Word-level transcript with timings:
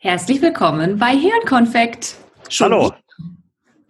Herzlich 0.00 0.40
willkommen 0.40 0.96
bei 0.96 1.10
Hirnkonfekt. 1.10 2.14
Schon 2.48 2.70
Hallo. 2.70 2.86
Wieder. 2.86 2.98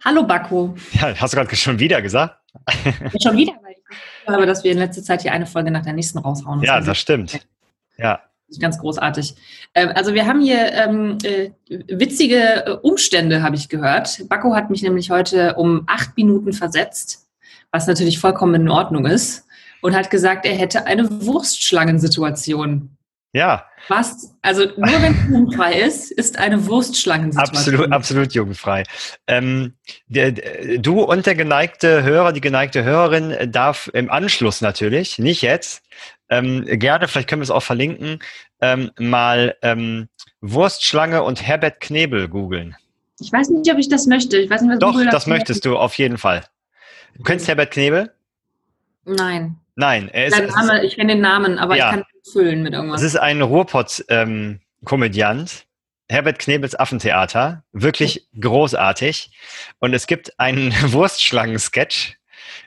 Hallo 0.03 0.23
Bakko. 0.23 0.75
Ja, 0.93 1.13
hast 1.13 1.33
du 1.33 1.37
gerade 1.37 1.55
schon 1.55 1.77
wieder 1.77 2.01
gesagt? 2.01 2.35
Ja, 2.83 2.93
schon 3.21 3.37
wieder, 3.37 3.53
weil 3.61 3.73
ich 3.73 4.25
glaube, 4.25 4.47
dass 4.47 4.63
wir 4.63 4.71
in 4.71 4.79
letzter 4.79 5.03
Zeit 5.03 5.21
hier 5.21 5.33
eine 5.33 5.45
Folge 5.45 5.69
nach 5.69 5.83
der 5.83 5.93
nächsten 5.93 6.17
raushauen. 6.17 6.63
Ja, 6.63 6.81
das 6.81 6.97
stimmt. 6.97 7.39
Ja. 7.99 8.21
Ganz 8.59 8.79
großartig. 8.79 9.35
Ähm, 9.75 9.91
also 9.93 10.15
wir 10.15 10.25
haben 10.25 10.41
hier 10.41 10.73
ähm, 10.73 11.19
äh, 11.21 11.51
witzige 11.67 12.65
äh, 12.65 12.71
Umstände, 12.81 13.43
habe 13.43 13.55
ich 13.55 13.69
gehört. 13.69 14.27
Bakko 14.29 14.55
hat 14.55 14.71
mich 14.71 14.81
nämlich 14.81 15.11
heute 15.11 15.53
um 15.57 15.83
acht 15.85 16.17
Minuten 16.17 16.53
versetzt, 16.53 17.27
was 17.71 17.85
natürlich 17.85 18.17
vollkommen 18.17 18.55
in 18.61 18.69
Ordnung 18.69 19.05
ist, 19.05 19.45
und 19.83 19.95
hat 19.95 20.09
gesagt, 20.09 20.47
er 20.47 20.55
hätte 20.55 20.87
eine 20.87 21.07
Wurstschlangensituation. 21.23 22.97
Ja. 23.31 23.65
Was, 23.89 24.35
also 24.41 24.63
nur 24.75 25.01
wenn 25.01 25.13
es 25.13 25.29
jugendfrei 25.29 25.73
ist, 25.81 26.11
ist 26.11 26.37
eine 26.39 26.65
Wurstschlangensituation. 26.65 27.57
Absolut, 27.57 27.91
absolut 27.91 28.33
jugendfrei. 28.33 28.83
Ähm, 29.27 29.73
der, 30.07 30.31
du 30.79 31.01
und 31.01 31.25
der 31.25 31.35
geneigte 31.35 32.01
Hörer, 32.03 32.33
die 32.33 32.41
geneigte 32.41 32.83
Hörerin 32.83 33.51
darf 33.51 33.89
im 33.93 34.09
Anschluss 34.09 34.61
natürlich, 34.61 35.19
nicht 35.19 35.43
jetzt, 35.43 35.83
ähm, 36.29 36.65
gerne, 36.65 37.07
vielleicht 37.07 37.29
können 37.29 37.41
wir 37.41 37.43
es 37.43 37.51
auch 37.51 37.63
verlinken, 37.63 38.19
ähm, 38.61 38.91
mal 38.97 39.55
ähm, 39.61 40.09
Wurstschlange 40.41 41.21
und 41.21 41.45
Herbert 41.45 41.79
Knebel 41.81 42.27
googeln. 42.29 42.75
Ich 43.19 43.31
weiß 43.31 43.49
nicht, 43.49 43.71
ob 43.71 43.77
ich 43.77 43.89
das 43.89 44.07
möchte. 44.07 44.37
Ich 44.37 44.49
weiß 44.49 44.61
nicht, 44.61 44.71
was 44.71 44.79
Doch, 44.79 44.93
Google 44.93 45.09
das 45.11 45.27
möchtest 45.27 45.65
du 45.65 45.77
auf 45.77 45.95
jeden 45.95 46.17
Fall. 46.17 46.43
Du 47.15 47.23
kennst 47.23 47.47
Herbert 47.47 47.71
Knebel? 47.71 48.11
Nein. 49.05 49.57
Nein, 49.79 50.09
er 50.09 50.25
ist. 50.25 50.37
Name, 50.37 50.83
ich 50.83 50.95
kenne 50.95 51.13
den 51.13 51.21
Namen, 51.21 51.57
aber 51.57 51.77
ja. 51.77 51.85
ich 51.85 51.91
kann 51.91 51.99
ihn 52.01 52.31
füllen 52.33 52.63
mit 52.63 52.73
irgendwas. 52.73 52.99
Es 52.99 53.13
ist 53.13 53.15
ein 53.15 53.41
Ruhrpott-Komödiant. 53.41 55.51
Ähm, 55.51 55.57
Herbert 56.09 56.39
Knebels 56.39 56.77
Affentheater. 56.77 57.63
Wirklich 57.71 58.27
großartig. 58.41 59.31
Und 59.79 59.93
es 59.93 60.05
gibt 60.05 60.37
einen 60.37 60.73
Wurstschlangen-Sketch, 60.91 62.17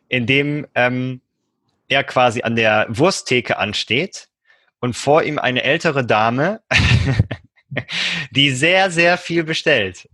in 0.09 0.25
dem 0.25 0.67
ähm, 0.75 1.21
er 1.89 2.03
quasi 2.03 2.45
an 2.45 2.57
der 2.57 2.87
Wursttheke 2.89 3.59
ansteht 3.59 4.29
und 4.81 4.97
vor 4.97 5.23
ihm 5.23 5.39
eine 5.39 5.65
ältere 5.65 6.07
Dame, 6.07 6.63
die 8.31 8.53
sehr, 8.53 8.91
sehr 8.91 9.19
viel 9.19 9.45
bestellt. 9.45 10.09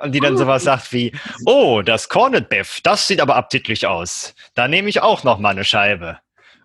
Und 0.00 0.12
die 0.12 0.20
dann 0.20 0.38
sowas 0.38 0.64
sagt 0.64 0.94
wie, 0.94 1.12
oh, 1.44 1.82
das 1.82 2.08
Corned 2.08 2.48
Beef, 2.48 2.80
das 2.82 3.06
sieht 3.06 3.20
aber 3.20 3.36
appetitlich 3.36 3.86
aus. 3.86 4.34
Da 4.54 4.66
nehme 4.66 4.88
ich 4.88 5.02
auch 5.02 5.24
noch 5.24 5.38
mal 5.38 5.50
eine 5.50 5.64
Scheibe. 5.64 6.21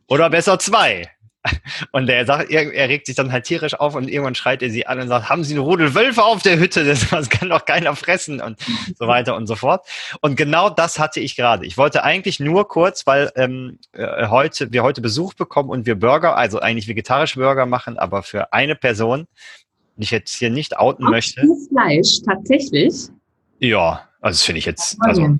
Oder 0.07 0.29
besser 0.29 0.59
zwei. 0.59 1.09
Und 1.91 2.09
er 2.09 2.25
sagt, 2.25 2.51
er, 2.51 2.89
regt 2.89 3.05
sich 3.05 3.15
dann 3.15 3.31
halt 3.31 3.45
tierisch 3.45 3.73
auf 3.73 3.95
und 3.95 4.09
irgendwann 4.09 4.35
schreit 4.35 4.61
er 4.61 4.69
sie 4.69 4.87
an 4.87 4.99
und 4.99 5.07
sagt, 5.07 5.29
haben 5.29 5.43
Sie 5.43 5.53
eine 5.53 5.61
Rudel 5.61 5.95
Wölfe 5.95 6.23
auf 6.23 6.43
der 6.43 6.59
Hütte? 6.59 6.83
Das, 6.83 7.09
das 7.09 7.29
kann 7.29 7.49
doch 7.49 7.65
keiner 7.65 7.95
fressen 7.95 8.41
und 8.41 8.59
so 8.97 9.07
weiter 9.07 9.35
und 9.35 9.47
so 9.47 9.55
fort. 9.55 9.85
Und 10.21 10.35
genau 10.35 10.69
das 10.69 10.99
hatte 10.99 11.19
ich 11.19 11.35
gerade. 11.35 11.65
Ich 11.65 11.77
wollte 11.77 12.03
eigentlich 12.03 12.39
nur 12.39 12.67
kurz, 12.67 13.05
weil 13.05 13.31
ähm, 13.35 13.79
äh, 13.93 14.27
heute 14.27 14.71
wir 14.71 14.83
heute 14.83 15.01
Besuch 15.01 15.33
bekommen 15.33 15.69
und 15.69 15.85
wir 15.85 15.95
Burger, 15.95 16.35
also 16.35 16.59
eigentlich 16.59 16.87
vegetarische 16.87 17.39
Burger 17.39 17.65
machen, 17.65 17.97
aber 17.97 18.23
für 18.23 18.53
eine 18.53 18.75
Person, 18.75 19.27
die 19.95 20.03
ich 20.03 20.11
jetzt 20.11 20.35
hier 20.35 20.49
nicht 20.49 20.77
outen 20.77 21.05
Ach, 21.07 21.11
möchte. 21.11 21.43
Fleisch, 21.69 22.21
tatsächlich? 22.25 22.93
Ja, 23.59 24.07
also 24.21 24.37
das 24.37 24.43
finde 24.43 24.59
ich 24.59 24.65
jetzt, 24.65 24.97
also 25.01 25.37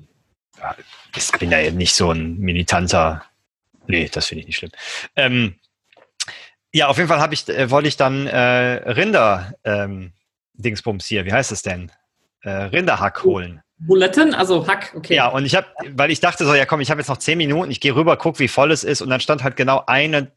ich 1.16 1.32
bin 1.38 1.50
ja 1.50 1.60
eben 1.60 1.76
nicht 1.76 1.94
so 1.94 2.10
ein 2.10 2.38
militanter 2.38 3.22
Nee, 3.88 4.08
das 4.12 4.26
finde 4.26 4.42
ich 4.42 4.46
nicht 4.46 4.56
schlimm. 4.56 4.70
Ähm, 5.16 5.56
ja, 6.72 6.86
auf 6.88 6.98
jeden 6.98 7.08
Fall 7.08 7.32
ich, 7.32 7.48
äh, 7.48 7.70
wollte 7.70 7.88
ich 7.88 7.96
dann 7.96 8.26
äh, 8.26 8.90
Rinder 8.90 9.54
ähm, 9.64 10.12
Dingsbums 10.54 11.06
hier, 11.06 11.24
wie 11.24 11.32
heißt 11.32 11.50
es 11.50 11.62
denn? 11.62 11.90
Äh, 12.42 12.50
Rinderhack 12.50 13.24
holen. 13.24 13.62
Buletten, 13.78 14.34
also 14.34 14.66
Hack, 14.66 14.92
okay. 14.96 15.14
Ja, 15.14 15.28
und 15.28 15.46
ich 15.46 15.54
habe, 15.54 15.66
weil 15.92 16.10
ich 16.10 16.20
dachte 16.20 16.44
so, 16.44 16.54
ja 16.54 16.66
komm, 16.66 16.80
ich 16.80 16.90
habe 16.90 17.00
jetzt 17.00 17.08
noch 17.08 17.16
zehn 17.16 17.38
Minuten, 17.38 17.70
ich 17.70 17.80
gehe 17.80 17.94
rüber, 17.94 18.16
guck, 18.16 18.38
wie 18.38 18.48
voll 18.48 18.72
es 18.72 18.84
ist, 18.84 19.00
und 19.00 19.08
dann 19.08 19.20
stand 19.20 19.42
halt 19.42 19.56
genau 19.56 19.84
eine 19.86 20.32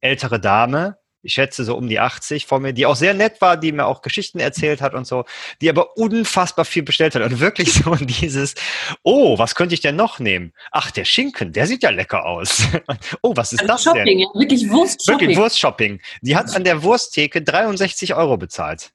ältere 0.00 0.38
Dame 0.38 0.98
ich 1.22 1.34
schätze 1.34 1.64
so 1.64 1.76
um 1.76 1.88
die 1.88 2.00
80 2.00 2.46
vor 2.46 2.60
mir, 2.60 2.72
die 2.72 2.86
auch 2.86 2.96
sehr 2.96 3.14
nett 3.14 3.40
war, 3.40 3.56
die 3.56 3.72
mir 3.72 3.86
auch 3.86 4.02
Geschichten 4.02 4.40
erzählt 4.40 4.80
hat 4.80 4.94
und 4.94 5.06
so, 5.06 5.24
die 5.60 5.70
aber 5.70 5.96
unfassbar 5.96 6.64
viel 6.64 6.82
bestellt 6.82 7.14
hat 7.14 7.22
und 7.22 7.40
wirklich 7.40 7.72
so 7.72 7.94
dieses, 8.00 8.54
oh, 9.02 9.38
was 9.38 9.54
könnte 9.54 9.74
ich 9.74 9.80
denn 9.80 9.96
noch 9.96 10.18
nehmen? 10.18 10.52
Ach, 10.72 10.90
der 10.90 11.04
Schinken, 11.04 11.52
der 11.52 11.66
sieht 11.66 11.82
ja 11.82 11.90
lecker 11.90 12.26
aus. 12.26 12.64
oh, 13.22 13.32
was 13.36 13.52
ist 13.52 13.60
also 13.60 13.72
das 13.72 13.82
Shopping, 13.84 14.04
denn? 14.04 14.18
Ja, 14.18 14.28
wirklich 14.34 14.68
Wurstshopping. 14.68 15.20
Wirklich 15.20 15.38
Wurstshopping. 15.38 16.00
Die 16.22 16.36
hat 16.36 16.54
an 16.54 16.64
der 16.64 16.82
Wursttheke 16.82 17.42
63 17.42 18.14
Euro 18.14 18.36
bezahlt. 18.36 18.90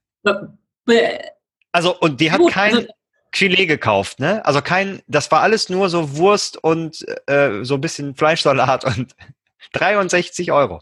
Also, 1.72 1.98
und 1.98 2.20
die 2.20 2.32
hat 2.32 2.42
kein 2.50 2.76
also 2.76 2.88
Filet 3.34 3.68
gekauft, 3.68 4.20
ne? 4.20 4.44
Also 4.46 4.62
kein, 4.62 5.02
das 5.08 5.32
war 5.32 5.42
alles 5.42 5.70
nur 5.70 5.90
so 5.90 6.18
Wurst 6.18 6.62
und 6.62 7.06
äh, 7.28 7.64
so 7.64 7.76
ein 7.76 7.82
bisschen 7.82 8.16
Fleischsalat 8.16 8.84
und 8.84 9.16
63 9.74 10.52
Euro. 10.52 10.82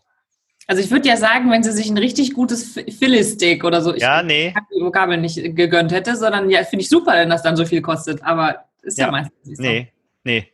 Also 0.67 0.81
ich 0.81 0.89
würde 0.89 1.07
ja 1.07 1.17
sagen, 1.17 1.51
wenn 1.51 1.63
sie 1.63 1.71
sich 1.71 1.89
ein 1.89 1.97
richtig 1.97 2.33
gutes 2.33 2.73
Philly-Steak 2.73 3.63
oder 3.63 3.81
so, 3.81 3.93
ich 3.93 4.01
ja, 4.01 4.23
nee. 4.23 4.53
die 4.75 4.83
Vokabel 4.83 5.17
nicht 5.17 5.55
gegönnt 5.55 5.91
hätte, 5.91 6.15
sondern 6.15 6.49
ja, 6.49 6.63
finde 6.63 6.83
ich 6.83 6.89
super, 6.89 7.13
wenn 7.13 7.29
das 7.29 7.43
dann 7.43 7.55
so 7.55 7.65
viel 7.65 7.81
kostet, 7.81 8.23
aber 8.23 8.65
ist 8.81 8.97
ja, 8.97 9.05
ja 9.05 9.11
meistens 9.11 9.45
nicht 9.45 9.57
so. 9.57 9.63
Nee, 9.63 9.91
nee. 10.23 10.51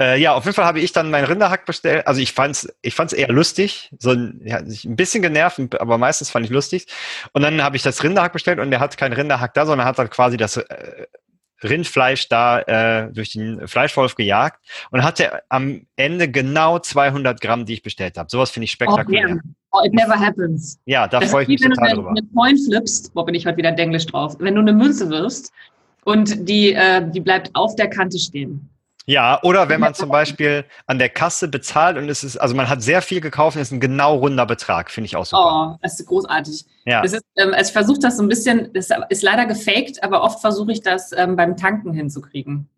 Äh, 0.00 0.20
ja, 0.20 0.34
auf 0.34 0.44
jeden 0.44 0.54
Fall 0.54 0.64
habe 0.64 0.80
ich 0.80 0.92
dann 0.92 1.10
meinen 1.10 1.24
Rinderhack 1.24 1.64
bestellt. 1.64 2.06
Also 2.06 2.20
ich 2.20 2.32
fand's, 2.32 2.68
ich 2.82 2.94
fand's 2.94 3.12
eher 3.12 3.28
lustig, 3.28 3.90
so 3.98 4.10
ein, 4.10 4.40
ja, 4.44 4.58
ein 4.58 4.96
bisschen 4.96 5.22
genervt, 5.22 5.80
aber 5.80 5.98
meistens 5.98 6.30
fand 6.30 6.44
ich 6.44 6.50
lustig. 6.50 6.86
Und 7.32 7.42
dann 7.42 7.62
habe 7.62 7.76
ich 7.76 7.82
das 7.82 8.02
Rinderhack 8.02 8.32
bestellt 8.32 8.58
und 8.58 8.70
der 8.70 8.80
hat 8.80 8.96
keinen 8.96 9.12
Rinderhack 9.12 9.54
da, 9.54 9.66
sondern 9.66 9.86
hat 9.86 9.98
dann 9.98 10.10
quasi 10.10 10.36
das 10.36 10.56
äh, 10.56 11.06
Rindfleisch 11.62 12.28
da 12.28 12.60
äh, 12.60 13.12
durch 13.12 13.32
den 13.32 13.66
Fleischwolf 13.66 14.14
gejagt 14.14 14.60
und 14.90 15.02
hatte 15.02 15.42
am 15.48 15.86
Ende 15.96 16.30
genau 16.30 16.78
200 16.78 17.40
Gramm, 17.40 17.66
die 17.66 17.74
ich 17.74 17.82
bestellt 17.82 18.18
habe. 18.18 18.28
Sowas 18.30 18.50
finde 18.50 18.64
ich 18.64 18.72
spektakulär. 18.72 19.38
Oh, 19.70 19.78
oh, 19.80 19.84
it 19.84 19.92
never 19.92 20.18
happens. 20.18 20.78
Ja, 20.86 21.06
da 21.08 21.20
freue 21.20 21.44
ich 21.44 21.48
mich 21.48 21.60
total 21.60 21.88
wenn 21.88 21.96
drüber. 21.96 22.08
Wenn 22.08 22.14
du 22.14 22.20
eine 22.20 22.54
Coin 22.54 22.58
flippst, 22.58 23.10
wo 23.14 23.24
bin 23.24 23.34
ich 23.34 23.46
heute 23.46 23.56
wieder 23.56 23.72
Denglisch 23.72 24.06
drauf, 24.06 24.36
wenn 24.38 24.54
du 24.54 24.60
eine 24.60 24.72
Münze 24.72 25.08
wirst 25.10 25.52
und 26.04 26.48
die, 26.48 26.72
äh, 26.72 27.08
die 27.10 27.20
bleibt 27.20 27.50
auf 27.54 27.76
der 27.76 27.88
Kante 27.88 28.18
stehen. 28.18 28.68
Ja, 29.04 29.42
oder 29.42 29.68
wenn 29.68 29.80
man 29.80 29.94
zum 29.94 30.10
Beispiel 30.10 30.64
an 30.86 30.98
der 30.98 31.08
Kasse 31.08 31.48
bezahlt 31.48 31.96
und 31.96 32.08
es 32.08 32.22
ist, 32.22 32.36
also 32.36 32.54
man 32.54 32.68
hat 32.68 32.82
sehr 32.82 33.02
viel 33.02 33.20
gekauft 33.20 33.56
und 33.56 33.62
es 33.62 33.68
ist 33.68 33.72
ein 33.72 33.80
genau 33.80 34.16
runder 34.16 34.46
Betrag, 34.46 34.90
finde 34.90 35.06
ich 35.06 35.16
auch 35.16 35.26
super. 35.26 35.74
Oh, 35.74 35.78
das 35.82 35.98
ist 35.98 36.06
großartig. 36.06 36.64
Ja. 36.84 37.02
Das 37.02 37.12
ist, 37.12 37.24
ähm, 37.36 37.52
also 37.52 37.68
ich 37.68 37.72
versuche 37.72 37.98
das 37.98 38.16
so 38.16 38.22
ein 38.22 38.28
bisschen, 38.28 38.72
das 38.72 38.90
ist 39.08 39.22
leider 39.22 39.46
gefaked, 39.46 40.02
aber 40.04 40.22
oft 40.22 40.40
versuche 40.40 40.70
ich 40.70 40.82
das 40.82 41.10
ähm, 41.12 41.34
beim 41.34 41.56
Tanken 41.56 41.92
hinzukriegen. 41.92 42.68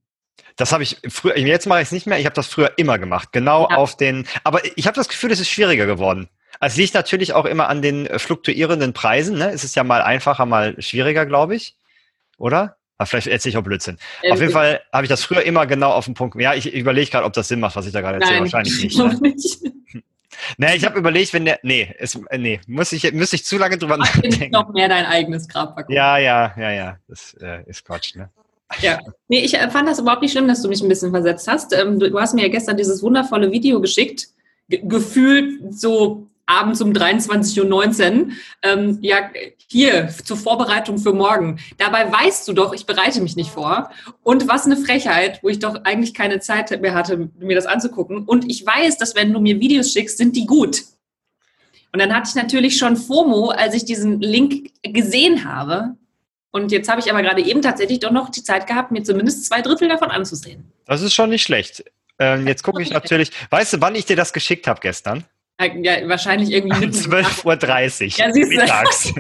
Das 0.57 0.73
habe 0.73 0.83
ich 0.83 0.99
früher, 1.09 1.37
jetzt 1.37 1.67
mache 1.67 1.81
ich 1.81 1.89
es 1.89 1.93
nicht 1.93 2.07
mehr, 2.07 2.19
ich 2.19 2.27
habe 2.27 2.35
das 2.35 2.47
früher 2.47 2.73
immer 2.79 2.99
gemacht, 2.99 3.31
genau 3.33 3.69
ja. 3.69 3.77
auf 3.77 3.97
den, 3.97 4.27
aber 4.45 4.61
ich 4.77 4.87
habe 4.87 4.95
das 4.95 5.09
Gefühl, 5.09 5.31
es 5.31 5.41
ist 5.41 5.49
schwieriger 5.49 5.87
geworden. 5.87 6.29
Also 6.61 6.75
es 6.75 6.77
liegt 6.79 6.95
natürlich 6.95 7.33
auch 7.33 7.45
immer 7.45 7.69
an 7.69 7.83
den 7.83 8.09
fluktuierenden 8.19 8.93
Preisen, 8.93 9.37
ne? 9.37 9.51
Es 9.51 9.65
ist 9.65 9.75
ja 9.75 9.85
mal 9.85 10.01
einfacher, 10.01 10.47
mal 10.47 10.81
schwieriger, 10.81 11.27
glaube 11.27 11.57
ich. 11.57 11.77
Oder? 12.39 12.77
Aber 12.99 13.07
vielleicht 13.07 13.27
erzähle 13.27 13.51
ich 13.51 13.57
auch 13.57 13.63
Blödsinn. 13.63 13.99
Ähm, 14.23 14.33
auf 14.33 14.41
jeden 14.41 14.53
Fall 14.53 14.81
habe 14.93 15.05
ich 15.05 15.09
das 15.09 15.25
früher 15.25 15.43
immer 15.43 15.67
genau 15.67 15.91
auf 15.91 16.05
den 16.05 16.15
Punkt. 16.15 16.41
Ja, 16.41 16.55
ich, 16.55 16.73
überlege 16.73 17.11
gerade, 17.11 17.25
ob 17.25 17.33
das 17.33 17.49
Sinn 17.49 17.61
macht, 17.61 17.77
was 17.77 17.87
ich 17.87 17.93
da 17.93 18.01
gerade 18.01 18.21
erzähle. 18.21 18.41
Wahrscheinlich 18.41 18.83
nicht. 18.83 18.99
Ne? 19.05 19.19
nicht. 19.21 19.59
Nee, 20.59 20.77
ich 20.77 20.85
habe 20.85 20.99
überlegt, 20.99 21.33
wenn 21.33 21.45
der. 21.45 21.61
Nee, 21.63 21.95
es, 21.99 22.19
äh, 22.31 22.39
nee, 22.39 22.61
muss 22.67 22.93
ich, 22.93 23.13
müsste 23.13 23.37
ich 23.37 23.45
zu 23.45 23.57
lange 23.59 23.79
drüber 23.79 23.95
Ach, 24.01 24.15
nachdenken. 24.15 24.51
noch 24.51 24.73
mehr 24.73 24.89
dein 24.89 25.07
eigenes 25.07 25.49
Grab 25.49 25.75
verkaufen. 25.75 25.95
Ja, 25.95 26.19
ja, 26.19 26.53
ja, 26.57 26.71
ja. 26.71 26.97
Das 27.09 27.35
äh, 27.41 27.63
ist 27.67 27.85
Quatsch, 27.85 28.17
ne? 28.17 28.31
Ja. 28.81 28.99
Nee, 29.29 29.41
ich 29.41 29.55
äh, 29.55 29.71
fand 29.71 29.89
das 29.89 29.99
überhaupt 29.99 30.23
nicht 30.23 30.33
schlimm, 30.33 30.49
dass 30.49 30.63
du 30.63 30.69
mich 30.69 30.83
ein 30.83 30.89
bisschen 30.89 31.11
versetzt 31.11 31.47
hast. 31.49 31.73
Ähm, 31.73 31.99
du, 31.99 32.11
du, 32.11 32.19
hast 32.19 32.35
mir 32.35 32.43
ja 32.43 32.49
gestern 32.49 32.77
dieses 32.77 33.03
wundervolle 33.03 33.51
Video 33.51 33.81
geschickt. 33.81 34.29
Ge 34.69 34.81
gefühlt 34.85 35.75
so 35.75 36.27
abends 36.47 36.81
um 36.81 36.93
23.19 36.93 38.27
Uhr, 38.27 38.33
ähm, 38.63 38.99
ja, 39.01 39.31
hier 39.69 40.09
zur 40.09 40.37
Vorbereitung 40.37 40.99
für 40.99 41.13
morgen. 41.13 41.59
Dabei 41.79 42.11
weißt 42.11 42.47
du 42.47 42.53
doch, 42.53 42.73
ich 42.75 42.87
bereite 42.87 43.21
mich 43.21 43.37
nicht 43.37 43.51
vor. 43.51 43.91
Und 44.23 44.49
was 44.49 44.67
eine 44.67 44.77
Frechheit, 44.77 45.41
wo 45.43 45.49
ich 45.49 45.59
doch 45.59 45.85
eigentlich 45.85 46.15
keine 46.15 46.41
Zeit 46.41 46.81
mehr 46.81 46.95
hatte, 46.95 47.31
mir 47.39 47.57
das 47.57 47.67
anzugucken. 47.67 48.25
Und 48.25 48.51
ich 48.51 48.65
weiß, 48.65 48.99
dass 48.99 49.15
wenn 49.15 49.33
du 49.33 49.41
mir 49.41 49.61
Videos 49.61 49.93
schickst, 49.93 50.19
sind 50.19 50.37
die 50.37 50.47
gut. 50.47 50.83
Und 51.93 52.01
dann 52.01 52.13
hatte 52.15 52.29
ich 52.29 52.35
natürlich 52.35 52.77
schon 52.77 52.97
FOMO, 52.97 53.51
als 53.51 53.75
ich 53.75 53.85
diesen 53.85 54.21
Link 54.21 54.71
gesehen 54.83 55.45
habe. 55.45 55.95
Und 56.51 56.73
jetzt 56.73 56.89
habe 56.89 57.01
ich 57.01 57.11
aber 57.11 57.23
gerade 57.23 57.43
eben 57.43 57.63
tatsächlich 57.63 58.01
doch 58.01 58.11
noch 58.11 58.31
die 58.31 58.43
Zeit 58.43 58.67
gehabt, 58.67 58.93
mir 58.93 59.03
zumindest 59.03 59.47
zwei 59.47 59.61
Drittel 59.61 59.89
davon 59.89 60.11
anzusehen. 60.11 60.73
Das 60.87 61.03
ist 61.03 61.15
schon 61.15 61.31
nicht 61.31 61.43
schlecht. 61.43 61.85
Ähm, 62.19 62.47
jetzt 62.47 62.63
gucke 62.63 62.83
ich 62.83 62.91
natürlich, 62.91 63.31
weißt 63.51 63.73
du, 63.73 63.81
wann 63.81 63.95
ich 63.95 64.07
dir 64.07 64.17
das 64.17 64.33
geschickt 64.33 64.67
habe 64.67 64.81
gestern? 64.81 65.25
Ja, 65.61 66.09
wahrscheinlich 66.09 66.51
irgendwie 66.51 66.85
um 66.87 66.91
12.30 66.91 67.45
Uhr 67.45 68.27
ja, 68.27 68.33
siehst 68.33 68.51
mittags. 68.51 69.15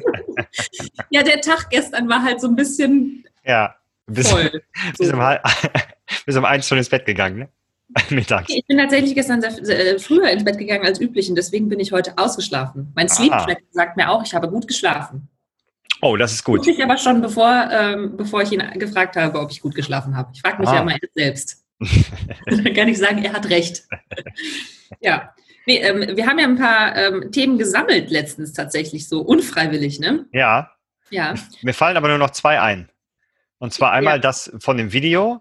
ja, 1.11 1.23
der 1.23 1.41
Tag 1.41 1.71
gestern 1.71 2.09
war 2.09 2.23
halt 2.23 2.41
so 2.41 2.49
ein 2.49 2.57
bisschen 2.57 3.25
ja, 3.45 3.75
bis, 4.07 4.31
voll. 4.31 4.51
bis, 4.99 5.09
so. 5.09 5.17
um, 5.17 5.23
bis 6.27 6.37
um 6.37 6.45
eins 6.45 6.67
schon 6.67 6.79
ins 6.79 6.89
Bett 6.89 7.07
gegangen, 7.07 7.39
ne? 7.39 7.49
Mittags. 8.11 8.49
Ich 8.49 8.67
bin 8.67 8.79
tatsächlich 8.79 9.15
gestern 9.15 9.41
sehr, 9.41 9.53
sehr, 9.53 10.01
früher 10.01 10.29
ins 10.31 10.43
Bett 10.45 10.59
gegangen 10.59 10.85
als 10.85 11.01
üblich 11.01 11.29
und 11.29 11.37
deswegen 11.37 11.69
bin 11.69 11.79
ich 11.79 11.93
heute 11.93 12.19
ausgeschlafen. 12.19 12.91
Mein 12.97 13.09
Sleep 13.09 13.31
Track 13.31 13.63
sagt 13.71 13.97
mir 13.97 14.11
auch, 14.11 14.25
ich 14.25 14.35
habe 14.35 14.49
gut 14.49 14.67
geschlafen. 14.67 15.29
Oh, 16.01 16.17
das 16.17 16.33
ist 16.33 16.45
gut. 16.45 16.59
Wusste 16.59 16.73
ich 16.73 16.83
aber 16.83 16.97
schon, 16.97 17.23
bevor, 17.23 17.69
ähm, 17.71 18.17
bevor 18.17 18.43
ich 18.43 18.51
ihn 18.51 18.63
gefragt 18.79 19.17
habe, 19.17 19.39
ob 19.39 19.51
ich 19.53 19.61
gut 19.61 19.75
geschlafen 19.75 20.17
habe. 20.17 20.31
Ich 20.35 20.41
frage 20.41 20.59
mich 20.61 20.69
ah. 20.69 20.75
ja 20.75 20.81
immer 20.81 20.97
selbst. 21.15 21.65
Dann 22.47 22.75
kann 22.75 22.89
ich 22.89 22.99
sagen, 22.99 23.23
er 23.23 23.33
hat 23.33 23.49
recht. 23.49 23.85
ja. 25.01 25.33
Nee, 25.67 25.79
ähm, 25.79 26.17
wir 26.17 26.27
haben 26.27 26.39
ja 26.39 26.47
ein 26.47 26.57
paar 26.59 26.97
ähm, 26.97 27.33
Themen 27.33 27.59
gesammelt 27.59 28.11
letztens 28.11 28.53
tatsächlich, 28.53 29.09
so 29.09 29.21
unfreiwillig, 29.21 29.99
ne? 29.99 30.27
Ja. 30.33 30.71
Ja. 31.11 31.35
Mir 31.63 31.75
fallen 31.75 31.97
aber 31.97 32.09
nur 32.09 32.19
noch 32.19 32.31
zwei 32.31 32.61
ein. 32.61 32.89
Und 33.59 33.73
zwar 33.73 33.93
einmal 33.93 34.17
ja. 34.17 34.21
das 34.21 34.53
von 34.59 34.77
dem 34.77 34.93
Video 34.93 35.41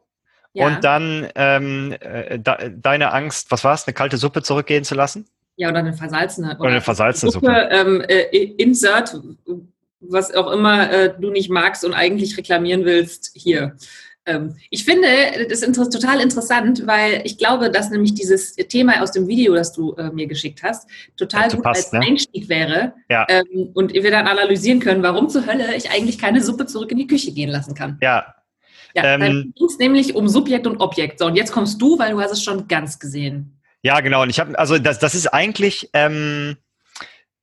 ja. 0.53 0.67
und 0.67 0.83
dann 0.83 1.27
ähm, 1.35 1.95
äh, 1.99 2.39
de 2.39 2.71
deine 2.75 3.11
Angst, 3.11 3.51
was 3.51 3.63
war 3.63 3.73
es, 3.73 3.85
eine 3.85 3.93
kalte 3.93 4.17
Suppe 4.17 4.43
zurückgehen 4.43 4.83
zu 4.83 4.95
lassen? 4.95 5.25
Ja, 5.55 5.69
oder 5.69 5.79
eine 5.79 5.93
versalzene. 5.93 6.51
Oder, 6.51 6.59
oder 6.61 6.69
eine 6.69 6.81
versalzene 6.81 7.31
Suppe. 7.31 7.47
Suppe. 7.47 7.69
Ähm, 7.71 8.01
äh, 8.07 8.21
insert, 8.57 9.19
was 9.99 10.33
auch 10.33 10.51
immer 10.51 10.91
äh, 10.91 11.13
du 11.19 11.31
nicht 11.31 11.49
magst 11.49 11.83
und 11.85 11.93
eigentlich 11.93 12.37
reklamieren 12.37 12.85
willst, 12.85 13.31
hier. 13.35 13.75
Ähm, 14.25 14.55
ich 14.69 14.85
finde 14.85 15.07
das 15.49 15.61
ist 15.61 15.75
total 15.75 16.21
interessant, 16.21 16.87
weil 16.87 17.21
ich 17.25 17.37
glaube, 17.37 17.69
dass 17.69 17.89
nämlich 17.89 18.13
dieses 18.13 18.55
Thema 18.55 19.01
aus 19.01 19.11
dem 19.11 19.27
Video, 19.27 19.53
das 19.53 19.73
du 19.73 19.93
äh, 19.93 20.11
mir 20.11 20.27
geschickt 20.27 20.63
hast, 20.63 20.89
total 21.17 21.49
gut 21.49 21.63
passt, 21.63 21.93
als 21.93 21.93
ne? 21.93 22.11
Einstieg 22.11 22.47
wäre. 22.47 22.93
Ja. 23.09 23.25
Ähm, 23.29 23.69
und 23.73 23.93
wir 23.93 24.11
dann 24.11 24.27
analysieren 24.27 24.79
können, 24.79 25.03
warum 25.03 25.29
zur 25.29 25.45
Hölle 25.45 25.75
ich 25.75 25.91
eigentlich 25.91 26.17
keine 26.17 26.41
Suppe 26.41 26.65
zurück 26.65 26.91
in 26.91 26.97
die 26.97 27.07
Küche 27.07 27.31
gehen 27.31 27.49
lassen 27.49 27.75
kann. 27.75 27.97
Ja. 28.01 28.35
Ja, 28.95 29.15
ähm, 29.15 29.19
dann 29.19 29.53
ging 29.55 29.67
es 29.67 29.79
nämlich 29.79 30.15
um 30.15 30.27
Subjekt 30.27 30.67
und 30.67 30.79
Objekt. 30.79 31.19
So, 31.19 31.25
und 31.25 31.35
jetzt 31.35 31.51
kommst 31.51 31.81
du, 31.81 31.97
weil 31.97 32.11
du 32.11 32.21
hast 32.21 32.31
es 32.31 32.43
schon 32.43 32.67
ganz 32.67 32.99
gesehen. 32.99 33.59
Ja, 33.81 33.99
genau. 34.01 34.21
Und 34.21 34.29
ich 34.29 34.39
habe, 34.39 34.57
also 34.57 34.77
das, 34.77 34.99
das 34.99 35.15
ist 35.15 35.27
eigentlich 35.27 35.89
ähm, 35.93 36.57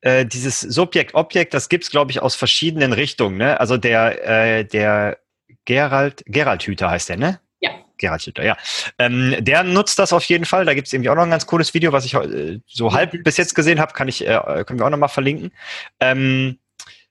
äh, 0.01 0.25
dieses 0.25 0.61
Subjekt-Objekt, 0.61 1.53
das 1.53 1.69
gibt's 1.69 1.91
glaube 1.91 2.13
ich, 2.13 2.23
aus 2.23 2.37
verschiedenen 2.37 2.93
Richtungen. 2.93 3.37
Ne? 3.37 3.59
Also 3.59 3.77
der, 3.77 4.59
äh, 4.59 4.65
der 4.65 5.19
Gerald, 5.65 6.23
Gerald 6.27 6.63
Hüter 6.63 6.91
heißt 6.91 7.09
der, 7.09 7.17
ne? 7.17 7.41
Ja. 7.61 7.71
Gerald 7.99 8.23
Hüter, 8.23 8.45
ja. 8.45 8.57
Ähm, 8.99 9.37
der 9.41 9.63
nutzt 9.63 9.99
das 9.99 10.13
auf 10.13 10.25
jeden 10.25 10.45
Fall. 10.45 10.65
Da 10.65 10.75
gibt 10.75 10.87
es 10.87 10.93
irgendwie 10.93 11.11
auch 11.11 11.15
noch 11.15 11.25
ein 11.25 11.31
ganz 11.31 11.47
cooles 11.47 11.75
Video, 11.75 11.93
was 11.93 12.05
ich 12.05 12.15
äh, 12.15 12.61
so 12.67 12.93
halb 12.93 13.23
bis 13.23 13.37
jetzt 13.37 13.55
gesehen 13.55 13.81
habe, 13.81 13.93
kann 13.93 14.09
ich, 14.09 14.27
äh, 14.27 14.65
können 14.67 14.79
wir 14.79 14.87
auch 14.87 14.91
noch 14.91 14.99
mal 14.99 15.09
verlinken. 15.09 15.53
Ähm, 16.01 16.59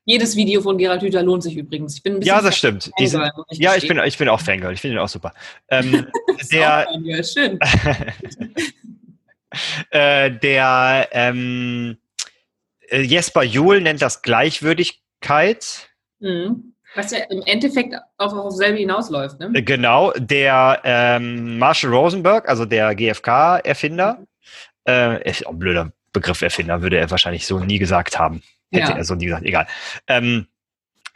jedes 0.09 0.35
Video 0.35 0.61
von 0.61 0.79
Gerald 0.79 1.03
Hüter 1.03 1.21
lohnt 1.21 1.43
sich 1.43 1.55
übrigens. 1.55 1.95
Ich 1.95 2.01
bin 2.01 2.13
ein 2.13 2.19
bisschen 2.19 2.35
ja, 2.35 2.41
das 2.41 2.57
stimmt. 2.57 2.89
Diese, 2.97 3.31
ich 3.49 3.59
ja, 3.59 3.75
ich 3.75 3.87
bin, 3.87 4.01
ich 4.03 4.17
bin 4.17 4.27
auch 4.27 4.41
Fangirl. 4.41 4.73
Ich 4.73 4.81
finde 4.81 4.95
ihn 4.95 4.99
auch 4.99 5.07
super. 5.07 5.35
Ähm, 5.69 6.07
der, 6.51 6.87
Fangirl, 6.91 7.23
schön. 7.23 7.59
äh, 9.91 10.31
der 10.31 11.09
ähm, 11.11 11.97
äh, 12.89 13.01
Jesper 13.01 13.43
Juhl 13.43 13.81
nennt 13.81 14.01
das 14.01 14.23
Gleichwürdigkeit. 14.23 15.91
Mhm. 16.19 16.73
Was 16.99 17.11
ja 17.11 17.19
im 17.29 17.41
Endeffekt 17.45 17.95
auf, 18.17 18.33
auf 18.33 18.51
selbe 18.51 18.77
hinausläuft, 18.77 19.39
ne? 19.39 19.63
Genau, 19.63 20.11
der 20.17 20.81
ähm, 20.83 21.57
Marshall 21.57 21.93
Rosenberg, 21.93 22.49
also 22.49 22.65
der 22.65 22.93
GfK-Erfinder, 22.93 24.25
äh, 24.85 25.29
ist 25.29 25.47
auch 25.47 25.51
ein 25.51 25.59
blöder 25.59 25.93
Begriff 26.11 26.41
Erfinder, 26.41 26.81
würde 26.81 26.97
er 26.97 27.09
wahrscheinlich 27.09 27.47
so 27.47 27.59
nie 27.59 27.79
gesagt 27.79 28.19
haben. 28.19 28.43
Hätte 28.69 28.91
ja. 28.91 28.97
er 28.97 29.05
so 29.05 29.15
nie 29.15 29.27
gesagt, 29.27 29.45
egal. 29.45 29.65
Ähm, 30.07 30.47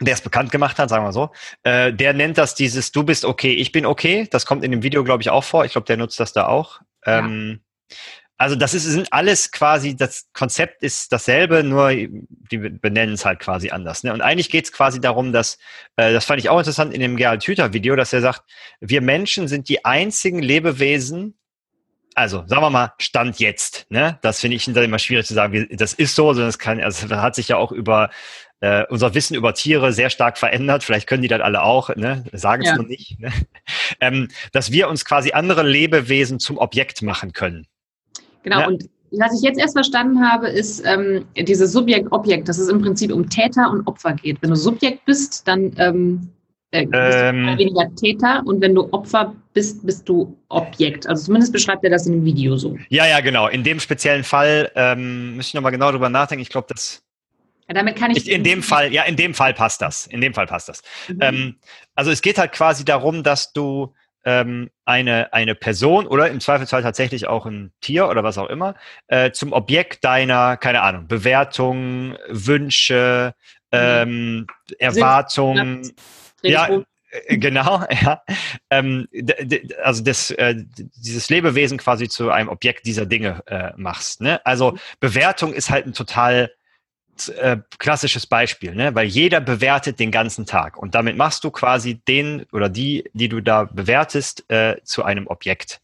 der 0.00 0.14
es 0.14 0.22
bekannt 0.22 0.50
gemacht 0.50 0.78
hat, 0.78 0.88
sagen 0.88 1.04
wir 1.04 1.12
so, 1.12 1.30
äh, 1.64 1.92
der 1.92 2.14
nennt 2.14 2.38
das 2.38 2.54
dieses 2.54 2.90
Du 2.90 3.02
bist 3.02 3.26
okay, 3.26 3.52
ich 3.52 3.70
bin 3.70 3.84
okay. 3.84 4.26
Das 4.30 4.46
kommt 4.46 4.64
in 4.64 4.70
dem 4.70 4.82
Video, 4.82 5.04
glaube 5.04 5.22
ich, 5.22 5.28
auch 5.28 5.44
vor. 5.44 5.66
Ich 5.66 5.72
glaube, 5.72 5.86
der 5.86 5.98
nutzt 5.98 6.18
das 6.18 6.32
da 6.32 6.46
auch. 6.46 6.80
Ähm, 7.04 7.60
ja. 7.90 7.96
Also 8.36 8.56
das 8.56 8.74
ist, 8.74 8.84
sind 8.84 9.12
alles 9.12 9.52
quasi, 9.52 9.96
das 9.96 10.26
Konzept 10.32 10.82
ist 10.82 11.12
dasselbe, 11.12 11.62
nur 11.62 11.90
die 11.92 12.58
benennen 12.58 13.14
es 13.14 13.24
halt 13.24 13.38
quasi 13.38 13.70
anders. 13.70 14.02
Ne? 14.02 14.12
Und 14.12 14.22
eigentlich 14.22 14.50
geht 14.50 14.64
es 14.64 14.72
quasi 14.72 15.00
darum, 15.00 15.32
dass, 15.32 15.56
äh, 15.96 16.12
das 16.12 16.24
fand 16.24 16.40
ich 16.40 16.48
auch 16.48 16.58
interessant 16.58 16.92
in 16.92 17.00
dem 17.00 17.16
Gerald 17.16 17.44
Hüther-Video, 17.44 17.94
dass 17.94 18.12
er 18.12 18.22
sagt, 18.22 18.42
wir 18.80 19.02
Menschen 19.02 19.46
sind 19.46 19.68
die 19.68 19.84
einzigen 19.84 20.40
Lebewesen, 20.40 21.38
also 22.16 22.44
sagen 22.46 22.62
wir 22.62 22.70
mal, 22.70 22.92
Stand 22.98 23.38
jetzt. 23.38 23.86
Ne? 23.88 24.18
Das 24.22 24.40
finde 24.40 24.56
ich 24.56 24.66
immer 24.66 24.98
schwierig 24.98 25.26
zu 25.26 25.34
sagen, 25.34 25.68
das 25.70 25.94
ist 25.94 26.16
so, 26.16 26.32
sondern 26.32 26.48
es 26.48 26.58
kann, 26.58 26.80
also 26.80 27.06
das 27.06 27.20
hat 27.20 27.36
sich 27.36 27.48
ja 27.48 27.56
auch 27.56 27.70
über 27.70 28.10
äh, 28.60 28.84
unser 28.88 29.14
Wissen 29.14 29.34
über 29.34 29.54
Tiere 29.54 29.92
sehr 29.92 30.10
stark 30.10 30.38
verändert. 30.38 30.82
Vielleicht 30.82 31.06
können 31.06 31.22
die 31.22 31.28
das 31.28 31.40
alle 31.40 31.62
auch, 31.62 31.94
ne? 31.94 32.24
sagen 32.32 32.62
es 32.62 32.68
ja. 32.68 32.76
nur 32.76 32.86
nicht. 32.86 33.20
Ne? 33.20 33.30
Ähm, 34.00 34.28
dass 34.52 34.72
wir 34.72 34.88
uns 34.88 35.04
quasi 35.04 35.32
andere 35.32 35.62
Lebewesen 35.62 36.40
zum 36.40 36.58
Objekt 36.58 37.02
machen 37.02 37.32
können. 37.32 37.66
Genau, 38.44 38.60
ja. 38.60 38.66
und 38.68 38.88
was 39.18 39.36
ich 39.36 39.42
jetzt 39.42 39.58
erst 39.58 39.74
verstanden 39.74 40.20
habe, 40.20 40.48
ist 40.48 40.84
ähm, 40.86 41.24
dieses 41.36 41.72
Subjekt-Objekt, 41.72 42.48
dass 42.48 42.58
es 42.58 42.68
im 42.68 42.80
Prinzip 42.80 43.12
um 43.12 43.28
Täter 43.28 43.70
und 43.70 43.86
Opfer 43.86 44.14
geht. 44.14 44.40
Wenn 44.40 44.50
du 44.50 44.56
Subjekt 44.56 45.04
bist, 45.04 45.46
dann 45.46 45.72
ähm, 45.78 46.30
äh, 46.70 46.86
bist 46.86 47.16
ähm, 47.16 47.46
du 47.46 47.58
weniger 47.58 47.94
Täter 47.94 48.42
und 48.44 48.60
wenn 48.60 48.74
du 48.74 48.92
Opfer 48.92 49.34
bist, 49.52 49.86
bist 49.86 50.08
du 50.08 50.36
Objekt. 50.48 51.06
Also 51.06 51.26
zumindest 51.26 51.52
beschreibt 51.52 51.84
er 51.84 51.90
das 51.90 52.06
in 52.06 52.14
dem 52.14 52.24
Video 52.24 52.56
so. 52.56 52.76
Ja, 52.88 53.06
ja, 53.06 53.20
genau. 53.20 53.48
In 53.48 53.62
dem 53.62 53.80
speziellen 53.80 54.24
Fall 54.24 54.70
ähm, 54.74 55.36
müsste 55.36 55.50
ich 55.50 55.54
nochmal 55.54 55.72
genau 55.72 55.90
drüber 55.92 56.08
nachdenken. 56.08 56.42
Ich 56.42 56.48
glaube, 56.48 56.66
das. 56.70 57.02
Ja, 57.68 57.74
damit 57.74 57.96
kann 57.96 58.10
ich. 58.10 58.28
In 58.28 58.42
dem 58.42 58.62
Fall, 58.62 58.92
ja, 58.92 59.04
in 59.04 59.16
dem 59.16 59.34
Fall 59.34 59.54
passt 59.54 59.80
das. 59.80 60.06
In 60.08 60.20
dem 60.20 60.34
Fall 60.34 60.46
passt 60.46 60.68
das. 60.68 60.82
Mhm. 61.08 61.18
Ähm, 61.20 61.56
also 61.94 62.10
es 62.10 62.20
geht 62.20 62.38
halt 62.38 62.52
quasi 62.52 62.84
darum, 62.84 63.22
dass 63.22 63.52
du 63.52 63.94
ähm, 64.24 64.70
eine, 64.84 65.32
eine 65.32 65.54
Person 65.54 66.06
oder 66.06 66.28
im 66.28 66.40
Zweifelsfall 66.40 66.82
tatsächlich 66.82 67.26
auch 67.26 67.46
ein 67.46 67.72
Tier 67.80 68.08
oder 68.08 68.24
was 68.24 68.38
auch 68.38 68.48
immer 68.48 68.74
äh, 69.08 69.30
zum 69.32 69.52
Objekt 69.52 70.04
deiner, 70.04 70.56
keine 70.56 70.82
Ahnung, 70.82 71.06
Bewertung, 71.08 72.16
Wünsche, 72.28 73.34
ähm, 73.72 74.46
Erwartungen. 74.78 75.92
Ja, 76.42 76.68
äh, 77.10 77.38
genau, 77.38 77.84
ja. 78.02 78.22
Ähm, 78.70 79.08
also 79.82 80.02
das, 80.02 80.30
äh, 80.30 80.54
dieses 80.76 81.28
Lebewesen 81.30 81.78
quasi 81.78 82.08
zu 82.08 82.30
einem 82.30 82.48
Objekt 82.48 82.86
dieser 82.86 83.06
Dinge 83.06 83.42
äh, 83.46 83.72
machst. 83.76 84.20
Ne? 84.20 84.44
Also 84.44 84.72
mhm. 84.72 84.78
Bewertung 85.00 85.52
ist 85.52 85.70
halt 85.70 85.86
ein 85.86 85.92
total 85.92 86.50
äh, 87.28 87.58
klassisches 87.78 88.26
Beispiel, 88.26 88.74
ne? 88.74 88.94
weil 88.94 89.06
jeder 89.06 89.40
bewertet 89.40 89.98
den 89.98 90.10
ganzen 90.10 90.46
Tag 90.46 90.76
und 90.76 90.94
damit 90.94 91.16
machst 91.16 91.44
du 91.44 91.50
quasi 91.50 92.00
den 92.08 92.44
oder 92.52 92.68
die, 92.68 93.10
die 93.12 93.28
du 93.28 93.40
da 93.40 93.64
bewertest, 93.64 94.44
äh, 94.50 94.76
zu 94.84 95.04
einem 95.04 95.26
Objekt. 95.26 95.80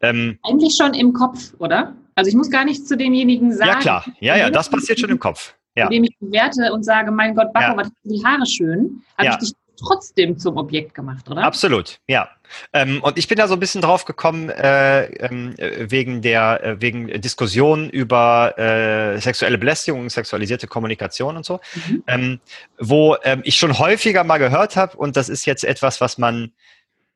Ähm, 0.00 0.38
Eigentlich 0.42 0.76
schon 0.76 0.94
im 0.94 1.12
Kopf, 1.12 1.52
oder? 1.58 1.94
Also 2.14 2.28
ich 2.28 2.34
muss 2.34 2.50
gar 2.50 2.64
nicht 2.64 2.86
zu 2.86 2.96
demjenigen 2.96 3.52
sagen. 3.52 3.70
Ja 3.70 3.78
klar, 3.78 4.04
ja, 4.20 4.36
ja, 4.36 4.50
das 4.50 4.68
passiert 4.70 4.98
schon 5.00 5.10
im 5.10 5.18
Kopf. 5.18 5.54
Ja. 5.76 5.84
Indem 5.84 6.04
ich 6.04 6.16
bewerte 6.18 6.72
und 6.72 6.84
sage, 6.84 7.10
mein 7.10 7.34
Gott, 7.34 7.52
Bacco, 7.52 7.72
ja. 7.72 7.76
was 7.76 7.90
die 8.02 8.24
Haare 8.24 8.46
schön, 8.46 9.02
habe 9.16 9.26
ja. 9.26 9.32
ich 9.32 9.38
dich 9.38 9.52
trotzdem 9.78 10.38
zum 10.38 10.56
Objekt 10.56 10.94
gemacht, 10.94 11.28
oder? 11.30 11.42
Absolut, 11.44 12.00
ja. 12.06 12.28
Ähm, 12.72 13.02
und 13.02 13.18
ich 13.18 13.28
bin 13.28 13.38
da 13.38 13.48
so 13.48 13.54
ein 13.54 13.60
bisschen 13.60 13.82
drauf 13.82 14.04
gekommen 14.04 14.48
äh, 14.50 15.04
ähm, 15.16 15.54
wegen 15.58 16.22
der 16.22 16.62
äh, 16.62 16.80
wegen 16.80 17.20
Diskussionen 17.20 17.90
über 17.90 18.58
äh, 18.58 19.20
sexuelle 19.20 19.58
Belästigung, 19.58 20.08
sexualisierte 20.10 20.66
Kommunikation 20.66 21.36
und 21.36 21.44
so, 21.44 21.60
mhm. 21.74 22.04
ähm, 22.06 22.40
wo 22.78 23.16
ähm, 23.24 23.40
ich 23.44 23.56
schon 23.56 23.78
häufiger 23.78 24.24
mal 24.24 24.38
gehört 24.38 24.76
habe 24.76 24.96
und 24.96 25.16
das 25.16 25.28
ist 25.28 25.46
jetzt 25.46 25.64
etwas, 25.64 26.00
was 26.00 26.18
man 26.18 26.52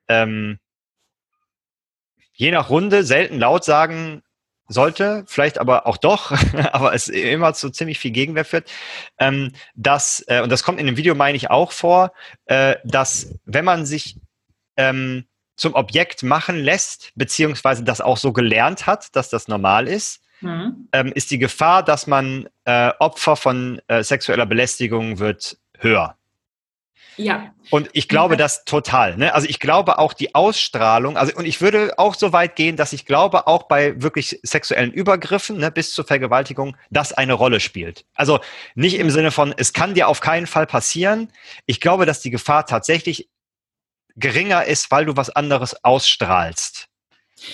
ähm, 0.09 0.59
je 2.33 2.51
nach 2.51 2.71
Runde 2.71 3.05
selten 3.05 3.39
laut 3.39 3.65
sagen 3.65 4.23
sollte, 4.69 5.25
vielleicht 5.27 5.59
aber 5.59 5.87
auch 5.87 5.97
doch, 5.97 6.33
aber 6.73 6.95
es 6.95 7.09
immer 7.09 7.55
zu 7.55 7.71
ziemlich 7.71 7.99
viel 7.99 8.11
Gegenwehr 8.11 8.45
führt, 8.45 8.71
ähm, 9.19 9.53
dass, 9.75 10.25
äh, 10.27 10.41
und 10.43 10.51
das 10.51 10.63
kommt 10.63 10.81
in 10.81 10.87
dem 10.87 10.97
Video, 10.97 11.15
meine 11.15 11.37
ich, 11.37 11.51
auch 11.51 11.73
vor, 11.73 12.13
äh, 12.47 12.77
dass 12.85 13.39
wenn 13.45 13.65
man 13.65 13.87
sich 13.87 14.17
ähm, 14.77 15.25
zum 15.57 15.75
Objekt 15.75 16.23
machen 16.23 16.57
lässt, 16.57 17.13
beziehungsweise 17.15 17.85
das 17.85 18.01
auch 18.01 18.17
so 18.17 18.33
gelernt 18.33 18.87
hat, 18.87 19.15
dass 19.15 19.29
das 19.29 19.49
normal 19.49 19.87
ist, 19.87 20.21
mhm. 20.41 20.89
ähm, 20.93 21.13
ist 21.15 21.31
die 21.31 21.39
Gefahr, 21.39 21.83
dass 21.83 22.07
man 22.07 22.49
äh, 22.65 22.91
Opfer 22.99 23.37
von 23.37 23.81
äh, 23.89 24.03
sexueller 24.03 24.47
Belästigung 24.47 25.19
wird 25.19 25.57
höher. 25.79 26.17
Ja. 27.17 27.53
Und 27.71 27.89
ich 27.93 28.09
glaube 28.09 28.37
das 28.37 28.65
total. 28.65 29.17
Ne? 29.17 29.33
Also 29.35 29.49
ich 29.49 29.61
glaube 29.61 29.99
auch 29.99 30.13
die 30.13 30.35
Ausstrahlung, 30.35 31.17
also 31.17 31.35
und 31.37 31.47
ich 31.47 31.61
würde 31.61 31.95
auch 31.97 32.15
so 32.15 32.33
weit 32.33 32.57
gehen, 32.57 32.77
dass 32.77 32.93
ich 32.93 33.07
glaube 33.07 33.47
auch 33.47 33.65
bei 33.65 34.01
wirklich 34.03 34.41
sexuellen 34.43 34.93
Übergriffen 34.93 35.59
ne, 35.59 35.71
bis 35.71 35.95
zur 35.95 36.05
Vergewaltigung, 36.05 36.77
das 36.91 37.13
eine 37.13 37.35
Rolle 37.35 37.61
spielt. 37.61 38.05
Also 38.15 38.41
nicht 38.75 38.99
im 38.99 39.11
Sinne 39.11 39.31
von, 39.31 39.55
es 39.57 39.73
kann 39.73 39.95
dir 39.95 40.09
auf 40.09 40.21
keinen 40.21 40.47
Fall 40.47 40.67
passieren. 40.67 41.31
Ich 41.67 41.81
glaube, 41.81 42.05
dass 42.05 42.21
die 42.21 42.31
Gefahr 42.31 42.67
tatsächlich 42.67 43.29
geringer 44.17 44.65
ist, 44.65 44.91
weil 44.91 45.07
du 45.07 45.17
was 45.17 45.31
anderes 45.31 45.85
ausstrahlst. 45.85 46.87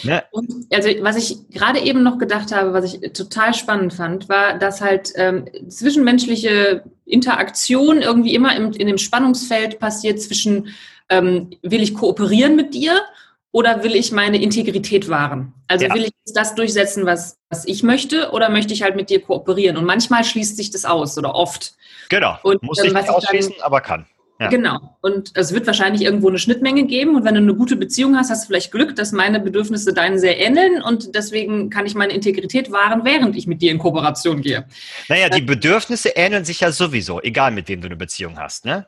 Ne? 0.05 0.23
Und 0.31 0.67
also 0.73 0.89
was 1.01 1.17
ich 1.17 1.49
gerade 1.51 1.81
eben 1.81 2.03
noch 2.03 2.19
gedacht 2.19 2.53
habe, 2.55 2.73
was 2.73 2.93
ich 2.93 3.13
total 3.13 3.55
spannend 3.55 3.93
fand, 3.95 4.29
war, 4.29 4.57
dass 4.59 4.81
halt 4.81 5.11
ähm, 5.17 5.47
zwischenmenschliche 5.69 6.85
Interaktion 7.07 8.03
irgendwie 8.03 8.35
immer 8.35 8.55
im, 8.57 8.73
in 8.73 8.87
dem 8.87 8.99
Spannungsfeld 8.99 9.79
passiert 9.79 10.21
zwischen 10.21 10.69
ähm, 11.09 11.51
will 11.63 11.83
ich 11.83 11.95
kooperieren 11.95 12.55
mit 12.55 12.73
dir 12.75 13.01
oder 13.53 13.83
will 13.83 13.97
ich 13.97 14.13
meine 14.13 14.41
Integrität 14.41 15.09
wahren? 15.09 15.55
Also 15.67 15.87
Ja. 15.87 15.95
will 15.95 16.05
ich 16.05 16.13
das 16.35 16.55
durchsetzen, 16.55 17.05
was, 17.05 17.39
was 17.49 17.65
ich 17.65 17.83
möchte, 17.83 18.31
oder 18.31 18.49
möchte 18.49 18.73
ich 18.73 18.83
halt 18.83 18.95
mit 18.95 19.11
dir 19.11 19.21
kooperieren? 19.21 19.77
Und 19.77 19.87
manchmal 19.87 20.23
schließt 20.23 20.57
sich 20.57 20.71
das 20.71 20.85
aus 20.85 21.19
oder 21.19 21.35
oft. 21.35 21.75
Genau. 22.11 22.39
Und, 22.45 22.63
Muss 22.63 22.79
ähm, 22.79 22.85
was 22.85 22.93
nicht 22.93 23.01
ich 23.03 23.07
dann- 23.07 23.15
ausschließen, 23.17 23.55
aber 23.63 23.81
kann. 23.81 24.07
Ja. 24.41 24.49
Genau. 24.49 24.97
Und 25.03 25.33
es 25.35 25.53
wird 25.53 25.67
wahrscheinlich 25.67 26.01
irgendwo 26.03 26.29
eine 26.29 26.39
Schnittmenge 26.39 26.87
geben. 26.87 27.15
Und 27.15 27.27
wenn 27.27 27.35
du 27.35 27.43
eine 27.43 27.55
gute 27.55 27.77
Beziehung 27.77 28.17
hast, 28.17 28.31
hast 28.31 28.45
du 28.45 28.47
vielleicht 28.47 28.73
Glück, 28.73 28.97
dass 28.97 29.13
meine 29.13 29.39
Bedürfnisse 29.39 29.93
deinen 29.93 30.19
sehr 30.19 30.41
ähneln. 30.41 30.81
Und 30.81 31.15
deswegen 31.15 31.69
kann 31.69 31.85
ich 31.85 31.95
meine 31.95 32.15
Integrität 32.15 32.73
wahren, 32.73 33.05
während 33.05 33.37
ich 33.37 33.47
mit 33.47 33.61
dir 33.61 33.71
in 33.71 33.79
Kooperation 33.79 34.41
gehe. 34.41 34.67
Naja, 35.09 35.29
die 35.29 35.43
Bedürfnisse 35.43 36.09
ähneln 36.17 36.47
sich 36.47 36.61
ja 36.61 36.73
sowieso, 36.73 37.21
egal 37.21 37.51
mit 37.51 37.69
wem 37.69 37.83
du 37.83 37.87
eine 37.87 37.97
Beziehung 37.97 38.39
hast. 38.39 38.65
Ne? 38.65 38.87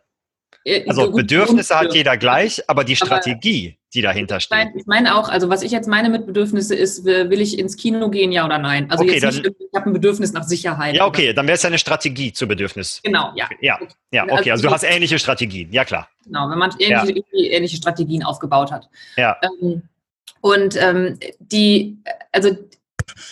Äh, 0.64 0.84
Also 0.88 1.10
Bedürfnisse 1.10 1.78
hat 1.78 1.92
jeder 1.94 2.16
gleich, 2.16 2.62
aber 2.68 2.84
die 2.84 2.96
Strategie, 2.96 3.76
die 3.94 4.00
dahinter 4.02 4.36
Ich 4.36 4.44
steht. 4.44 4.58
meine, 4.58 4.72
ich 4.76 4.86
meine 4.86 5.16
auch, 5.16 5.28
also 5.28 5.48
was 5.48 5.62
ich 5.62 5.72
jetzt 5.72 5.88
meine 5.88 6.08
mit 6.08 6.26
Bedürfnisse 6.26 6.74
ist, 6.74 7.04
will 7.04 7.40
ich 7.40 7.58
ins 7.58 7.76
Kino 7.76 8.08
gehen, 8.10 8.32
ja 8.32 8.44
oder 8.44 8.58
nein? 8.58 8.90
Also 8.90 9.04
Okay, 9.04 9.14
jetzt 9.14 9.24
nicht, 9.24 9.36
dann- 9.38 9.44
irgendwie, 9.44 9.64
ich 9.70 9.76
habe 9.78 9.90
ein 9.90 9.92
Bedürfnis 9.92 10.32
nach 10.32 10.44
Sicherheit. 10.44 10.94
Ja, 10.94 11.06
okay, 11.06 11.32
dann 11.32 11.46
wäre 11.46 11.56
es 11.56 11.62
ja 11.62 11.68
eine 11.68 11.78
Strategie 11.78 12.32
zu 12.32 12.46
Bedürfnis. 12.46 13.00
Genau, 13.02 13.32
ja. 13.34 13.48
Ja, 13.60 13.78
ja, 14.12 14.22
Also 14.24 14.34
okay, 14.36 14.50
also 14.52 14.62
du 14.62 14.68
so- 14.68 14.74
hast 14.74 14.84
ähnliche 14.84 15.18
Strategien, 15.18 15.72
ja 15.72 15.84
klar. 15.84 16.08
Genau, 16.24 16.48
wenn 16.48 16.58
man 16.58 16.70
ähnliche, 16.78 17.08
irgendwie 17.10 17.48
ähnliche 17.50 17.76
Strategien 17.76 18.22
aufgebaut 18.22 18.70
hat. 18.70 18.88
Ja, 19.16 19.36
Ähm, 19.42 19.82
und 20.40 20.76
ähm, 20.80 21.18
die, 21.40 21.98
also 22.32 22.50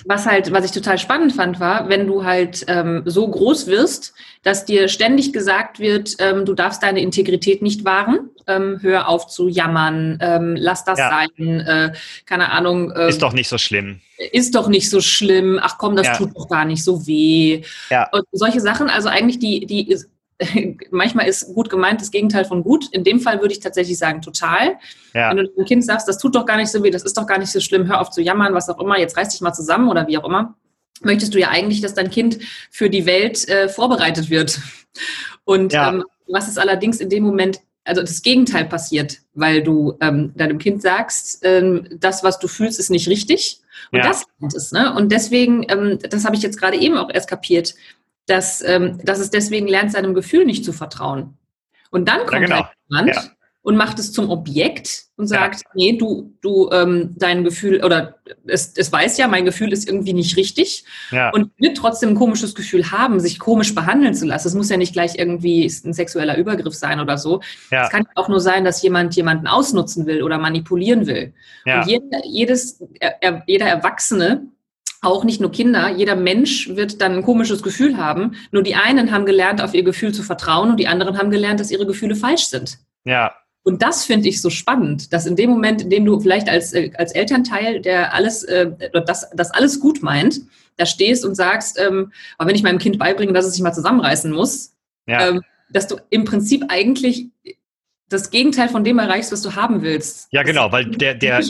was 0.04 0.26
halt, 0.26 0.52
was 0.52 0.64
ich 0.64 0.72
total 0.72 0.98
spannend 0.98 1.32
fand, 1.32 1.60
war, 1.60 1.88
wenn 1.88 2.06
du 2.06 2.24
halt 2.24 2.64
ähm, 2.68 3.02
so 3.06 3.28
groß 3.28 3.66
wirst, 3.66 4.12
dass 4.42 4.64
dir 4.64 4.88
ständig 4.88 5.32
gesagt 5.32 5.78
wird, 5.80 6.16
ähm, 6.18 6.44
du 6.44 6.54
darfst 6.54 6.82
deine 6.82 7.00
Integrität 7.00 7.62
nicht 7.62 7.84
wahren, 7.84 8.30
ähm, 8.46 8.78
hör 8.82 9.08
auf 9.08 9.26
zu 9.26 9.48
jammern, 9.48 10.18
ähm, 10.20 10.56
lass 10.58 10.84
das 10.84 10.98
Ja. 10.98 11.10
sein, 11.10 11.60
äh, 11.60 11.92
keine 12.26 12.50
Ahnung, 12.52 12.92
ähm, 12.96 13.08
ist 13.08 13.22
doch 13.22 13.32
nicht 13.32 13.48
so 13.48 13.58
schlimm. 13.58 14.00
ist 14.32 14.54
doch 14.54 14.68
nicht 14.68 14.90
so 14.90 15.00
schlimm, 15.00 15.58
ach 15.62 15.78
komm, 15.78 15.96
das 15.96 16.06
Ja. 16.08 16.16
tut 16.16 16.36
doch 16.36 16.48
gar 16.48 16.64
nicht 16.64 16.84
so 16.84 17.06
weh. 17.06 17.62
Ja. 17.90 18.08
Und 18.12 18.24
solche 18.32 18.60
Sachen, 18.60 18.88
also 18.90 19.08
eigentlich 19.08 19.38
die, 19.38 19.66
die 19.66 19.96
manchmal 20.90 21.28
ist 21.28 21.54
gut 21.54 21.70
gemeint 21.70 22.00
das 22.00 22.10
Gegenteil 22.10 22.44
von 22.44 22.62
gut. 22.62 22.88
In 22.92 23.04
dem 23.04 23.20
Fall 23.20 23.40
würde 23.40 23.52
ich 23.52 23.60
tatsächlich 23.60 23.98
sagen, 23.98 24.22
total. 24.22 24.76
Ja, 25.14 25.30
Wenn 25.30 25.38
du 25.38 25.48
dem 25.48 25.64
Kind 25.64 25.84
sagst, 25.84 26.08
das 26.08 26.18
tut 26.18 26.34
doch 26.34 26.46
gar 26.46 26.56
nicht 26.56 26.70
so 26.70 26.82
weh, 26.82 26.90
das 26.90 27.02
ist 27.02 27.16
doch 27.16 27.26
gar 27.26 27.38
nicht 27.38 27.52
so 27.52 27.60
schlimm, 27.60 27.86
hör 27.88 28.00
auf 28.00 28.10
zu 28.10 28.22
jammern, 28.22 28.54
was 28.54 28.68
auch 28.68 28.80
immer, 28.80 28.98
jetzt 28.98 29.16
reiß 29.16 29.28
dich 29.30 29.40
mal 29.40 29.52
zusammen 29.52 29.88
oder 29.88 30.06
wie 30.08 30.18
auch 30.18 30.24
immer, 30.24 30.54
möchtest 31.02 31.34
du 31.34 31.38
ja 31.38 31.48
eigentlich, 31.48 31.80
dass 31.80 31.94
dein 31.94 32.10
Kind 32.10 32.38
für 32.70 32.90
die 32.90 33.06
Welt 33.06 33.48
äh, 33.48 33.68
vorbereitet 33.68 34.30
wird. 34.30 34.58
Und 35.44 35.72
Ja. 35.72 35.88
ähm, 35.90 36.04
was 36.28 36.48
ist 36.48 36.58
allerdings 36.58 37.00
in 37.00 37.08
dem 37.08 37.24
Moment, 37.24 37.60
also 37.84 38.02
das 38.02 38.22
Gegenteil 38.22 38.66
passiert, 38.66 39.18
weil 39.34 39.62
du 39.62 39.96
ähm, 40.00 40.32
deinem 40.36 40.58
Kind 40.58 40.82
sagst, 40.82 41.40
ähm, 41.42 41.88
das, 41.98 42.22
was 42.22 42.38
du 42.38 42.46
fühlst, 42.46 42.78
ist 42.78 42.90
nicht 42.90 43.08
richtig. 43.08 43.60
Und 43.90 43.98
Ja. 44.00 44.08
das 44.08 44.24
lernt 44.38 44.54
es. 44.54 44.72
Ne? 44.72 44.94
Und 44.94 45.10
deswegen, 45.10 45.64
ähm, 45.68 45.98
das 46.08 46.24
habe 46.24 46.36
ich 46.36 46.42
jetzt 46.42 46.58
gerade 46.58 46.76
eben 46.76 46.96
auch 46.96 47.10
erst 47.12 47.28
kapiert, 47.28 47.74
dass, 48.30 48.62
ähm, 48.66 48.98
dass 49.04 49.18
es 49.18 49.30
deswegen 49.30 49.66
lernt, 49.66 49.92
seinem 49.92 50.14
Gefühl 50.14 50.44
nicht 50.44 50.64
zu 50.64 50.72
vertrauen. 50.72 51.36
Und 51.90 52.08
dann 52.08 52.20
kommt 52.26 52.42
genau. 52.42 52.56
halt 52.56 52.66
jemand 52.88 53.14
Ja. 53.16 53.22
und 53.62 53.76
macht 53.76 53.98
es 53.98 54.12
zum 54.12 54.30
Objekt 54.30 55.06
und 55.16 55.24
Ja. 55.30 55.40
sagt, 55.40 55.62
nee, 55.74 55.96
du, 55.98 56.32
du, 56.40 56.70
ähm, 56.72 57.14
dein 57.18 57.42
Gefühl, 57.44 57.84
oder 57.84 58.14
es, 58.46 58.72
es 58.76 58.90
weiß 58.92 59.18
ja, 59.18 59.26
mein 59.28 59.44
Gefühl 59.44 59.72
ist 59.72 59.88
irgendwie 59.88 60.12
nicht 60.14 60.36
richtig 60.36 60.84
ja, 61.10 61.30
und 61.30 61.50
wird 61.58 61.76
trotzdem 61.76 62.10
ein 62.10 62.14
komisches 62.14 62.54
Gefühl 62.54 62.90
haben, 62.92 63.18
sich 63.20 63.38
komisch 63.38 63.74
behandeln 63.74 64.14
zu 64.14 64.24
lassen. 64.24 64.48
Es 64.48 64.54
muss 64.54 64.70
ja 64.70 64.76
nicht 64.76 64.92
gleich 64.92 65.18
irgendwie 65.18 65.66
ein 65.84 65.92
sexueller 65.92 66.38
Übergriff 66.38 66.74
sein 66.74 67.00
oder 67.00 67.18
so. 67.18 67.40
ja, 67.70 67.84
Es 67.84 67.90
kann 67.90 68.06
auch 68.14 68.28
nur 68.28 68.40
sein, 68.40 68.64
dass 68.64 68.80
jemand 68.82 69.14
jemanden 69.16 69.46
ausnutzen 69.48 70.06
will 70.06 70.22
oder 70.22 70.38
manipulieren 70.38 71.06
will. 71.06 71.34
ja, 71.66 71.80
Und 71.82 71.88
jeder, 71.88 72.24
jedes, 72.24 72.82
er- 73.00 73.42
jeder 73.46 73.66
Erwachsene, 73.66 74.46
auch 75.02 75.24
nicht 75.24 75.40
nur 75.40 75.50
Kinder, 75.50 75.88
jeder 75.88 76.14
Mensch 76.14 76.68
wird 76.68 77.00
dann 77.00 77.16
ein 77.16 77.22
komisches 77.22 77.62
Gefühl 77.62 77.96
haben. 77.96 78.34
Nur 78.50 78.62
die 78.62 78.74
einen 78.74 79.10
haben 79.10 79.24
gelernt, 79.24 79.62
auf 79.62 79.74
ihr 79.74 79.82
Gefühl 79.82 80.12
zu 80.12 80.22
vertrauen 80.22 80.70
und 80.70 80.76
die 80.78 80.88
anderen 80.88 81.16
haben 81.18 81.30
gelernt, 81.30 81.60
dass 81.60 81.70
ihre 81.70 81.86
Gefühle 81.86 82.14
falsch 82.14 82.46
sind. 82.46 82.78
ja, 83.04 83.32
Und 83.62 83.82
das 83.82 84.04
finde 84.04 84.28
ich 84.28 84.42
so 84.42 84.50
spannend, 84.50 85.12
dass 85.12 85.26
in 85.26 85.36
dem 85.36 85.50
Moment, 85.50 85.82
in 85.82 85.90
dem 85.90 86.04
du 86.04 86.20
vielleicht 86.20 86.48
als, 86.48 86.72
äh, 86.74 86.90
als 86.96 87.12
Elternteil, 87.12 87.80
der 87.80 88.12
alles, 88.12 88.44
äh, 88.44 88.70
das, 89.06 89.30
das 89.34 89.50
alles 89.50 89.80
gut 89.80 90.02
meint, 90.02 90.42
da 90.76 90.86
stehst 90.86 91.24
und 91.24 91.34
sagst, 91.34 91.78
ähm, 91.78 92.12
aber 92.36 92.48
wenn 92.48 92.56
ich 92.56 92.62
meinem 92.62 92.78
Kind 92.78 92.98
beibringe, 92.98 93.32
dass 93.32 93.46
es 93.46 93.52
sich 93.52 93.62
mal 93.62 93.72
zusammenreißen 93.72 94.30
muss, 94.32 94.74
ja, 95.06 95.28
ähm, 95.28 95.42
dass 95.72 95.86
du 95.86 95.96
im 96.10 96.24
Prinzip 96.24 96.64
eigentlich 96.68 97.28
das 98.08 98.30
Gegenteil 98.30 98.68
von 98.68 98.82
dem 98.82 98.98
erreichst, 98.98 99.30
was 99.32 99.42
du 99.42 99.54
haben 99.54 99.82
willst. 99.82 100.28
ja, 100.32 100.42
genau, 100.42 100.72
weil 100.72 100.86
der, 100.86 101.14
der, 101.14 101.44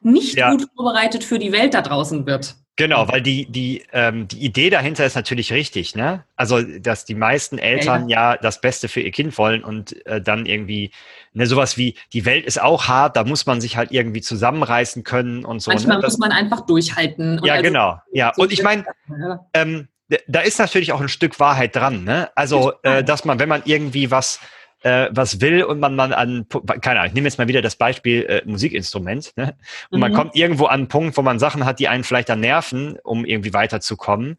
nicht, 0.00 0.36
Ja. 0.36 0.50
gut 0.50 0.66
vorbereitet 0.74 1.24
für 1.24 1.38
die 1.38 1.52
Welt 1.52 1.74
da 1.74 1.82
draußen 1.82 2.26
wird. 2.26 2.56
Genau, 2.76 3.06
weil 3.08 3.20
die, 3.20 3.44
die, 3.44 3.84
ähm, 3.92 4.26
die 4.26 4.38
Idee 4.38 4.70
dahinter 4.70 5.04
ist 5.04 5.14
natürlich 5.14 5.52
richtig, 5.52 5.94
ne? 5.96 6.24
Also, 6.36 6.62
dass 6.62 7.04
die 7.04 7.14
meisten 7.14 7.58
Eltern 7.58 8.08
ja, 8.08 8.38
das 8.38 8.62
Beste 8.62 8.88
für 8.88 9.00
ihr 9.02 9.10
Kind 9.10 9.36
wollen 9.36 9.62
und 9.62 10.06
äh, 10.06 10.22
dann 10.22 10.46
irgendwie, 10.46 10.90
ne, 11.34 11.44
sowas 11.46 11.76
wie, 11.76 11.96
die 12.14 12.24
Welt 12.24 12.46
ist 12.46 12.58
auch 12.58 12.88
hart, 12.88 13.16
da 13.16 13.24
muss 13.24 13.44
man 13.44 13.60
sich 13.60 13.76
halt 13.76 13.92
irgendwie 13.92 14.22
zusammenreißen 14.22 15.04
können 15.04 15.44
und 15.44 15.60
so. 15.60 15.70
Manchmal 15.70 15.96
ne? 15.98 16.02
Das, 16.02 16.12
muss 16.14 16.20
man 16.20 16.32
einfach 16.32 16.62
durchhalten. 16.64 17.38
Ja, 17.44 17.54
also- 17.54 17.64
genau. 17.64 18.00
Ja, 18.12 18.32
so 18.34 18.42
und 18.44 18.52
ich 18.52 18.62
meine, 18.62 18.86
Ja. 19.08 19.46
ähm, 19.52 19.88
da 20.26 20.40
ist 20.40 20.58
natürlich 20.58 20.92
auch 20.92 21.02
ein 21.02 21.08
Stück 21.10 21.38
Wahrheit 21.38 21.76
dran, 21.76 22.04
ne? 22.04 22.30
Also, 22.34 22.72
äh, 22.82 23.04
dass 23.04 23.26
man, 23.26 23.38
wenn 23.38 23.48
man 23.50 23.60
irgendwie 23.66 24.10
was, 24.10 24.40
äh, 24.82 25.08
was 25.10 25.40
will 25.40 25.62
und 25.64 25.80
man, 25.80 25.94
man 25.96 26.12
an, 26.12 26.46
keine 26.80 27.00
Ahnung, 27.00 27.08
ich 27.08 27.14
nehme 27.14 27.28
jetzt 27.28 27.38
mal 27.38 27.48
wieder 27.48 27.62
das 27.62 27.76
Beispiel 27.76 28.24
äh, 28.24 28.42
Musikinstrument, 28.46 29.32
ne? 29.36 29.54
Und 29.90 30.00
man 30.00 30.12
Mhm. 30.12 30.16
kommt 30.16 30.36
irgendwo 30.36 30.66
an 30.66 30.80
einen 30.80 30.88
Punkt, 30.88 31.16
wo 31.16 31.22
man 31.22 31.38
Sachen 31.38 31.64
hat, 31.64 31.78
die 31.78 31.88
einen 31.88 32.04
vielleicht 32.04 32.28
dann 32.28 32.40
nerven, 32.40 32.98
um 33.02 33.24
irgendwie 33.24 33.52
weiterzukommen. 33.52 34.38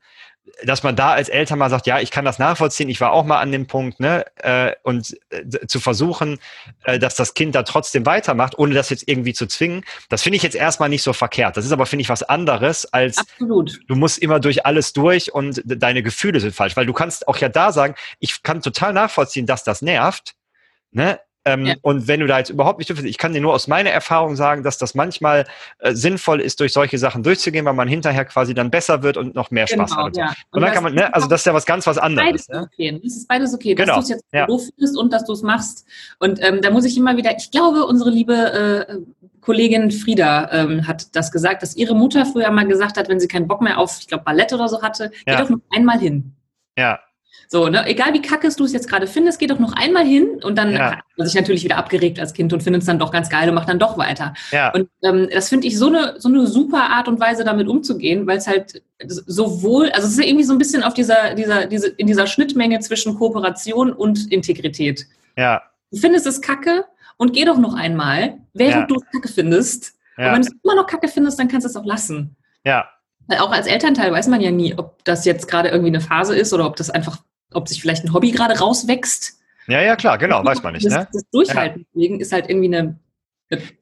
Dass 0.63 0.83
man 0.83 0.95
da 0.95 1.13
als 1.13 1.29
Eltern 1.29 1.59
mal 1.59 1.69
sagt, 1.69 1.87
ja, 1.87 1.99
ich 1.99 2.11
kann 2.11 2.25
das 2.25 2.39
nachvollziehen, 2.39 2.89
ich 2.89 2.99
war 2.99 3.11
auch 3.13 3.25
mal 3.25 3.39
an 3.39 3.51
dem 3.51 3.67
Punkt, 3.67 3.99
ne? 3.99 4.25
Äh, 4.37 4.73
und 4.83 5.17
äh, 5.29 5.67
zu 5.67 5.79
versuchen, 5.79 6.39
äh, 6.83 6.99
dass 6.99 7.15
das 7.15 7.33
Kind 7.33 7.55
da 7.55 7.63
trotzdem 7.63 8.05
weitermacht, 8.05 8.57
ohne 8.57 8.73
das 8.73 8.89
jetzt 8.89 9.07
irgendwie 9.07 9.33
zu 9.33 9.47
zwingen, 9.47 9.83
das 10.09 10.23
finde 10.23 10.37
ich 10.37 10.43
jetzt 10.43 10.55
erstmal 10.55 10.89
nicht 10.89 11.03
so 11.03 11.13
verkehrt. 11.13 11.57
Das 11.57 11.65
ist 11.65 11.71
aber, 11.71 11.85
finde 11.85 12.01
ich, 12.01 12.09
was 12.09 12.23
anderes 12.23 12.91
als 12.91 13.17
Absolut. 13.17 13.79
du 13.87 13.95
musst 13.95 14.19
immer 14.19 14.39
durch 14.39 14.65
alles 14.65 14.93
durch 14.93 15.33
und 15.33 15.61
de- 15.63 15.77
deine 15.77 16.03
Gefühle 16.03 16.39
sind 16.39 16.53
falsch, 16.53 16.75
weil 16.75 16.85
du 16.85 16.93
kannst 16.93 17.27
auch 17.27 17.37
ja 17.37 17.49
da 17.49 17.71
sagen, 17.71 17.95
ich 18.19 18.43
kann 18.43 18.61
total 18.61 18.93
nachvollziehen, 18.93 19.45
dass 19.45 19.63
das 19.63 19.81
nervt, 19.81 20.33
ne? 20.91 21.19
Ähm, 21.43 21.65
Ja. 21.65 21.73
Und 21.81 22.07
wenn 22.07 22.19
du 22.19 22.27
da 22.27 22.37
jetzt 22.37 22.49
überhaupt 22.51 22.77
nicht, 22.77 22.89
dürfen- 22.89 23.05
ich 23.05 23.17
kann 23.17 23.33
dir 23.33 23.41
nur 23.41 23.53
aus 23.53 23.67
meiner 23.67 23.89
Erfahrung 23.89 24.35
sagen, 24.35 24.61
dass 24.63 24.77
das 24.77 24.93
manchmal 24.93 25.45
äh, 25.79 25.93
sinnvoll 25.95 26.39
ist, 26.39 26.59
durch 26.59 26.71
solche 26.71 26.97
Sachen 26.99 27.23
durchzugehen, 27.23 27.65
weil 27.65 27.73
man 27.73 27.87
hinterher 27.87 28.25
quasi 28.25 28.53
dann 28.53 28.69
besser 28.69 29.01
wird 29.01 29.17
und 29.17 29.33
noch 29.33 29.49
mehr 29.49 29.65
Spaß 29.67 29.89
Genau, 29.89 29.97
hat. 30.01 30.05
Und, 30.07 30.15
so. 30.15 30.21
ja. 30.21 30.27
und 30.27 30.35
dann 30.53 30.61
das- 30.63 30.73
kann 30.73 30.83
man, 30.83 30.93
ne, 30.93 31.13
also 31.13 31.27
das 31.27 31.41
ist 31.41 31.45
ja 31.45 31.53
was 31.53 31.65
ganz 31.65 31.87
was 31.87 31.97
anderes. 31.97 32.27
Beides 32.27 32.49
Ne? 32.49 32.61
okay. 32.71 33.01
Es 33.05 33.17
ist 33.17 33.27
beides 33.27 33.53
okay, 33.55 33.73
Genau, 33.73 33.95
dass 33.95 34.07
du 34.07 34.13
es 34.13 34.19
jetzt 34.19 34.25
ja. 34.33 34.45
doof 34.45 34.61
findest 34.75 34.97
und 34.97 35.11
dass 35.11 35.25
du 35.25 35.33
es 35.33 35.41
machst. 35.41 35.85
Und 36.19 36.39
ähm, 36.43 36.61
da 36.61 36.69
muss 36.69 36.85
ich 36.85 36.95
immer 36.97 37.17
wieder, 37.17 37.35
ich 37.35 37.49
glaube, 37.51 37.85
unsere 37.85 38.11
liebe 38.11 38.87
äh, 38.87 38.95
Kollegin 39.41 39.89
Frieda 39.89 40.51
ähm, 40.51 40.85
hat 40.87 41.15
das 41.15 41.31
gesagt, 41.31 41.63
dass 41.63 41.75
ihre 41.75 41.95
Mutter 41.95 42.27
früher 42.27 42.51
mal 42.51 42.67
gesagt 42.67 42.97
hat, 42.97 43.09
wenn 43.09 43.19
sie 43.19 43.27
keinen 43.27 43.47
Bock 43.47 43.61
mehr 43.61 43.79
auf, 43.79 43.97
ich 43.99 44.07
glaube, 44.07 44.23
Ballett 44.23 44.53
oder 44.53 44.67
so 44.69 44.83
hatte, 44.83 45.09
geh 45.25 45.31
Ja. 45.31 45.41
doch 45.41 45.49
noch 45.49 45.59
einmal 45.71 45.97
hin. 45.99 46.33
Ja, 46.77 46.99
So, 47.53 47.67
ne? 47.67 47.85
Egal 47.85 48.13
wie 48.13 48.21
kacke 48.21 48.47
du 48.55 48.63
es 48.63 48.71
jetzt 48.71 48.87
gerade 48.87 49.07
findest, 49.07 49.37
geh 49.37 49.45
doch 49.45 49.59
noch 49.59 49.73
einmal 49.73 50.05
hin 50.05 50.39
und 50.41 50.57
dann 50.57 50.71
Ja. 50.71 50.91
hat 50.91 51.03
man 51.17 51.27
sich 51.27 51.35
natürlich 51.35 51.65
wieder 51.65 51.75
abgeregt 51.75 52.17
als 52.17 52.31
Kind 52.31 52.53
und 52.53 52.63
findet 52.63 52.83
es 52.83 52.85
dann 52.85 52.97
doch 52.97 53.11
ganz 53.11 53.29
geil 53.29 53.49
und 53.49 53.55
macht 53.55 53.67
dann 53.67 53.77
doch 53.77 53.97
weiter. 53.97 54.33
ja, 54.51 54.71
Und 54.73 54.87
ähm, 55.03 55.27
das 55.33 55.49
finde 55.49 55.67
ich 55.67 55.77
so 55.77 55.87
eine, 55.87 56.15
so 56.17 56.29
eine 56.29 56.47
super 56.47 56.83
Art 56.91 57.09
und 57.09 57.19
Weise, 57.19 57.43
damit 57.43 57.67
umzugehen, 57.67 58.25
weil 58.25 58.37
es 58.37 58.47
halt 58.47 58.81
sowohl, 59.05 59.89
also 59.91 60.07
es 60.07 60.13
ist 60.13 60.19
ja 60.19 60.25
irgendwie 60.27 60.45
so 60.45 60.53
ein 60.53 60.59
bisschen 60.59 60.81
auf 60.81 60.93
dieser, 60.93 61.35
dieser, 61.35 61.65
diese, 61.65 61.89
in 61.89 62.07
dieser 62.07 62.25
Schnittmenge 62.25 62.79
zwischen 62.79 63.15
Kooperation 63.17 63.91
und 63.91 64.31
Integrität. 64.31 65.05
ja, 65.37 65.61
Du 65.91 65.97
findest 65.99 66.25
es 66.25 66.39
kacke 66.41 66.85
und 67.17 67.33
geh 67.33 67.43
doch 67.43 67.57
noch 67.57 67.73
einmal, 67.73 68.35
während 68.53 68.75
Ja. 68.75 68.85
du 68.85 68.95
es 68.95 69.01
kacke 69.11 69.27
findest. 69.27 69.95
Und 70.17 70.23
ja, 70.23 70.31
wenn 70.33 70.41
du 70.41 70.47
es 70.47 70.53
immer 70.63 70.75
noch 70.75 70.87
kacke 70.87 71.09
findest, 71.09 71.37
dann 71.37 71.49
kannst 71.49 71.65
du 71.65 71.69
es 71.69 71.75
auch 71.75 71.83
lassen. 71.85 72.37
ja, 72.63 72.85
Weil 73.27 73.39
auch 73.39 73.51
als 73.51 73.67
Elternteil 73.67 74.09
weiß 74.13 74.27
man 74.27 74.39
ja 74.39 74.51
nie, 74.51 74.73
ob 74.77 75.03
das 75.03 75.25
jetzt 75.25 75.49
gerade 75.49 75.67
irgendwie 75.67 75.89
eine 75.89 75.99
Phase 75.99 76.33
ist 76.33 76.53
oder 76.53 76.65
ob 76.65 76.77
das 76.77 76.89
einfach, 76.89 77.17
ob 77.53 77.67
sich 77.67 77.81
vielleicht 77.81 78.03
ein 78.03 78.13
Hobby 78.13 78.31
gerade 78.31 78.57
rauswächst. 78.59 79.39
ja, 79.67 79.81
ja, 79.81 79.95
klar, 79.95 80.17
genau, 80.17 80.43
weiß 80.43 80.63
man 80.63 80.73
nicht, 80.73 80.85
das, 80.85 80.93
ne? 80.93 81.07
Das 81.11 81.23
Durchhalten 81.31 81.85
deswegen 81.93 82.19
ist 82.19 82.31
halt 82.31 82.49
irgendwie 82.49 82.75
eine, 82.75 82.99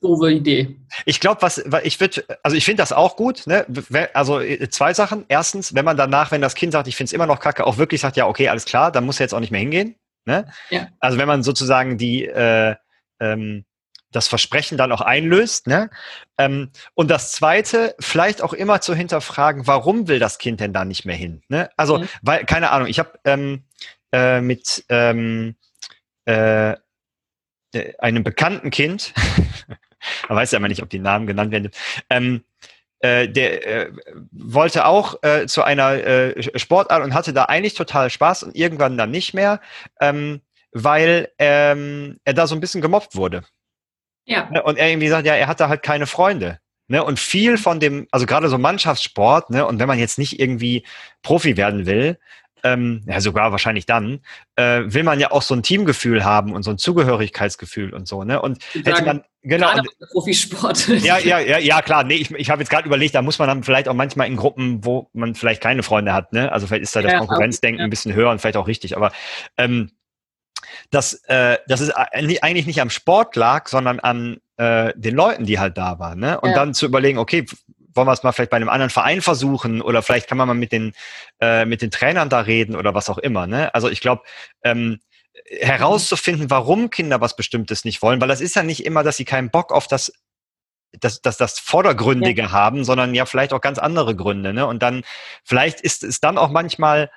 doofe 0.01 0.31
Idee. 0.31 0.75
Ich 1.05 1.19
glaube, 1.19 1.41
was, 1.41 1.61
was 1.65 1.83
ich 1.83 1.99
würde, 1.99 2.23
also 2.43 2.57
ich 2.57 2.65
finde 2.65 2.81
das 2.81 2.91
auch 2.91 3.15
gut. 3.15 3.45
Ne? 3.45 3.65
Also 4.13 4.39
äh, 4.39 4.67
zwei 4.69 4.93
Sachen. 4.93 5.25
Erstens, 5.27 5.75
wenn 5.75 5.85
man 5.85 5.97
danach, 5.97 6.31
wenn 6.31 6.41
das 6.41 6.55
Kind 6.55 6.73
sagt, 6.73 6.87
ich 6.87 6.95
finde 6.95 7.09
es 7.09 7.13
immer 7.13 7.27
noch 7.27 7.39
kacke, 7.39 7.65
auch 7.67 7.77
wirklich 7.77 8.01
sagt, 8.01 8.17
ja, 8.17 8.27
okay, 8.27 8.49
alles 8.49 8.65
klar, 8.65 8.91
dann 8.91 9.05
muss 9.05 9.19
er 9.19 9.25
jetzt 9.25 9.33
auch 9.33 9.39
nicht 9.39 9.51
mehr 9.51 9.61
hingehen. 9.61 9.95
Ne? 10.25 10.51
Ja. 10.69 10.87
Also 10.99 11.17
wenn 11.17 11.27
man 11.27 11.43
sozusagen 11.43 11.97
die 11.97 12.25
äh, 12.25 12.75
ähm, 13.19 13.65
das 14.11 14.27
Versprechen 14.27 14.77
dann 14.77 14.91
auch 14.91 15.01
einlöst. 15.01 15.67
Ne? 15.67 15.89
Ähm, 16.37 16.71
und 16.95 17.09
das 17.09 17.31
Zweite, 17.31 17.95
vielleicht 17.99 18.41
auch 18.41 18.53
immer 18.53 18.81
zu 18.81 18.95
hinterfragen, 18.95 19.67
warum 19.67 20.07
will 20.07 20.19
das 20.19 20.37
Kind 20.37 20.59
denn 20.59 20.73
da 20.73 20.85
nicht 20.85 21.05
mehr 21.05 21.15
hin? 21.15 21.41
Ne? 21.47 21.69
Also, 21.77 21.99
Mhm. 21.99 22.09
weil, 22.21 22.45
keine 22.45 22.71
Ahnung, 22.71 22.87
ich 22.87 22.99
habe 22.99 23.19
ähm, 23.25 23.63
äh, 24.11 24.41
mit 24.41 24.85
ähm, 24.89 25.55
äh, 26.25 26.71
äh, 26.71 26.75
einem 27.99 28.23
bekannten 28.23 28.71
Kind 28.71 29.13
Man 30.27 30.37
weiß 30.37 30.51
ja 30.51 30.57
immer 30.57 30.67
nicht, 30.67 30.81
ob 30.81 30.89
die 30.89 30.99
Namen 30.99 31.27
genannt 31.27 31.51
werden. 31.51 31.71
Ähm, 32.09 32.43
äh, 32.99 33.29
der 33.29 33.67
äh, 33.67 33.91
wollte 34.31 34.85
auch 34.85 35.21
äh, 35.23 35.47
zu 35.47 35.63
einer 35.63 35.91
äh, 35.93 36.59
Sportart 36.59 37.03
und 37.03 37.13
hatte 37.13 37.33
da 37.33 37.45
eigentlich 37.45 37.73
total 37.73 38.09
Spaß 38.09 38.43
und 38.43 38.55
irgendwann 38.55 38.97
dann 38.97 39.11
nicht 39.11 39.33
mehr, 39.33 39.61
ähm, 40.01 40.41
weil 40.71 41.31
ähm, 41.39 42.19
er 42.25 42.33
da 42.33 42.45
so 42.47 42.55
ein 42.55 42.61
bisschen 42.61 42.81
gemobbt 42.81 43.15
wurde. 43.15 43.43
Ja. 44.29 44.49
Ne, 44.51 44.63
und 44.63 44.77
er 44.77 44.89
irgendwie 44.89 45.09
sagt, 45.09 45.25
ja, 45.25 45.33
er 45.33 45.47
hatte 45.47 45.67
halt 45.67 45.83
keine 45.83 46.07
Freunde. 46.07 46.59
Ne, 46.87 47.03
und 47.03 47.19
viel 47.19 47.57
von 47.57 47.79
dem, 47.79 48.07
also 48.09 48.25
gerade 48.25 48.49
so 48.49 48.57
Mannschaftssport, 48.57 49.51
ne, 49.51 49.65
und 49.65 49.79
wenn 49.79 49.87
man 49.87 49.99
jetzt 49.99 50.17
nicht 50.17 50.39
irgendwie 50.39 50.85
Profi 51.21 51.55
werden 51.55 51.85
will, 51.85 52.17
ähm, 52.63 53.03
ja 53.07 53.21
sogar 53.21 53.51
wahrscheinlich 53.51 53.85
dann, 53.85 54.19
äh, 54.55 54.81
will 54.85 55.03
man 55.03 55.19
ja 55.19 55.31
auch 55.31 55.41
so 55.41 55.53
ein 55.53 55.63
Teamgefühl 55.63 56.23
haben 56.23 56.53
und 56.53 56.63
so 56.63 56.71
ein 56.71 56.77
Zugehörigkeitsgefühl 56.77 57.93
und 57.93 58.07
so, 58.07 58.23
ne? 58.23 58.41
Und 58.41 58.59
hätte 58.73 59.03
man 59.03 59.23
genau 59.43 59.71
und, 59.71 59.87
Profisport. 60.11 60.87
Ja, 60.87 61.17
ja, 61.19 61.39
ja, 61.39 61.57
ja, 61.59 61.81
klar. 61.81 62.03
Nee, 62.03 62.15
ich, 62.15 62.31
ich 62.31 62.49
habe 62.49 62.61
jetzt 62.61 62.69
gerade 62.69 62.87
überlegt, 62.87 63.15
da 63.15 63.21
muss 63.21 63.39
man 63.39 63.47
dann 63.47 63.63
vielleicht 63.63 63.87
auch 63.87 63.93
manchmal 63.93 64.27
in 64.27 64.35
Gruppen, 64.35 64.83
wo 64.83 65.09
man 65.13 65.35
vielleicht 65.35 65.61
keine 65.61 65.83
Freunde 65.83 66.13
hat, 66.13 66.33
ne? 66.33 66.51
Also 66.51 66.67
vielleicht 66.67 66.83
ist 66.83 66.95
da 66.95 67.01
das 67.01 67.13
ja, 67.13 67.19
Konkurrenzdenken 67.19 67.79
ja. 67.79 67.85
ein 67.85 67.89
bisschen 67.89 68.13
höher 68.13 68.29
und 68.29 68.39
vielleicht 68.41 68.57
auch 68.57 68.67
richtig, 68.67 68.97
aber 68.97 69.11
ähm, 69.57 69.91
dass, 70.91 71.13
äh, 71.25 71.57
dass 71.67 71.81
es 71.81 71.91
eigentlich 71.91 72.65
nicht 72.65 72.81
am 72.81 72.89
Sport 72.89 73.35
lag, 73.35 73.67
sondern 73.67 73.99
an 73.99 74.39
äh, 74.57 74.93
den 74.95 75.15
Leuten, 75.15 75.45
die 75.45 75.59
halt 75.59 75.77
da 75.77 75.99
waren. 75.99 76.19
Ne? 76.19 76.39
Und 76.39 76.49
ja. 76.51 76.55
dann 76.55 76.73
zu 76.73 76.85
überlegen, 76.85 77.17
okay, 77.17 77.45
wollen 77.93 78.07
wir 78.07 78.13
es 78.13 78.23
mal 78.23 78.31
vielleicht 78.31 78.51
bei 78.51 78.57
einem 78.57 78.69
anderen 78.69 78.89
Verein 78.89 79.21
versuchen 79.21 79.81
oder 79.81 80.01
vielleicht 80.01 80.27
kann 80.27 80.37
man 80.37 80.47
mal 80.47 80.53
mit 80.53 80.71
den, 80.71 80.93
äh, 81.39 81.65
mit 81.65 81.81
den 81.81 81.91
Trainern 81.91 82.29
da 82.29 82.39
reden 82.41 82.75
oder 82.75 82.93
was 82.93 83.09
auch 83.09 83.17
immer. 83.17 83.47
Ne? 83.47 83.73
Also 83.73 83.89
ich 83.89 84.01
glaube, 84.01 84.23
ähm, 84.63 84.99
herauszufinden, 85.59 86.49
warum 86.49 86.89
Kinder 86.89 87.21
was 87.21 87.35
Bestimmtes 87.35 87.85
nicht 87.85 88.01
wollen, 88.01 88.21
weil 88.21 88.27
das 88.27 88.41
ist 88.41 88.55
ja 88.55 88.63
nicht 88.63 88.85
immer, 88.85 89.03
dass 89.03 89.17
sie 89.17 89.25
keinen 89.25 89.49
Bock 89.49 89.71
auf 89.71 89.87
das 89.87 90.11
das, 90.99 91.21
das, 91.21 91.37
das 91.37 91.59
Vordergründige 91.59 92.41
ja. 92.43 92.51
haben, 92.51 92.83
sondern 92.83 93.13
ja 93.13 93.27
vielleicht 93.27 93.53
auch 93.53 93.61
ganz 93.61 93.77
andere 93.77 94.15
Gründe. 94.15 94.53
Ne? 94.53 94.65
Und 94.65 94.81
dann, 94.81 95.03
vielleicht 95.43 95.81
ist 95.81 96.03
es 96.03 96.19
dann 96.19 96.39
auch 96.39 96.49
manchmal 96.49 97.11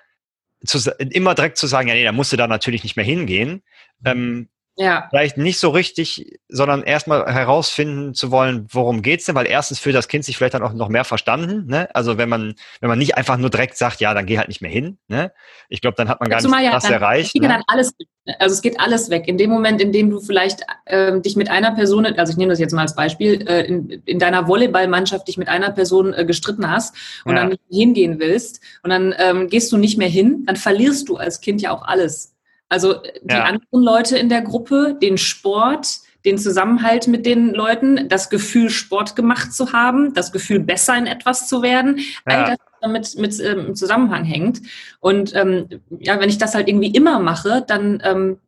zu, 0.65 0.91
immer 0.99 1.35
direkt 1.35 1.59
zu 1.59 1.67
sagen, 1.67 1.89
ja, 1.89 1.95
nee, 1.95 2.05
da 2.05 2.13
musst 2.13 2.33
du 2.33 2.37
da 2.37 2.47
natürlich 2.47 2.83
nicht 2.83 2.97
mehr 2.97 3.05
hingehen. 3.05 3.63
Ähm, 4.05 4.49
ja. 4.77 5.07
Vielleicht 5.11 5.37
nicht 5.37 5.59
so 5.59 5.69
richtig, 5.69 6.39
sondern 6.49 6.83
erstmal 6.83 7.27
herausfinden 7.27 8.15
zu 8.15 8.31
wollen, 8.31 8.67
worum 8.71 9.03
geht's 9.03 9.27
denn, 9.27 9.35
weil 9.35 9.47
erstens 9.47 9.79
fühlt 9.79 9.95
das 9.95 10.09
Kind 10.09 10.25
sich 10.25 10.39
vielleicht 10.39 10.55
dann 10.55 10.63
auch 10.63 10.73
noch 10.73 10.89
mehr 10.89 11.05
verstanden, 11.05 11.67
ne? 11.67 11.95
Also 11.95 12.17
wenn 12.17 12.31
man, 12.31 12.55
wenn 12.81 12.89
man 12.89 12.99
nicht 12.99 13.17
einfach 13.19 13.37
nur 13.37 13.51
direkt 13.51 13.77
sagt, 13.77 14.01
ja, 14.01 14.15
dann 14.15 14.25
geh 14.25 14.39
halt 14.39 14.49
nicht 14.49 14.63
mehr 14.63 14.71
hin, 14.71 14.99
ne? 15.09 15.31
Ich 15.69 15.83
glaube, 15.83 15.97
dann 15.97 16.09
hat 16.09 16.21
man 16.21 16.31
gar 16.31 16.41
Zumal 16.41 16.61
nicht 16.61 16.73
ja, 16.73 16.75
das 16.75 16.89
erreicht. 16.89 17.35
Ne? 17.35 17.49
Dann 17.49 17.63
alles, 17.67 17.93
also 18.39 18.55
es 18.55 18.63
geht 18.63 18.81
alles 18.81 19.11
weg. 19.11 19.29
In 19.29 19.37
dem 19.37 19.51
Moment, 19.51 19.81
in 19.83 19.93
dem 19.93 20.09
du 20.09 20.21
vielleicht 20.21 20.63
ähm, 20.87 21.21
dich 21.21 21.37
mit 21.37 21.51
einer 21.51 21.73
Person, 21.75 22.07
also 22.07 22.31
ich 22.31 22.39
nehme 22.39 22.51
das 22.51 22.59
jetzt 22.59 22.73
mal 22.73 22.83
als 22.83 22.95
Beispiel, 22.95 23.47
äh, 23.47 23.67
in, 23.67 23.91
in 24.07 24.19
deiner 24.19 24.49
Volleyballmannschaft 24.49 25.29
dich 25.29 25.37
mit 25.37 25.49
einer 25.49 25.71
Person 25.71 26.15
äh, 26.15 26.25
gestritten 26.25 26.71
hast 26.71 26.95
und 27.27 27.37
ja. 27.37 27.43
dann 27.43 27.51
nicht 27.51 27.63
hingehen 27.71 28.19
willst 28.19 28.61
und 28.83 28.89
dann 28.89 29.15
ähm, 29.19 29.49
gehst 29.49 29.71
du 29.71 29.77
nicht 29.77 29.99
mehr 29.99 30.09
hin, 30.09 30.45
dann 30.47 30.57
verlierst 30.57 31.11
du 31.11 31.17
als 31.17 31.43
Kind 31.43 31.61
ja 31.61 31.73
auch 31.73 31.83
alles. 31.83 32.32
Also 32.73 32.95
die 33.23 33.35
ja. 33.35 33.45
anderen 33.45 33.83
Leute 33.83 34.17
in 34.17 34.31
der 34.31 34.41
Gruppe, 34.41 34.97
den 35.01 35.19
Sport, 35.19 35.99
den 36.25 36.39
Zusammenhalt 36.39 37.07
mit 37.07 37.27
den 37.27 37.53
Leuten, 37.53 38.09
das 38.09 38.31
Gefühl, 38.31 38.71
Sport 38.71 39.15
gemacht 39.15 39.53
zu 39.53 39.75
haben, 39.75 40.15
das 40.15 40.33
Gefühl, 40.33 40.59
besser 40.59 40.97
in 40.97 41.07
etwas 41.07 41.49
zu 41.49 41.61
werden, 41.61 41.99
ja. 41.99 42.05
all 42.25 42.45
das 42.53 42.59
damit 42.81 43.19
mit 43.19 43.39
ähm, 43.41 43.67
im 43.67 43.75
Zusammenhang 43.75 44.25
hängt. 44.25 44.63
Und 45.01 45.35
ähm, 45.37 45.69
ja, 45.99 46.19
wenn 46.19 46.31
ich 46.31 46.39
das 46.39 46.55
halt 46.55 46.67
irgendwie 46.67 46.93
immer 46.93 47.19
mache, 47.19 47.63
dann 47.67 48.03
ähm, 48.07 48.39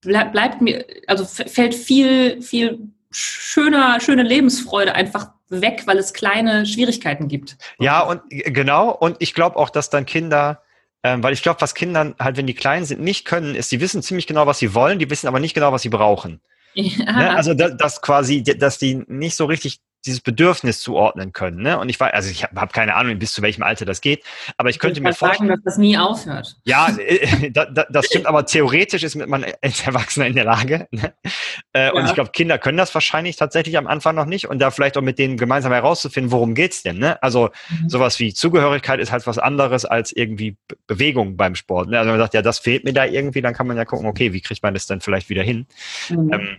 bleib, 0.00 0.30
bleibt 0.30 0.60
mir, 0.62 0.84
also 1.08 1.24
fällt 1.24 1.74
viel, 1.74 2.40
viel 2.40 2.78
schöner, 3.10 3.98
schöne 3.98 4.22
Lebensfreude 4.22 4.94
einfach 4.94 5.30
weg, 5.48 5.82
weil 5.86 5.98
es 5.98 6.14
kleine 6.14 6.66
Schwierigkeiten 6.66 7.26
gibt. 7.26 7.56
Ja, 7.80 8.00
und 8.00 8.20
genau. 8.30 8.90
Und 8.92 9.16
ich 9.18 9.34
glaube 9.34 9.56
auch, 9.56 9.70
dass 9.70 9.90
dann 9.90 10.06
Kinder 10.06 10.62
ähm, 11.02 11.22
weil 11.22 11.32
ich 11.32 11.42
glaube, 11.42 11.60
was 11.60 11.74
Kindern 11.74 12.14
halt, 12.18 12.36
wenn 12.36 12.46
die 12.46 12.54
klein 12.54 12.84
sind, 12.84 13.00
nicht 13.00 13.24
können, 13.24 13.54
ist, 13.54 13.70
die 13.72 13.80
wissen 13.80 14.02
ziemlich 14.02 14.26
genau, 14.26 14.46
was 14.46 14.58
sie 14.58 14.74
wollen, 14.74 14.98
die 14.98 15.10
wissen 15.10 15.28
aber 15.28 15.40
nicht 15.40 15.54
genau, 15.54 15.72
was 15.72 15.82
sie 15.82 15.88
brauchen. 15.88 16.40
Ja. 16.74 17.12
Ne? 17.12 17.30
Also, 17.36 17.54
dass, 17.54 17.76
dass 17.76 18.02
quasi, 18.02 18.42
dass 18.42 18.78
die 18.78 19.02
nicht 19.06 19.36
so 19.36 19.46
richtig 19.46 19.80
dieses 20.06 20.20
Bedürfnis 20.20 20.80
zuordnen 20.80 21.32
können. 21.32 21.62
Ne? 21.62 21.78
Und 21.78 21.88
ich 21.88 21.98
weiß, 21.98 22.12
also 22.12 22.30
ich 22.30 22.44
habe 22.44 22.60
hab 22.60 22.72
keine 22.72 22.94
Ahnung, 22.94 23.18
bis 23.18 23.32
zu 23.32 23.42
welchem 23.42 23.62
Alter 23.62 23.84
das 23.84 24.00
geht, 24.00 24.24
aber 24.56 24.68
ich, 24.68 24.76
ich 24.76 24.80
könnte 24.80 25.00
mir 25.00 25.12
vorstellen, 25.12 25.48
sagen, 25.48 25.62
dass 25.64 25.74
das 25.74 25.78
nie 25.78 25.98
aufhört. 25.98 26.56
Ja, 26.64 26.88
äh, 26.96 27.50
da, 27.52 27.66
da, 27.66 27.86
das 27.90 28.06
stimmt, 28.06 28.26
aber 28.26 28.46
theoretisch 28.46 29.02
ist 29.02 29.16
man 29.16 29.44
als 29.62 29.86
Erwachsener 29.86 30.26
in 30.26 30.34
der 30.34 30.44
Lage. 30.44 30.86
Ne? 30.90 31.12
Äh, 31.72 31.86
ja. 31.86 31.92
Und 31.92 32.06
ich 32.06 32.14
glaube, 32.14 32.30
Kinder 32.30 32.58
können 32.58 32.78
das 32.78 32.94
wahrscheinlich 32.94 33.36
tatsächlich 33.36 33.76
am 33.76 33.86
Anfang 33.86 34.14
noch 34.14 34.26
nicht 34.26 34.48
und 34.48 34.58
da 34.60 34.70
vielleicht 34.70 34.96
auch 34.96 35.02
mit 35.02 35.18
denen 35.18 35.36
gemeinsam 35.36 35.72
herauszufinden, 35.72 36.32
worum 36.32 36.54
geht's 36.54 36.82
denn. 36.82 36.98
Ne? 36.98 37.22
Also 37.22 37.50
mhm. 37.68 37.88
sowas 37.88 38.18
wie 38.18 38.32
Zugehörigkeit 38.32 39.00
ist 39.00 39.12
halt 39.12 39.26
was 39.26 39.38
anderes 39.38 39.84
als 39.84 40.12
irgendwie 40.12 40.56
Bewegung 40.86 41.36
beim 41.36 41.54
Sport. 41.54 41.88
Ne? 41.88 41.98
Also 41.98 42.10
man 42.10 42.20
sagt, 42.20 42.34
ja, 42.34 42.42
das 42.42 42.58
fehlt 42.58 42.84
mir 42.84 42.92
da 42.92 43.04
irgendwie, 43.04 43.42
dann 43.42 43.54
kann 43.54 43.66
man 43.66 43.76
ja 43.76 43.84
gucken, 43.84 44.06
okay, 44.06 44.32
wie 44.32 44.40
kriegt 44.40 44.62
man 44.62 44.74
das 44.74 44.86
dann 44.86 45.00
vielleicht 45.00 45.28
wieder 45.28 45.42
hin? 45.42 45.66
Mhm. 46.08 46.32
Ähm, 46.32 46.56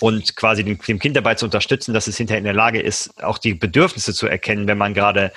und 0.00 0.36
quasi 0.36 0.64
dem, 0.64 0.78
dem 0.78 0.98
Kind 0.98 1.16
dabei 1.16 1.34
zu 1.34 1.44
unterstützen, 1.44 1.94
dass 1.94 2.06
es 2.06 2.16
hinterher 2.16 2.38
in 2.38 2.44
der 2.44 2.54
Lage 2.54 2.80
ist, 2.80 3.22
auch 3.22 3.38
die 3.38 3.54
Bedürfnisse 3.54 4.12
zu 4.14 4.26
erkennen, 4.26 4.66
wenn 4.66 4.78
man 4.78 4.94
gerade 4.94 5.32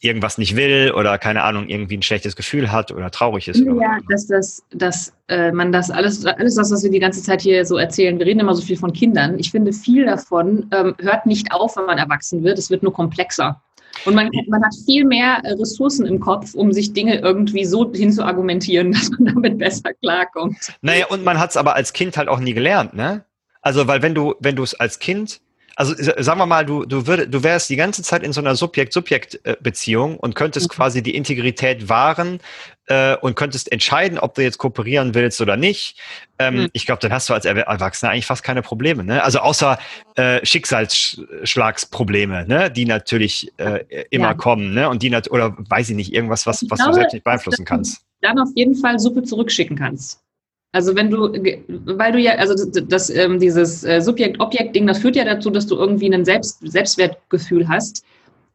irgendwas 0.00 0.38
nicht 0.38 0.56
will 0.56 0.92
oder 0.96 1.18
keine 1.18 1.42
Ahnung, 1.42 1.68
irgendwie 1.68 1.98
ein 1.98 2.02
schlechtes 2.02 2.34
Gefühl 2.34 2.72
hat 2.72 2.90
oder 2.90 3.10
traurig 3.10 3.48
ist. 3.48 3.60
Ja, 3.60 3.98
dass, 4.08 4.26
das, 4.26 4.62
dass 4.72 5.12
äh, 5.28 5.52
man 5.52 5.72
das 5.72 5.90
alles, 5.90 6.24
alles 6.24 6.54
das, 6.54 6.70
was 6.72 6.82
wir 6.82 6.90
die 6.90 6.98
ganze 6.98 7.22
Zeit 7.22 7.42
hier 7.42 7.64
so 7.66 7.76
erzählen, 7.76 8.18
wir 8.18 8.26
reden 8.26 8.40
immer 8.40 8.54
so 8.54 8.62
viel 8.62 8.78
von 8.78 8.92
Kindern. 8.92 9.38
Ich 9.38 9.50
finde, 9.50 9.72
viel 9.72 10.06
davon 10.06 10.66
ähm, 10.72 10.94
hört 11.00 11.26
nicht 11.26 11.52
auf, 11.52 11.76
wenn 11.76 11.84
man 11.84 11.98
erwachsen 11.98 12.42
wird. 12.42 12.58
Es 12.58 12.70
wird 12.70 12.82
nur 12.82 12.94
komplexer. 12.94 13.60
Und 14.06 14.14
man, 14.14 14.30
man 14.48 14.64
hat 14.64 14.74
viel 14.86 15.04
mehr 15.04 15.40
äh, 15.44 15.52
Ressourcen 15.52 16.06
im 16.06 16.20
Kopf, 16.20 16.54
um 16.54 16.72
sich 16.72 16.94
Dinge 16.94 17.18
irgendwie 17.18 17.66
so 17.66 17.92
hinzuargumentieren, 17.92 18.92
dass 18.92 19.10
man 19.10 19.34
damit 19.34 19.58
besser 19.58 19.92
klarkommt. 20.00 20.72
Naja, 20.80 21.06
und 21.08 21.24
man 21.24 21.38
hat 21.38 21.50
es 21.50 21.56
aber 21.58 21.74
als 21.74 21.92
Kind 21.92 22.16
halt 22.16 22.28
auch 22.28 22.40
nie 22.40 22.54
gelernt, 22.54 22.94
ne? 22.94 23.24
Also, 23.62 23.86
weil 23.86 24.02
wenn 24.02 24.14
du, 24.14 24.34
wenn 24.40 24.56
du 24.56 24.62
es 24.62 24.74
als 24.74 24.98
Kind, 24.98 25.40
also 25.80 25.94
sagen 25.96 26.38
wir 26.38 26.44
mal, 26.44 26.66
du, 26.66 26.84
du, 26.84 27.06
würd, 27.06 27.32
du 27.32 27.42
wärst 27.42 27.70
die 27.70 27.76
ganze 27.76 28.02
Zeit 28.02 28.22
in 28.22 28.34
so 28.34 28.42
einer 28.42 28.54
Subjekt-Subjekt-Beziehung 28.54 30.18
und 30.18 30.34
könntest 30.34 30.68
mhm. 30.68 30.74
quasi 30.74 31.02
die 31.02 31.14
Integrität 31.14 31.88
wahren 31.88 32.40
äh, 32.86 33.16
und 33.16 33.34
könntest 33.34 33.72
entscheiden, 33.72 34.18
ob 34.18 34.34
du 34.34 34.42
jetzt 34.42 34.58
kooperieren 34.58 35.14
willst 35.14 35.40
oder 35.40 35.56
nicht. 35.56 35.98
Ähm, 36.38 36.56
mhm. 36.56 36.68
Ich 36.74 36.84
glaube, 36.84 37.00
dann 37.00 37.12
hast 37.12 37.30
du 37.30 37.34
als 37.34 37.46
Erwachsener 37.46 38.12
eigentlich 38.12 38.26
fast 38.26 38.42
keine 38.42 38.60
Probleme. 38.60 39.04
Ne? 39.04 39.24
Also 39.24 39.38
außer 39.38 39.78
äh, 40.16 40.44
Schicksalsschlagsprobleme, 40.44 42.46
ne? 42.46 42.70
die 42.70 42.84
natürlich 42.84 43.50
äh, 43.56 43.86
immer 44.10 44.28
ja. 44.28 44.34
kommen, 44.34 44.74
ne? 44.74 44.90
Und 44.90 45.02
die 45.02 45.16
oder 45.30 45.56
weiß 45.56 45.88
ich 45.88 45.96
nicht, 45.96 46.12
irgendwas, 46.12 46.46
was, 46.46 46.62
was 46.68 46.78
glaube, 46.78 46.90
du 46.90 46.94
selbst 46.96 47.14
nicht 47.14 47.24
beeinflussen 47.24 47.64
kannst. 47.64 48.02
Dann 48.20 48.38
auf 48.38 48.50
jeden 48.54 48.74
Fall 48.74 48.98
Suppe 48.98 49.22
zurückschicken 49.22 49.78
kannst. 49.78 50.20
Also 50.72 50.94
wenn 50.94 51.10
du, 51.10 51.32
weil 51.96 52.12
du 52.12 52.18
ja, 52.18 52.32
also 52.36 52.54
das, 52.54 52.84
das 52.86 53.10
ähm, 53.10 53.40
dieses 53.40 53.82
äh, 53.82 54.00
Subjekt-Objekt-Ding, 54.00 54.86
das 54.86 54.98
führt 54.98 55.16
ja 55.16 55.24
dazu, 55.24 55.50
dass 55.50 55.66
du 55.66 55.76
irgendwie 55.76 56.12
ein 56.12 56.24
Selbst, 56.24 56.60
Selbstwertgefühl 56.62 57.68
hast, 57.68 58.04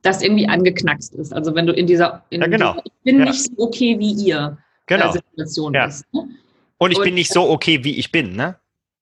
das 0.01 0.21
irgendwie 0.21 0.47
angeknackst 0.47 1.13
ist. 1.15 1.34
Also 1.34 1.54
wenn 1.56 1.65
du 1.65 1.73
in 1.73 1.88
dieser, 1.88 2.23
in 2.30 2.41
ja, 2.41 2.47
genau. 2.47 2.73
Dieser, 2.73 2.86
ich 2.86 3.04
bin 3.04 3.19
ja. 3.19 3.25
nicht 3.25 3.43
so 3.43 3.51
okay 3.58 3.99
wie 3.99 4.13
ihr 4.13 4.58
äh, 4.58 4.62
genau. 4.86 5.12
Situation 5.12 5.73
ja. 5.73 5.88
bist. 5.88 6.06
Ne? 6.13 6.30
Und 6.78 6.91
ich 6.91 6.97
Und, 6.97 7.04
bin 7.04 7.13
nicht 7.15 7.34
so 7.34 7.49
okay, 7.49 7.84
wie 7.84 7.97
ich 7.97 8.12
bin, 8.12 8.36
ne? 8.36 8.56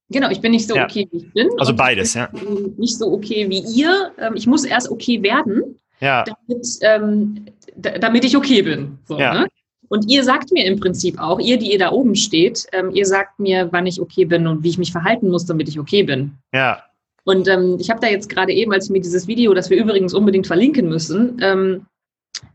Genau, 0.10 0.30
ich 0.30 0.42
bin 0.42 0.52
nicht 0.52 0.68
so 0.68 0.76
okay, 0.76 1.08
wie 1.12 1.18
ich 1.18 1.34
bin. 1.34 1.50
Also 1.58 1.76
beides, 1.76 2.14
ja. 2.14 2.30
Nicht 2.78 2.98
so 2.98 3.12
okay 3.12 3.50
wie 3.50 3.60
ihr. 3.60 4.12
Ähm, 4.20 4.34
ich 4.36 4.48
muss 4.48 4.64
erst 4.64 4.90
okay 4.90 5.22
werden, 5.24 5.80
ja. 6.02 6.24
damit, 6.24 6.68
ähm, 6.82 7.46
damit 7.76 8.26
ich 8.26 8.36
okay 8.38 8.62
bin. 8.62 9.00
So, 9.06 9.18
ja. 9.18 9.34
Ne? 9.34 9.48
Und 9.90 10.10
ihr 10.10 10.24
sagt 10.24 10.52
mir 10.52 10.66
im 10.66 10.80
Prinzip 10.80 11.20
auch, 11.20 11.40
ihr, 11.40 11.58
die 11.58 11.72
ihr 11.72 11.80
da 11.80 11.92
oben 11.92 12.16
steht, 12.16 12.66
ähm, 12.72 12.92
ihr 12.92 13.06
sagt 13.06 13.40
mir, 13.40 13.72
wann 13.72 13.86
ich 13.86 14.02
okay 14.02 14.26
bin 14.26 14.48
und 14.48 14.64
wie 14.64 14.70
ich 14.70 14.78
mich 14.78 14.92
verhalten 14.92 15.30
muss, 15.30 15.46
damit 15.46 15.70
ich 15.70 15.80
okay 15.80 16.04
bin. 16.04 16.34
Ja. 16.54 16.84
Und 17.26 17.48
ähm, 17.48 17.78
ich 17.80 17.90
habe 17.90 18.00
da 18.00 18.08
jetzt 18.08 18.30
gerade 18.30 18.52
eben, 18.52 18.74
als 18.74 18.86
ich 18.86 18.92
mir 18.92 19.02
dieses 19.02 19.28
Video, 19.28 19.54
das 19.54 19.70
wir 19.70 19.78
übrigens 19.78 20.14
unbedingt 20.14 20.48
verlinken 20.48 20.90
müssen, 20.90 21.38
ähm, 21.42 21.86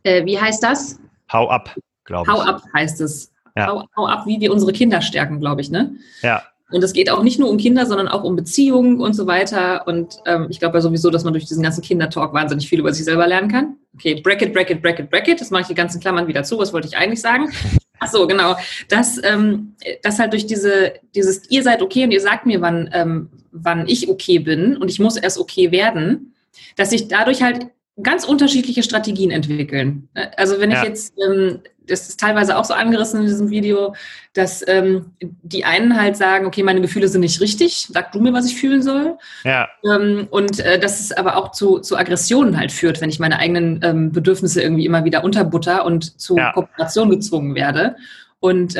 äh, 0.02 0.24
wie 0.24 0.38
heißt 0.38 0.62
das? 0.62 0.98
Hau 1.32 1.48
ab, 1.48 1.74
glaube 2.04 2.30
ich. 2.30 2.36
Hau 2.36 2.42
ab 2.42 2.62
heißt 2.74 3.00
es. 3.00 3.32
Ja. 3.56 3.66
Hau, 3.66 3.84
hau 3.96 4.06
ab, 4.06 4.26
wie 4.26 4.40
wir 4.40 4.52
unsere 4.52 4.72
Kinder 4.72 5.00
stärken, 5.00 5.40
glaube 5.40 5.60
ich, 5.60 5.70
ne? 5.70 5.96
Ja. 6.22 6.42
Und 6.70 6.84
es 6.84 6.92
geht 6.92 7.10
auch 7.10 7.22
nicht 7.22 7.38
nur 7.38 7.48
um 7.48 7.56
Kinder, 7.56 7.86
sondern 7.86 8.08
auch 8.08 8.24
um 8.24 8.36
Beziehungen 8.36 9.00
und 9.00 9.14
so 9.14 9.26
weiter. 9.26 9.86
Und 9.86 10.18
ähm, 10.26 10.48
ich 10.50 10.58
glaube 10.58 10.76
ja 10.76 10.82
sowieso, 10.82 11.08
dass 11.08 11.24
man 11.24 11.32
durch 11.32 11.46
diesen 11.46 11.62
ganzen 11.62 11.82
Kindertalk 11.82 12.34
wahnsinnig 12.34 12.68
viel 12.68 12.80
über 12.80 12.92
sich 12.92 13.06
selber 13.06 13.26
lernen 13.26 13.50
kann. 13.50 13.77
Okay, 13.98 14.20
Bracket, 14.20 14.54
Bracket, 14.54 14.80
Bracket, 14.80 15.11
Bracket. 15.11 15.40
Das 15.40 15.50
mache 15.50 15.62
ich 15.62 15.68
die 15.68 15.74
ganzen 15.74 16.00
Klammern 16.00 16.28
wieder 16.28 16.44
zu. 16.44 16.56
Was 16.56 16.72
wollte 16.72 16.87
ich 16.87 16.96
eigentlich 16.96 17.20
sagen? 17.20 17.50
Ach 17.98 18.06
so, 18.06 18.28
genau. 18.28 18.54
Dass, 18.88 19.20
ähm, 19.24 19.74
dass 20.02 20.20
halt 20.20 20.32
durch 20.32 20.46
diese, 20.46 20.92
dieses, 21.16 21.50
ihr 21.50 21.64
seid 21.64 21.82
okay 21.82 22.04
und 22.04 22.12
ihr 22.12 22.20
sagt 22.20 22.46
mir, 22.46 22.61
wann, 22.61 22.88
ähm, 22.92 23.28
wann 23.50 23.88
ich 23.88 24.08
okay 24.08 24.38
bin 24.38 24.76
und 24.76 24.88
ich 24.88 25.00
muss 25.00 25.16
erst 25.16 25.37
okay 25.37 25.72
werden, 25.72 26.32
dass 26.76 26.92
ich 26.92 27.08
dadurch 27.08 27.42
halt 27.42 27.66
ganz 28.02 28.24
unterschiedliche 28.24 28.82
Strategien 28.82 29.30
entwickeln. 29.30 30.08
Also 30.37 30.61
wenn 30.61 30.70
ja. 30.70 30.82
ich 30.82 30.88
jetzt, 30.88 31.14
ähm, 31.18 31.61
das 31.87 32.08
ist 32.08 32.20
teilweise 32.20 32.56
auch 32.56 32.64
so 32.64 32.74
angerissen 32.74 33.20
in 33.20 33.26
diesem 33.26 33.50
Video, 33.50 33.94
dass 34.34 34.66
ähm, 34.68 35.12
die 35.20 35.64
einen 35.64 36.00
halt 36.00 36.16
sagen, 36.16 36.46
okay, 36.46 36.62
meine 36.62 36.80
Gefühle 36.80 37.08
sind 37.08 37.22
nicht 37.22 37.40
richtig, 37.40 37.88
sag 37.90 38.12
du 38.12 38.20
mir, 38.20 38.32
was 38.32 38.46
ich 38.46 38.56
fühlen 38.56 38.82
soll. 38.82 39.16
Ja. 39.44 39.68
Ähm, 39.84 40.28
und 40.30 40.61
äh, 40.61 40.78
dass 40.78 41.00
es 41.00 41.12
aber 41.12 41.37
auch 41.37 41.52
zu, 41.52 41.78
zu 41.78 41.96
Aggressionen 41.96 42.58
halt 42.58 42.72
führt, 42.72 43.00
wenn 43.00 43.11
ich 43.11 43.18
meine 43.18 43.38
eigenen 43.38 44.12
Bedürfnisse 44.12 44.62
irgendwie 44.62 44.87
immer 44.87 45.04
wieder 45.04 45.24
unterbutter 45.24 45.84
und 45.84 46.20
zu 46.20 46.37
ja. 46.37 46.52
Kooperation 46.52 47.11
gezwungen 47.11 47.54
werde. 47.54 47.96
Und 48.40 48.76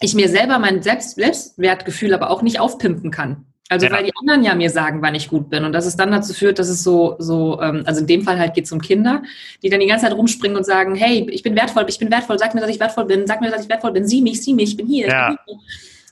ich 0.00 0.14
mir 0.14 0.28
selber 0.28 0.58
mein 0.58 0.82
Selbst 0.82 1.16
Selbstwertgefühl 1.16 2.14
aber 2.14 2.30
auch 2.30 2.42
nicht 2.42 2.60
aufpimpen 2.60 3.10
kann. 3.10 3.46
Also 3.68 3.86
ja. 3.86 3.92
weil 3.92 4.04
die 4.04 4.12
anderen 4.16 4.44
ja 4.44 4.54
mir 4.54 4.70
sagen, 4.70 5.02
wann 5.02 5.14
ich 5.14 5.28
gut 5.28 5.50
bin. 5.50 5.64
Und 5.64 5.72
dass 5.72 5.86
es 5.86 5.96
dann 5.96 6.12
dazu 6.12 6.32
führt, 6.32 6.58
dass 6.58 6.68
es 6.68 6.82
so, 6.84 7.16
so 7.18 7.60
ähm, 7.60 7.82
also 7.84 8.00
in 8.00 8.06
dem 8.06 8.22
Fall 8.22 8.38
halt 8.38 8.54
geht 8.54 8.66
es 8.66 8.72
um 8.72 8.80
Kinder, 8.80 9.22
die 9.62 9.70
dann 9.70 9.80
die 9.80 9.86
ganze 9.86 10.06
Zeit 10.06 10.14
rumspringen 10.14 10.56
und 10.56 10.64
sagen, 10.64 10.94
hey, 10.94 11.28
ich 11.30 11.42
bin 11.42 11.56
wertvoll, 11.56 11.84
ich 11.88 11.98
bin 11.98 12.10
wertvoll, 12.10 12.38
sag 12.38 12.54
mir, 12.54 12.60
dass 12.60 12.70
ich 12.70 12.78
wertvoll 12.78 13.06
bin, 13.06 13.26
sag 13.26 13.40
mir, 13.40 13.50
dass 13.50 13.64
ich 13.64 13.68
wertvoll 13.68 13.92
bin, 13.92 14.06
sieh 14.06 14.22
mich, 14.22 14.42
sieh 14.42 14.54
mich, 14.54 14.70
ich 14.70 14.76
bin 14.76 14.86
hier. 14.86 15.08
Ja. 15.08 15.30
Ich 15.30 15.36
bin 15.36 15.58
hier. 15.58 15.58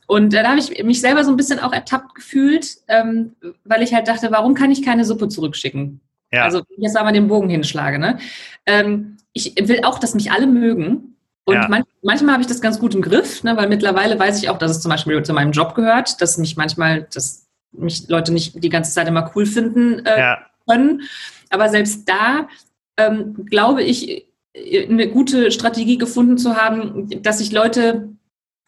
Und 0.07 0.35
äh, 0.35 0.43
da 0.43 0.51
habe 0.51 0.59
ich 0.59 0.83
mich 0.85 1.01
selber 1.01 1.25
so 1.25 1.31
ein 1.31 1.37
bisschen 1.37 1.61
auch 1.61 1.73
ertappt 1.73 2.15
gefühlt, 2.15 2.67
ähm, 2.89 3.37
weil 3.65 3.83
ich 3.83 3.95
halt 3.95 4.09
dachte, 4.09 4.31
warum 4.31 4.55
kann 4.55 4.71
ich 4.71 4.83
keine 4.83 5.05
Suppe 5.05 5.29
zurückschicken? 5.29 6.01
Ja. 6.33 6.45
Also 6.45 6.63
jetzt 6.77 6.97
aber 6.97 7.13
den 7.13 7.29
Bogen 7.29 7.49
hinschlage. 7.49 7.99
Ne? 7.99 8.19
Ähm, 8.67 9.17
ich 9.33 9.55
will 9.61 9.81
auch, 9.85 9.99
dass 9.99 10.15
mich 10.15 10.33
alle 10.33 10.47
mögen. 10.47 11.17
Und 11.45 11.55
ja. 11.55 11.69
man, 11.69 11.85
manchmal 12.03 12.35
habe 12.35 12.43
ich 12.43 12.49
das 12.49 12.61
ganz 12.61 12.79
gut 12.79 12.95
im 12.95 13.03
Griff, 13.03 13.45
ne, 13.45 13.55
weil 13.57 13.69
mittlerweile 13.69 14.19
weiß 14.19 14.43
ich 14.43 14.49
auch, 14.49 14.57
dass 14.57 14.71
es 14.71 14.81
zum 14.81 14.91
Beispiel 14.91 15.23
zu 15.23 15.35
meinem 15.35 15.53
Job 15.53 15.75
gehört, 15.75 16.21
dass 16.23 16.39
mich 16.39 16.57
manchmal, 16.57 17.07
dass 17.13 17.44
mich 17.77 18.09
Leute 18.09 18.33
nicht 18.33 18.63
die 18.63 18.69
ganze 18.69 18.93
Zeit 18.93 19.09
immer 19.09 19.31
cool 19.35 19.47
finden 19.47 20.05
äh, 20.07 20.19
ja. 20.19 20.39
können. 20.67 21.03
Aber 21.51 21.69
selbst 21.69 22.09
da 22.09 22.49
ähm, 22.97 23.47
glaube 23.47 23.83
ich, 23.83 24.27
eine 24.57 25.09
gute 25.09 25.51
Strategie 25.51 25.99
gefunden 25.99 26.39
zu 26.39 26.57
haben, 26.57 27.11
dass 27.23 27.41
ich 27.41 27.51
Leute, 27.51 28.09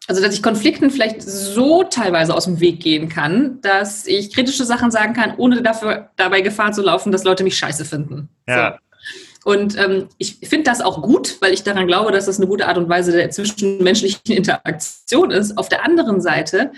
also 0.08 0.20
dass 0.20 0.34
ich 0.34 0.42
Konflikten 0.42 0.90
vielleicht 0.90 1.22
so 1.22 1.84
teilweise 1.84 2.34
aus 2.34 2.44
dem 2.44 2.60
Weg 2.60 2.80
gehen 2.80 3.08
kann, 3.08 3.60
dass 3.60 4.06
ich 4.06 4.34
kritische 4.34 4.64
Sachen 4.64 4.90
sagen 4.90 5.14
kann, 5.14 5.34
ohne 5.36 5.62
dafür 5.62 6.10
dabei 6.16 6.40
Gefahr 6.40 6.72
zu 6.72 6.82
laufen, 6.82 7.12
dass 7.12 7.24
Leute 7.24 7.44
mich 7.44 7.56
scheiße 7.56 7.84
finden. 7.84 8.28
Ja. 8.48 8.72
So. 8.72 9.52
Und 9.52 9.78
ähm, 9.78 10.08
ich 10.18 10.38
finde 10.42 10.64
das 10.64 10.80
auch 10.80 11.02
gut, 11.02 11.36
weil 11.40 11.54
ich 11.54 11.62
daran 11.62 11.86
glaube, 11.86 12.10
dass 12.10 12.26
das 12.26 12.38
eine 12.38 12.48
gute 12.48 12.66
Art 12.66 12.78
und 12.78 12.88
Weise 12.88 13.12
der 13.12 13.30
zwischenmenschlichen 13.30 14.34
Interaktion 14.34 15.30
ist. 15.30 15.56
Auf 15.56 15.68
der 15.68 15.84
anderen 15.84 16.20
Seite 16.20 16.72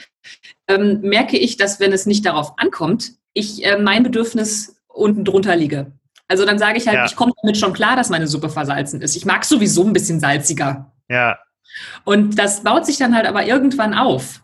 ähm, 0.68 1.00
merke 1.02 1.36
ich, 1.36 1.56
dass 1.56 1.80
wenn 1.80 1.92
es 1.92 2.06
nicht 2.06 2.24
darauf 2.24 2.58
ankommt, 2.58 3.12
ich 3.32 3.64
äh, 3.64 3.78
mein 3.78 4.02
Bedürfnis 4.02 4.76
unten 4.86 5.24
drunter 5.24 5.56
liege. 5.56 5.92
Also 6.28 6.44
dann 6.44 6.58
sage 6.58 6.78
ich 6.78 6.86
halt, 6.86 6.96
ja. 6.96 7.04
ich 7.06 7.16
komme 7.16 7.32
damit 7.42 7.56
schon 7.56 7.72
klar, 7.72 7.96
dass 7.96 8.10
meine 8.10 8.26
Suppe 8.26 8.50
versalzen 8.50 9.00
ist. 9.00 9.16
Ich 9.16 9.24
mag 9.24 9.44
sowieso 9.44 9.84
ein 9.84 9.92
bisschen 9.92 10.20
salziger. 10.20 10.92
Ja. 11.08 11.38
Und 12.04 12.38
das 12.38 12.62
baut 12.62 12.84
sich 12.84 12.98
dann 12.98 13.14
halt 13.14 13.26
aber 13.26 13.46
irgendwann 13.46 13.94
auf. 13.94 14.42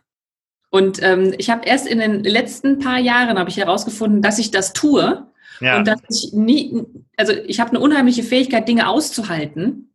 Und 0.71 1.03
ähm, 1.03 1.35
ich 1.39 1.51
habe 1.51 1.67
erst 1.67 1.87
in 1.87 1.99
den 1.99 2.25
letzten 2.25 2.79
paar 2.79 2.99
Jahren 2.99 3.39
habe 3.39 3.51
ich 3.51 3.59
herausgefunden, 3.59 4.23
dass 4.23 4.39
ich 4.39 4.51
das 4.51 4.73
tue, 4.73 5.27
ja. 5.61 5.79
Und 5.79 5.87
dass 5.87 6.01
ich 6.09 6.33
nie, 6.33 6.85
also 7.17 7.33
ich 7.33 7.61
habe 7.61 7.71
eine 7.71 7.81
unheimliche 7.81 8.23
Fähigkeit, 8.23 8.69
Dinge 8.69 8.89
auszuhalten, 8.89 9.91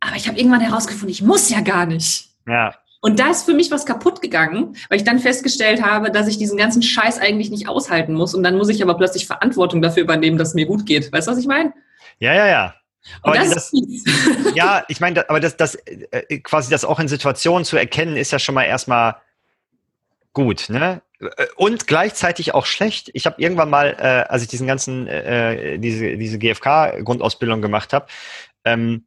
aber 0.00 0.16
ich 0.16 0.28
habe 0.28 0.38
irgendwann 0.38 0.60
herausgefunden, 0.60 1.10
ich 1.10 1.22
muss 1.22 1.50
ja 1.50 1.60
gar 1.60 1.86
nicht. 1.86 2.28
Ja. 2.46 2.74
Und 3.04 3.20
da 3.20 3.28
ist 3.28 3.44
für 3.44 3.52
mich 3.52 3.70
was 3.70 3.84
kaputt 3.84 4.22
gegangen, 4.22 4.76
weil 4.88 4.96
ich 4.96 5.04
dann 5.04 5.18
festgestellt 5.18 5.82
habe, 5.82 6.10
dass 6.10 6.26
ich 6.26 6.38
diesen 6.38 6.56
ganzen 6.56 6.80
Scheiß 6.80 7.18
eigentlich 7.18 7.50
nicht 7.50 7.68
aushalten 7.68 8.14
muss. 8.14 8.34
Und 8.34 8.42
dann 8.42 8.56
muss 8.56 8.70
ich 8.70 8.82
aber 8.82 8.94
plötzlich 8.94 9.26
Verantwortung 9.26 9.82
dafür 9.82 10.02
übernehmen, 10.02 10.38
dass 10.38 10.48
es 10.48 10.54
mir 10.54 10.64
gut 10.64 10.86
geht. 10.86 11.12
Weißt 11.12 11.28
du, 11.28 11.32
was 11.32 11.38
ich 11.38 11.46
meine? 11.46 11.74
Ja, 12.18 12.32
ja, 12.32 12.46
ja. 12.46 12.74
Aber 13.20 13.36
das, 13.36 13.50
das 13.50 13.72
ja, 14.54 14.86
ich 14.88 15.00
meine, 15.00 15.28
aber 15.28 15.38
das, 15.38 15.58
das 15.58 15.74
äh, 15.74 16.38
quasi 16.38 16.70
das 16.70 16.86
auch 16.86 16.98
in 16.98 17.08
Situationen 17.08 17.66
zu 17.66 17.76
erkennen, 17.76 18.16
ist 18.16 18.32
ja 18.32 18.38
schon 18.38 18.54
mal 18.54 18.64
erstmal 18.64 19.16
gut, 20.32 20.70
ne? 20.70 21.02
Und 21.56 21.86
gleichzeitig 21.86 22.54
auch 22.54 22.64
schlecht. 22.64 23.10
Ich 23.12 23.26
habe 23.26 23.36
irgendwann 23.38 23.68
mal, 23.68 23.96
äh, 23.98 24.32
als 24.32 24.40
ich 24.40 24.48
diesen 24.48 24.66
ganzen, 24.66 25.08
äh, 25.08 25.78
diese, 25.78 26.16
diese 26.16 26.38
GFK-Grundausbildung 26.38 27.60
gemacht 27.60 27.92
habe, 27.92 28.06
ähm, 28.64 29.04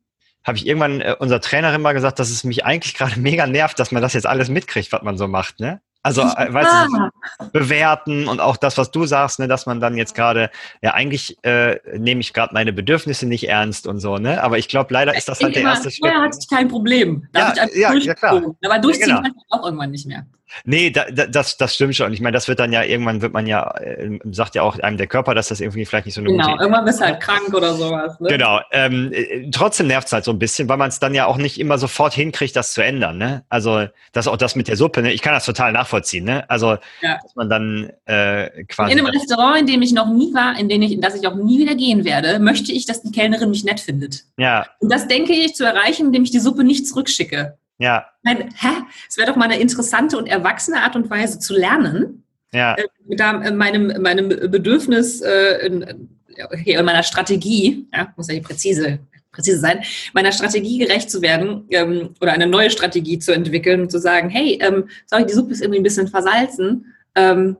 habe 0.47 0.57
ich 0.57 0.65
irgendwann 0.65 1.01
äh, 1.01 1.15
unserer 1.19 1.41
Trainerin 1.41 1.81
mal 1.81 1.93
gesagt, 1.93 2.19
dass 2.19 2.29
es 2.29 2.43
mich 2.43 2.65
eigentlich 2.65 2.95
gerade 2.95 3.19
mega 3.19 3.45
nervt, 3.45 3.77
dass 3.77 3.91
man 3.91 4.01
das 4.01 4.13
jetzt 4.13 4.25
alles 4.25 4.49
mitkriegt, 4.49 4.91
was 4.91 5.03
man 5.03 5.17
so 5.17 5.27
macht, 5.27 5.59
ne? 5.59 5.81
Also, 6.03 6.21
äh, 6.21 6.53
weißt 6.53 6.69
du, 6.71 7.49
bewerten 7.51 8.29
und 8.29 8.39
auch 8.39 8.55
das, 8.55 8.77
was 8.77 8.91
du 8.91 9.05
sagst, 9.05 9.39
ne, 9.39 9.49
dass 9.49 9.65
man 9.65 9.81
dann 9.81 9.97
jetzt 9.97 10.15
gerade, 10.15 10.51
ja, 10.81 10.93
eigentlich 10.93 11.37
äh, 11.43 11.79
nehme 11.97 12.21
ich 12.21 12.33
gerade 12.33 12.53
meine 12.53 12.71
Bedürfnisse 12.71 13.25
nicht 13.25 13.49
ernst 13.49 13.87
und 13.87 13.99
so, 13.99 14.17
ne? 14.17 14.41
Aber 14.41 14.57
ich 14.57 14.69
glaube, 14.69 14.93
leider 14.93 15.17
ist 15.17 15.27
das 15.27 15.41
halt 15.41 15.55
der 15.55 15.63
erste 15.63 15.91
Schritt. 15.91 16.05
Vorher 16.05 16.21
hatte 16.21 16.37
ich 16.39 16.47
kein 16.47 16.69
Problem. 16.69 17.27
Da 17.33 17.53
ja, 17.53 17.65
ja, 17.73 17.93
ja, 17.93 18.13
klar. 18.13 18.41
Aber 18.63 18.79
durchziehen 18.79 19.09
ja, 19.09 19.19
genau. 19.19 19.33
auch 19.49 19.65
irgendwann 19.65 19.91
nicht 19.91 20.07
mehr. 20.07 20.25
Nee, 20.65 20.89
da, 20.91 21.05
da, 21.11 21.27
das, 21.27 21.57
das 21.57 21.75
stimmt 21.75 21.95
schon. 21.95 22.13
Ich 22.13 22.21
meine, 22.21 22.33
das 22.33 22.47
wird 22.47 22.59
dann 22.59 22.73
ja, 22.73 22.83
irgendwann 22.83 23.21
wird 23.21 23.33
man 23.33 23.47
ja, 23.47 23.69
äh, 23.77 24.19
sagt 24.31 24.55
ja 24.55 24.61
auch 24.61 24.79
einem 24.79 24.97
der 24.97 25.07
Körper, 25.07 25.35
dass 25.35 25.49
das 25.49 25.61
irgendwie 25.61 25.85
vielleicht 25.85 26.05
nicht 26.05 26.15
so 26.15 26.21
eine 26.21 26.29
genau, 26.29 26.51
gute 26.51 26.63
irgendwann 26.63 26.85
bist 26.85 26.99
du 26.99 27.05
halt 27.05 27.19
krank 27.19 27.53
oder 27.53 27.73
sowas. 27.73 28.19
Ne? 28.19 28.29
Genau. 28.29 28.59
Ähm, 28.71 29.11
äh, 29.13 29.49
trotzdem 29.51 29.87
nervt 29.87 30.07
es 30.07 30.13
halt 30.13 30.23
so 30.23 30.31
ein 30.31 30.39
bisschen, 30.39 30.69
weil 30.69 30.77
man 30.77 30.89
es 30.89 30.99
dann 30.99 31.13
ja 31.13 31.25
auch 31.25 31.37
nicht 31.37 31.59
immer 31.59 31.77
sofort 31.77 32.13
hinkriegt, 32.13 32.55
das 32.55 32.73
zu 32.73 32.83
ändern. 32.83 33.17
Ne? 33.17 33.43
Also 33.49 33.87
das 34.11 34.27
auch 34.27 34.37
das 34.37 34.55
mit 34.55 34.67
der 34.67 34.77
Suppe, 34.77 35.01
ne? 35.01 35.11
ich 35.13 35.21
kann 35.21 35.33
das 35.33 35.45
total 35.45 35.71
nachvollziehen. 35.71 36.25
Ne? 36.25 36.49
Also, 36.49 36.77
ja. 37.01 37.19
dass 37.21 37.35
man 37.35 37.49
dann 37.49 37.91
äh, 38.05 38.63
quasi... 38.65 38.91
In 38.91 38.99
einem 38.99 39.07
Restaurant, 39.07 39.59
in 39.59 39.67
dem 39.67 39.81
ich 39.81 39.93
noch 39.93 40.07
nie 40.07 40.33
war, 40.33 40.59
in 40.59 40.69
dem 40.69 40.81
ich, 40.81 40.91
in 40.91 41.01
das 41.01 41.15
ich 41.15 41.27
auch 41.27 41.35
nie 41.35 41.59
wieder 41.59 41.75
gehen 41.75 42.05
werde, 42.05 42.39
möchte 42.39 42.71
ich, 42.71 42.85
dass 42.85 43.01
die 43.01 43.11
Kellnerin 43.11 43.49
mich 43.49 43.63
nett 43.63 43.79
findet. 43.79 44.23
Ja. 44.37 44.65
Und 44.79 44.91
das 44.91 45.07
denke 45.07 45.33
ich 45.33 45.55
zu 45.55 45.65
erreichen, 45.65 46.07
indem 46.07 46.23
ich 46.23 46.31
die 46.31 46.39
Suppe 46.39 46.63
nicht 46.63 46.87
zurückschicke. 46.87 47.57
Ja. 47.77 48.07
Nein, 48.23 48.49
hä? 48.55 48.69
Es 49.07 49.17
wäre 49.17 49.27
doch 49.27 49.35
mal 49.35 49.45
eine 49.45 49.59
interessante 49.59 50.17
und 50.17 50.27
erwachsene 50.27 50.81
Art 50.81 50.95
und 50.95 51.09
Weise 51.09 51.39
zu 51.39 51.53
lernen. 51.53 52.23
Ja. 52.51 52.75
Äh, 52.75 52.87
mit 53.05 53.19
äh, 53.19 53.51
meinem, 53.51 54.01
meinem 54.01 54.29
Bedürfnis, 54.29 55.21
äh, 55.21 55.65
in, 55.65 56.09
okay, 56.43 56.77
und 56.77 56.85
meiner 56.85 57.03
Strategie, 57.03 57.87
ja, 57.93 58.13
muss 58.15 58.31
ja 58.31 58.39
präzise, 58.41 58.99
präzise 59.31 59.59
sein, 59.59 59.83
meiner 60.13 60.31
Strategie 60.31 60.79
gerecht 60.79 61.11
zu 61.11 61.21
werden 61.21 61.65
ähm, 61.69 62.15
oder 62.21 62.33
eine 62.33 62.47
neue 62.47 62.69
Strategie 62.69 63.19
zu 63.19 63.33
entwickeln, 63.33 63.89
zu 63.89 63.99
sagen, 63.99 64.29
hey, 64.29 64.57
ähm, 64.61 64.89
sorry, 65.05 65.25
die 65.25 65.33
Suppe 65.33 65.51
ist 65.51 65.61
irgendwie 65.61 65.79
ein 65.79 65.83
bisschen 65.83 66.07
versalzen, 66.07 66.93
ähm, 67.15 67.57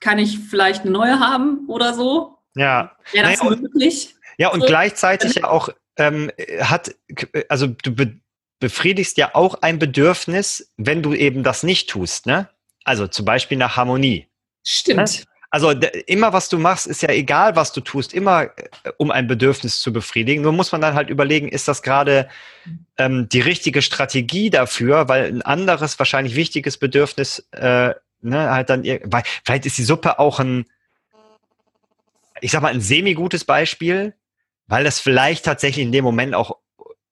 kann 0.00 0.18
ich 0.18 0.38
vielleicht 0.38 0.82
eine 0.82 0.90
neue 0.90 1.20
haben 1.20 1.66
oder 1.68 1.94
so? 1.94 2.38
Ja. 2.56 2.96
Wäre 3.12 3.30
das 3.30 3.42
naja, 3.42 3.56
möglich? 3.56 4.16
Ja, 4.38 4.50
und 4.50 4.60
so. 4.60 4.66
gleichzeitig 4.66 5.36
ja 5.36 5.44
auch 5.48 5.68
ähm, 5.96 6.30
hat, 6.60 6.94
also 7.48 7.68
du 7.68 7.94
befriedigst 8.62 9.18
ja 9.18 9.34
auch 9.34 9.56
ein 9.60 9.80
Bedürfnis, 9.80 10.72
wenn 10.76 11.02
du 11.02 11.14
eben 11.14 11.42
das 11.42 11.64
nicht 11.64 11.90
tust, 11.90 12.26
ne? 12.26 12.48
Also 12.84 13.08
zum 13.08 13.24
Beispiel 13.26 13.58
nach 13.58 13.76
Harmonie. 13.76 14.28
Stimmt. 14.64 14.98
Ne? 14.98 15.24
Also 15.50 15.72
immer, 16.06 16.32
was 16.32 16.48
du 16.48 16.58
machst, 16.58 16.86
ist 16.86 17.02
ja 17.02 17.10
egal, 17.10 17.56
was 17.56 17.72
du 17.72 17.80
tust, 17.80 18.14
immer 18.14 18.44
äh, 18.44 18.92
um 18.98 19.10
ein 19.10 19.26
Bedürfnis 19.26 19.80
zu 19.80 19.92
befriedigen. 19.92 20.42
Nur 20.42 20.52
muss 20.52 20.70
man 20.70 20.80
dann 20.80 20.94
halt 20.94 21.10
überlegen, 21.10 21.48
ist 21.48 21.66
das 21.66 21.82
gerade 21.82 22.28
ähm, 22.96 23.28
die 23.28 23.40
richtige 23.40 23.82
Strategie 23.82 24.48
dafür, 24.48 25.08
weil 25.08 25.24
ein 25.24 25.42
anderes, 25.42 25.98
wahrscheinlich 25.98 26.36
wichtiges 26.36 26.78
Bedürfnis, 26.78 27.40
äh, 27.50 27.94
ne, 28.22 28.50
halt 28.50 28.70
dann, 28.70 28.84
weil 28.84 29.24
vielleicht 29.44 29.66
ist 29.66 29.76
die 29.76 29.82
Suppe 29.82 30.20
auch 30.20 30.38
ein, 30.38 30.66
ich 32.40 32.52
sag 32.52 32.62
mal, 32.62 32.72
ein 32.72 32.80
semi-gutes 32.80 33.44
Beispiel, 33.44 34.14
weil 34.68 34.84
das 34.84 35.00
vielleicht 35.00 35.44
tatsächlich 35.44 35.84
in 35.84 35.92
dem 35.92 36.04
Moment 36.04 36.34
auch 36.34 36.61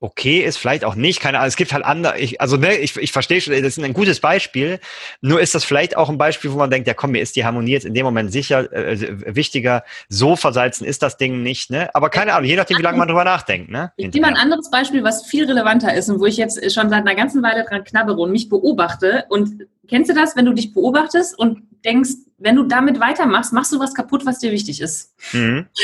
okay 0.00 0.40
ist, 0.40 0.56
vielleicht 0.56 0.84
auch 0.84 0.94
nicht, 0.94 1.20
keine 1.20 1.38
Ahnung. 1.38 1.48
Es 1.48 1.56
gibt 1.56 1.72
halt 1.74 1.84
andere, 1.84 2.18
ich, 2.18 2.40
also 2.40 2.56
ne, 2.56 2.76
ich, 2.76 2.96
ich 2.96 3.12
verstehe 3.12 3.40
schon, 3.40 3.52
das 3.52 3.76
ist 3.76 3.84
ein 3.84 3.92
gutes 3.92 4.20
Beispiel. 4.20 4.80
Nur 5.20 5.40
ist 5.40 5.54
das 5.54 5.62
vielleicht 5.62 5.96
auch 5.96 6.08
ein 6.08 6.16
Beispiel, 6.16 6.52
wo 6.52 6.56
man 6.56 6.70
denkt, 6.70 6.88
ja 6.88 6.94
komm, 6.94 7.12
mir 7.12 7.20
ist 7.20 7.36
die 7.36 7.44
Harmonie 7.44 7.72
jetzt 7.72 7.84
in 7.84 7.92
dem 7.92 8.04
Moment 8.04 8.32
sicher 8.32 8.72
äh, 8.72 9.36
wichtiger. 9.36 9.84
So 10.08 10.36
versalzen 10.36 10.86
ist 10.86 11.02
das 11.02 11.18
Ding 11.18 11.42
nicht, 11.42 11.70
ne? 11.70 11.94
Aber 11.94 12.08
keine 12.08 12.32
Ahnung, 12.32 12.48
je 12.48 12.56
nachdem, 12.56 12.78
wie 12.78 12.82
lange 12.82 12.96
man 12.96 13.08
drüber 13.08 13.24
nachdenkt, 13.24 13.70
ne? 13.70 13.92
Ich 13.96 14.10
gebe 14.10 14.22
mal 14.22 14.28
ein 14.28 14.36
anderes 14.36 14.70
Beispiel, 14.70 15.04
was 15.04 15.26
viel 15.26 15.44
relevanter 15.44 15.94
ist 15.94 16.08
und 16.08 16.18
wo 16.18 16.24
ich 16.24 16.38
jetzt 16.38 16.58
schon 16.72 16.88
seit 16.88 17.00
einer 17.00 17.14
ganzen 17.14 17.42
Weile 17.42 17.64
dran 17.64 17.84
knabbere 17.84 18.16
und 18.16 18.32
mich 18.32 18.48
beobachte. 18.48 19.26
Und 19.28 19.66
kennst 19.86 20.10
du 20.10 20.14
das, 20.14 20.34
wenn 20.34 20.46
du 20.46 20.54
dich 20.54 20.72
beobachtest 20.72 21.38
und 21.38 21.62
denkst, 21.84 22.10
wenn 22.38 22.56
du 22.56 22.64
damit 22.64 22.98
weitermachst, 23.00 23.52
machst 23.52 23.72
du 23.72 23.78
was 23.78 23.94
kaputt, 23.94 24.24
was 24.26 24.38
dir 24.38 24.50
wichtig 24.50 24.80
ist. 24.80 25.14
Mhm. 25.32 25.66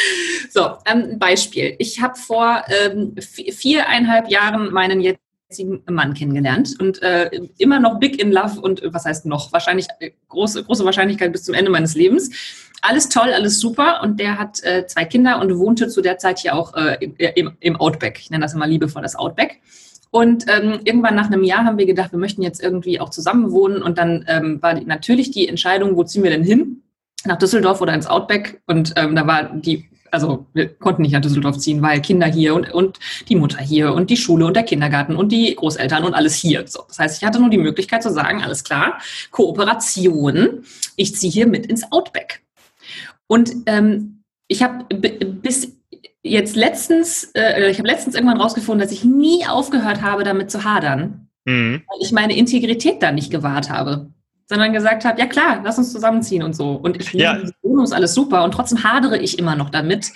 So, 0.49 0.79
ähm, 0.87 1.19
Beispiel. 1.19 1.75
Ich 1.79 2.01
habe 2.01 2.15
vor 2.17 2.63
ähm, 2.69 3.15
viereinhalb 3.19 4.31
Jahren 4.31 4.73
meinen 4.73 5.01
jetzigen 5.01 5.83
Mann 5.91 6.15
kennengelernt 6.15 6.77
und 6.79 7.03
äh, 7.03 7.31
immer 7.59 7.79
noch 7.79 7.99
big 7.99 8.23
in 8.23 8.33
love 8.33 8.61
und 8.61 8.81
was 8.87 9.05
heißt 9.05 9.27
noch? 9.27 9.53
Wahrscheinlich 9.53 9.87
äh, 10.01 10.13
große, 10.29 10.65
große 10.65 10.85
Wahrscheinlichkeit 10.85 11.33
bis 11.33 11.45
zum 11.45 11.55
Ende 11.55 11.71
meines 11.71 11.95
Lebens. 11.95 12.31
Alles 12.81 13.09
toll, 13.11 13.33
alles 13.35 13.61
super 13.61 14.01
und 14.03 14.19
der 14.19 14.39
hat 14.39 14.63
äh, 14.63 14.87
zwei 14.87 15.05
Kinder 15.05 15.41
und 15.41 15.59
wohnte 15.59 15.89
zu 15.89 16.01
der 16.01 16.17
Zeit 16.17 16.39
hier 16.39 16.55
auch 16.55 16.75
äh, 16.75 16.97
im, 17.35 17.53
im 17.61 17.77
Outback. 17.77 18.19
Ich 18.21 18.31
nenne 18.31 18.45
das 18.45 18.55
immer 18.55 18.67
liebevoll 18.67 19.03
das 19.03 19.17
Outback. 19.17 19.61
Und 20.17 20.47
ähm, 20.49 20.81
irgendwann 20.85 21.15
nach 21.15 21.27
einem 21.27 21.45
Jahr 21.45 21.67
haben 21.67 21.77
wir 21.77 21.85
gedacht, 21.85 22.11
wir 22.11 22.19
möchten 22.19 22.41
jetzt 22.41 22.63
irgendwie 22.63 23.01
auch 23.01 23.11
zusammen 23.11 23.53
wohnen. 23.53 23.83
Und 23.83 23.99
dann 23.99 24.25
ähm, 24.29 24.63
war 24.63 24.73
die, 24.73 24.87
natürlich 24.87 25.31
die 25.31 25.47
Entscheidung, 25.47 25.95
wo 25.95 26.05
ziehen 26.05 26.23
wir 26.23 26.31
denn 26.31 26.43
hin? 26.43 26.81
Nach 27.27 27.37
Düsseldorf 27.37 27.83
oder 27.83 27.93
ins 27.93 28.07
Outback. 28.07 28.63
Und 28.67 28.95
ähm, 28.97 29.15
da 29.15 29.27
war 29.27 29.51
die 29.55 29.91
also 30.11 30.47
wir 30.55 30.69
konnten 30.69 31.03
nicht 31.03 31.13
nach 31.13 31.21
Düsseldorf 31.21 31.59
ziehen, 31.59 31.83
weil 31.83 32.01
Kinder 32.01 32.29
hier 32.29 32.55
und, 32.55 32.73
und 32.73 32.99
die 33.29 33.37
Mutter 33.37 33.59
hier 33.59 33.93
und 33.93 34.09
die 34.09 34.17
Schule 34.17 34.47
und 34.47 34.57
der 34.57 34.63
Kindergarten 34.63 35.17
und 35.17 35.33
die 35.33 35.55
Großeltern 35.55 36.05
und 36.05 36.15
alles 36.15 36.35
hier. 36.35 36.67
So, 36.67 36.85
das 36.89 36.99
heißt, 36.99 37.21
ich 37.21 37.27
hatte 37.27 37.39
nur 37.39 37.51
die 37.51 37.59
Möglichkeit 37.59 38.03
zu 38.03 38.11
sagen, 38.11 38.41
alles 38.41 38.65
klar, 38.65 38.99
Kooperation, 39.33 40.65
ich 40.97 41.15
ziehe 41.15 41.31
hier 41.31 41.47
mit 41.47 41.67
ins 41.67 41.93
Outback. 41.93 42.41
Und 43.27 43.53
ähm, 43.67 44.23
ich 44.49 44.63
habe 44.63 44.87
bis 44.95 45.76
jetzt 46.29 46.57
letztens, 46.57 47.31
äh, 47.35 47.71
ich 47.71 47.79
habe 47.79 47.89
letztens 47.89 48.15
irgendwann 48.15 48.41
rausgefunden, 48.41 48.87
dass 48.87 48.97
ich 48.97 49.05
nie 49.05 49.47
aufgehört 49.47 50.03
habe, 50.03 50.25
damit 50.25 50.51
zu 50.51 50.65
hadern, 50.65 51.29
mhm. 51.45 51.83
weil 51.87 51.99
ich 52.01 52.13
meine 52.13 52.37
Integrität 52.37 53.03
da 53.03 53.13
nicht 53.13 53.31
gewahrt 53.31 53.71
habe 53.71 54.11
sondern 54.49 54.73
gesagt 54.73 55.05
habe, 55.05 55.19
ja 55.19 55.27
klar, 55.27 55.61
lass 55.65 55.79
uns 55.79 55.93
zusammenziehen 55.93 56.43
und 56.43 56.55
so. 56.55 56.73
Und 56.73 57.01
ich 57.01 57.13
ja. 57.13 57.35
die 57.37 57.53
Wohnung 57.63 57.85
ist 57.85 57.93
alles 57.93 58.15
super 58.15 58.45
und 58.45 58.53
trotzdem 58.53 58.85
hadere 58.85 59.19
ich 59.19 59.39
immer 59.39 59.57
noch 59.57 59.71
damit, 59.71 60.13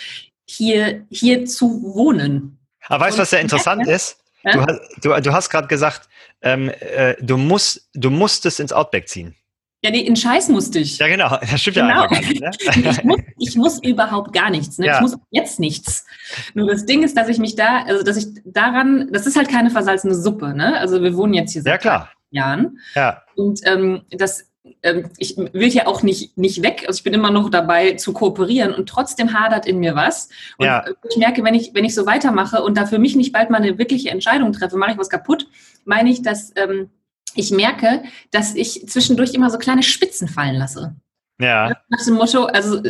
hier, 0.46 1.07
hier 1.11 1.44
zu 1.46 1.83
wohnen. 1.83 2.59
Aber 2.87 3.05
weißt 3.05 3.18
du, 3.18 3.23
was 3.23 3.31
sehr 3.31 3.40
interessant 3.40 3.87
ja, 3.87 3.94
ist? 3.94 4.18
Ja? 4.42 4.53
Du, 4.53 4.61
hast, 4.62 4.81
du, 5.03 5.20
du 5.20 5.33
hast 5.33 5.51
gerade 5.51 5.68
gesagt, 5.68 6.09
ähm, 6.42 6.70
äh, 6.81 7.14
du, 7.20 7.37
musst, 7.37 7.88
du 7.94 8.11
musstest 8.11 8.61
ins 8.61 8.73
Outback 8.73 9.09
ziehen. 9.09 9.35
Ja, 9.82 9.90
nee, 9.90 10.00
in 10.00 10.14
Scheiß 10.14 10.50
musste 10.50 10.78
ich. 10.78 10.98
Ja, 10.98 11.08
genau. 11.08 11.38
Das 11.40 11.60
stimmt 11.60 11.76
genau. 11.76 11.88
ja 11.88 12.02
einfach 12.02 12.20
gar 12.20 12.28
nicht. 12.28 12.40
Ne? 12.42 12.50
ich, 12.90 13.04
muss, 13.04 13.20
ich, 13.38 13.56
muss, 13.56 13.82
überhaupt 13.82 14.32
gar 14.34 14.50
nichts. 14.50 14.78
Ne? 14.78 14.86
Ja. 14.86 14.96
Ich 14.96 15.00
muss 15.00 15.16
jetzt 15.30 15.58
nichts. 15.58 16.04
Nur 16.52 16.68
das 16.68 16.84
Ding 16.84 17.02
ist, 17.02 17.16
dass 17.16 17.28
ich 17.28 17.38
mich 17.38 17.56
da, 17.56 17.84
also 17.84 18.04
dass 18.04 18.18
ich 18.18 18.26
daran, 18.44 19.08
das 19.10 19.26
ist 19.26 19.36
halt 19.36 19.48
keine 19.48 19.70
versalzene 19.70 20.14
Suppe. 20.14 20.54
Ne? 20.54 20.78
Also 20.78 21.02
wir 21.02 21.16
wohnen 21.16 21.32
jetzt 21.32 21.52
hier 21.52 21.62
seit 21.62 21.82
ja. 21.84 22.10
Jahren. 22.30 22.78
Ja. 22.94 23.22
Und 23.36 23.60
ähm, 23.64 24.02
das, 24.10 24.50
ähm, 24.82 25.08
ich 25.16 25.38
will 25.38 25.68
ja 25.68 25.86
auch 25.86 26.02
nicht, 26.02 26.36
nicht 26.36 26.62
weg. 26.62 26.84
Also 26.86 26.98
ich 26.98 27.04
bin 27.04 27.14
immer 27.14 27.30
noch 27.30 27.48
dabei 27.48 27.94
zu 27.94 28.12
kooperieren 28.12 28.74
und 28.74 28.86
trotzdem 28.86 29.32
hadert 29.32 29.66
in 29.66 29.78
mir 29.78 29.94
was. 29.94 30.28
Und 30.58 30.66
ja. 30.66 30.84
ich 31.08 31.16
merke, 31.16 31.42
wenn 31.42 31.54
ich, 31.54 31.72
wenn 31.72 31.86
ich 31.86 31.94
so 31.94 32.04
weitermache 32.04 32.62
und 32.62 32.76
da 32.76 32.84
für 32.84 32.98
mich 32.98 33.16
nicht 33.16 33.32
bald 33.32 33.48
mal 33.48 33.62
eine 33.62 33.78
wirkliche 33.78 34.10
Entscheidung 34.10 34.52
treffe, 34.52 34.76
mache 34.76 34.92
ich 34.92 34.98
was 34.98 35.08
kaputt, 35.08 35.46
meine 35.86 36.10
ich, 36.10 36.20
dass 36.20 36.52
ähm, 36.56 36.90
ich 37.34 37.50
merke, 37.50 38.02
dass 38.30 38.54
ich 38.54 38.86
zwischendurch 38.88 39.34
immer 39.34 39.50
so 39.50 39.58
kleine 39.58 39.82
Spitzen 39.82 40.28
fallen 40.28 40.56
lasse. 40.56 40.94
Ja. 41.40 41.74
Nach 41.88 42.04
dem 42.04 42.14
Motto, 42.14 42.44
also 42.44 42.82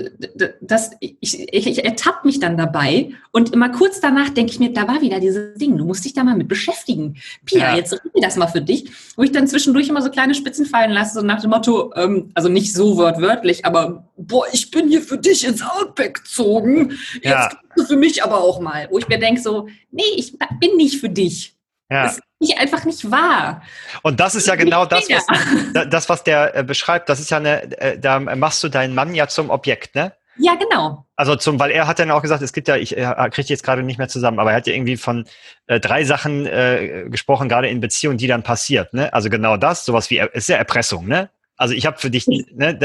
das, 0.60 0.90
ich, 0.98 1.16
ich, 1.20 1.66
ich 1.66 1.84
ertappe 1.84 2.26
mich 2.26 2.40
dann 2.40 2.56
dabei 2.56 3.10
und 3.30 3.52
immer 3.52 3.70
kurz 3.70 4.00
danach 4.00 4.30
denke 4.30 4.50
ich 4.50 4.58
mir, 4.58 4.72
da 4.72 4.88
war 4.88 5.00
wieder 5.00 5.20
dieses 5.20 5.56
Ding, 5.56 5.76
du 5.76 5.84
musst 5.84 6.04
dich 6.04 6.14
da 6.14 6.24
mal 6.24 6.36
mit 6.36 6.48
beschäftigen. 6.48 7.16
Pia, 7.44 7.70
ja. 7.70 7.76
jetzt 7.76 7.92
rede 7.92 8.20
das 8.20 8.36
mal 8.36 8.48
für 8.48 8.60
dich. 8.60 8.90
Wo 9.16 9.22
ich 9.22 9.30
dann 9.30 9.46
zwischendurch 9.46 9.88
immer 9.88 10.02
so 10.02 10.10
kleine 10.10 10.34
Spitzen 10.34 10.66
fallen 10.66 10.90
lasse, 10.90 11.20
so 11.20 11.24
nach 11.24 11.40
dem 11.40 11.50
Motto, 11.50 11.92
ähm, 11.94 12.32
also 12.34 12.48
nicht 12.48 12.74
so 12.74 12.96
wortwörtlich, 12.96 13.64
aber 13.64 14.10
boah, 14.16 14.46
ich 14.52 14.72
bin 14.72 14.88
hier 14.88 15.02
für 15.02 15.18
dich 15.18 15.46
ins 15.46 15.62
Outback 15.62 16.24
gezogen. 16.24 16.98
Jetzt 17.14 17.24
ja. 17.24 17.50
du 17.76 17.84
für 17.84 17.96
mich 17.96 18.24
aber 18.24 18.40
auch 18.40 18.60
mal. 18.60 18.88
Wo 18.90 18.98
ich 18.98 19.06
mir 19.06 19.20
denke 19.20 19.40
so, 19.40 19.68
nee, 19.92 20.02
ich 20.16 20.36
bin 20.58 20.76
nicht 20.76 21.00
für 21.00 21.08
dich. 21.08 21.54
Ja. 21.88 22.06
Ist 22.06 22.20
nicht 22.40 22.58
einfach 22.58 22.84
nicht 22.84 23.10
wahr. 23.10 23.62
Und 24.02 24.18
das 24.18 24.34
ist 24.34 24.46
ja 24.46 24.54
genau 24.56 24.86
das, 24.86 25.08
was, 25.08 25.88
das, 25.88 26.08
was 26.08 26.24
der 26.24 26.56
äh, 26.56 26.64
beschreibt. 26.64 27.08
Das 27.08 27.20
ist 27.20 27.30
ja 27.30 27.36
eine, 27.36 27.78
äh, 27.78 27.98
da 27.98 28.18
machst 28.18 28.64
du 28.64 28.68
deinen 28.68 28.94
Mann 28.94 29.14
ja 29.14 29.28
zum 29.28 29.50
Objekt, 29.50 29.94
ne? 29.94 30.12
Ja, 30.36 30.54
genau. 30.54 31.04
Also 31.16 31.36
zum, 31.36 31.60
weil 31.60 31.70
er 31.70 31.86
hat 31.86 31.98
dann 31.98 32.10
auch 32.10 32.22
gesagt, 32.22 32.40
es 32.40 32.54
gibt 32.54 32.66
ja, 32.66 32.76
ich 32.76 32.96
äh, 32.96 33.14
kriege 33.30 33.48
jetzt 33.48 33.62
gerade 33.62 33.82
nicht 33.82 33.98
mehr 33.98 34.08
zusammen, 34.08 34.38
aber 34.38 34.52
er 34.52 34.56
hat 34.56 34.66
ja 34.66 34.72
irgendwie 34.72 34.96
von 34.96 35.26
äh, 35.66 35.80
drei 35.80 36.04
Sachen 36.04 36.46
äh, 36.46 37.04
gesprochen, 37.10 37.48
gerade 37.48 37.68
in 37.68 37.80
Beziehungen, 37.80 38.16
die 38.16 38.26
dann 38.26 38.42
passiert. 38.42 38.94
Ne? 38.94 39.12
Also 39.12 39.28
genau 39.28 39.58
das, 39.58 39.84
sowas 39.84 40.08
wie, 40.08 40.18
ist 40.18 40.48
ja 40.48 40.56
Erpressung, 40.56 41.06
ne? 41.06 41.28
Also 41.60 41.74
ich 41.74 41.84
habe 41.84 41.98
für 41.98 42.10
dich 42.10 42.26
ne, 42.26 42.78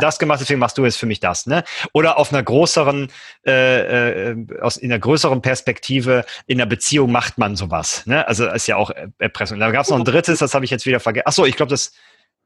das 0.00 0.18
gemacht, 0.18 0.40
deswegen 0.40 0.58
machst 0.58 0.78
du 0.78 0.84
jetzt 0.84 0.96
für 0.96 1.06
mich 1.06 1.20
das. 1.20 1.46
Ne? 1.46 1.64
Oder 1.92 2.18
auf 2.18 2.32
einer 2.32 2.42
größeren, 2.42 3.08
äh, 3.46 4.30
äh, 4.30 4.60
aus 4.60 4.78
in 4.78 4.90
einer 4.90 4.98
größeren 4.98 5.42
Perspektive 5.42 6.24
in 6.46 6.58
einer 6.58 6.68
Beziehung 6.68 7.12
macht 7.12 7.36
man 7.36 7.56
sowas. 7.56 8.06
Ne? 8.06 8.26
Also 8.26 8.48
ist 8.48 8.66
ja 8.66 8.76
auch 8.76 8.90
Erpressung. 9.18 9.60
Da 9.60 9.70
gab 9.70 9.84
es 9.84 9.90
noch 9.90 9.98
ein 9.98 10.04
drittes, 10.04 10.38
das 10.38 10.54
habe 10.54 10.64
ich 10.64 10.70
jetzt 10.70 10.86
wieder 10.86 10.98
vergessen. 10.98 11.24
Ach 11.26 11.32
so, 11.32 11.44
ich 11.44 11.56
glaube, 11.56 11.70
das 11.70 11.92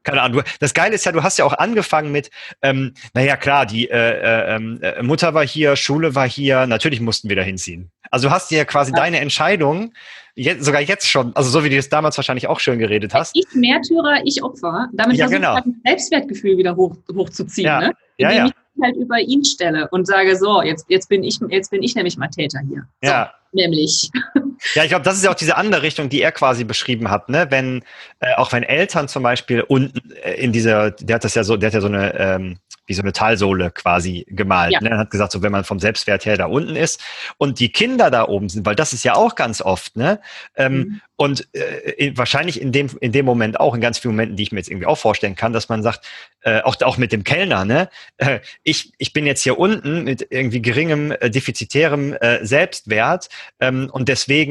keine 0.07 0.23
Ahnung. 0.23 0.43
Das 0.61 0.73
Geile 0.73 0.95
ist 0.95 1.05
ja, 1.05 1.11
du 1.11 1.25
hast 1.25 1.37
ja 1.37 1.45
auch 1.45 1.53
angefangen 1.53 2.13
mit, 2.13 2.31
ähm, 2.63 2.95
naja 3.13 3.37
klar, 3.37 3.67
die 3.67 3.91
äh, 3.91 4.55
äh, 4.55 4.55
äh, 4.55 5.03
Mutter 5.03 5.35
war 5.35 5.45
hier, 5.45 5.75
Schule 5.75 6.15
war 6.15 6.29
hier, 6.29 6.67
natürlich 6.67 7.01
mussten 7.01 7.29
wir 7.29 7.35
da 7.35 7.43
hinziehen. 7.43 7.91
Also 8.11 8.29
du 8.29 8.35
hast 8.35 8.51
dir 8.51 8.65
quasi 8.65 8.93
ja. 8.93 8.97
deine 8.97 9.21
Entscheidung 9.21 9.93
jetzt, 10.37 10.65
sogar 10.65 10.81
jetzt 10.81 11.09
schon, 11.09 11.35
also 11.35 11.51
so 11.51 11.65
wie 11.65 11.71
du 11.71 11.77
es 11.77 11.89
damals 11.89 12.17
wahrscheinlich 12.17 12.47
auch 12.47 12.61
schön 12.61 12.79
geredet 12.79 13.15
hast. 13.15 13.35
Ich 13.35 13.47
Märtyrer, 13.55 14.21
ich 14.25 14.43
Opfer. 14.43 14.89
Damit 14.93 15.17
ja, 15.17 15.25
versuche 15.25 15.41
genau. 15.41 15.59
ich 15.59 15.65
mein 15.65 15.81
Selbstwertgefühl 15.85 16.57
wieder 16.59 16.77
hoch, 16.77 16.97
hochzuziehen, 17.15 17.67
ja. 17.67 17.81
ne? 17.81 17.93
Indem 18.19 18.37
ja, 18.37 18.45
ja. 18.45 18.47
ich 18.47 18.83
halt 18.83 18.97
über 18.97 19.19
ihn 19.19 19.45
stelle 19.45 19.89
und 19.91 20.07
sage, 20.07 20.37
so, 20.37 20.63
jetzt, 20.63 20.87
jetzt 20.89 21.09
bin 21.09 21.23
ich, 21.25 21.39
jetzt 21.49 21.71
bin 21.71 21.83
ich 21.83 21.95
nämlich 21.95 22.17
mal 22.17 22.29
Täter 22.29 22.61
hier. 22.69 22.87
So, 23.03 23.11
ja. 23.11 23.33
Nämlich. 23.53 24.11
Ja, 24.75 24.83
ich 24.83 24.89
glaube, 24.89 25.05
das 25.05 25.17
ist 25.17 25.25
ja 25.25 25.31
auch 25.31 25.35
diese 25.35 25.57
andere 25.57 25.83
Richtung, 25.83 26.09
die 26.09 26.23
er 26.23 26.33
quasi 26.33 26.65
beschrieben 26.65 27.11
hat, 27.11 27.29
ne? 27.29 27.47
Wenn, 27.51 27.83
äh, 28.21 28.35
auch 28.35 28.53
wenn 28.53 28.63
Eltern 28.63 29.09
zum 29.09 29.23
Beispiel 29.23 29.63
unten 29.63 30.13
äh, 30.23 30.35
in 30.35 30.53
dieser, 30.53 30.91
der 30.91 31.17
hat 31.17 31.25
das 31.25 31.35
ja 31.35 31.45
so, 31.45 31.57
der 31.57 31.69
hat 31.69 31.75
ja 31.75 31.81
so 31.81 31.89
eine, 31.89 32.19
ähm, 32.19 32.59
wie 32.87 32.95
so 32.95 33.03
eine 33.03 33.13
Talsohle 33.13 33.71
quasi 33.71 34.25
gemalt. 34.29 34.73
Ja. 34.73 34.81
Ne? 34.81 34.91
Er 34.91 34.99
hat 34.99 35.11
gesagt, 35.11 35.33
so 35.33 35.43
wenn 35.43 35.53
man 35.53 35.65
vom 35.65 35.81
Selbstwert 35.81 36.25
her 36.25 36.37
da 36.37 36.47
unten 36.47 36.77
ist 36.77 37.03
und 37.37 37.59
die 37.59 37.71
Kinder 37.71 38.11
da 38.11 38.29
oben 38.29 38.49
sind, 38.49 38.65
weil 38.65 38.77
das 38.77 38.93
ist 38.93 39.05
ja 39.05 39.15
auch 39.15 39.35
ganz 39.35 39.61
oft, 39.61 39.97
ne? 39.97 40.21
Ähm, 40.57 40.77
mhm. 40.77 41.01
Und 41.19 41.49
äh, 41.55 42.13
wahrscheinlich 42.15 42.61
in 42.61 42.73
dem, 42.73 42.91
in 43.01 43.11
dem 43.11 43.25
Moment 43.25 43.59
auch, 43.59 43.75
in 43.75 43.81
ganz 43.81 43.99
vielen 43.99 44.15
Momenten, 44.15 44.37
die 44.37 44.43
ich 44.43 44.53
mir 44.53 44.59
jetzt 44.59 44.69
irgendwie 44.69 44.87
auch 44.87 44.99
vorstellen 44.99 45.35
kann, 45.35 45.55
dass 45.55 45.71
man 45.71 45.83
sagt, 45.83 46.07
äh, 46.43 46.61
auch, 46.61 46.81
auch 46.83 46.99
mit 46.99 47.11
dem 47.11 47.25
Kellner, 47.25 47.65
ne? 47.65 47.89
Äh, 48.19 48.41
ich, 48.63 48.93
ich 48.99 49.15
bin 49.15 49.27
jetzt 49.27 49.43
hier 49.43 49.59
unten 49.59 50.05
mit 50.05 50.27
irgendwie 50.29 50.61
geringem, 50.61 51.13
äh, 51.13 51.31
defizitärem 51.31 52.13
äh, 52.13 52.45
Selbstwert 52.45 53.31
ähm, 53.61 53.89
und 53.91 54.09
deswegen 54.09 54.46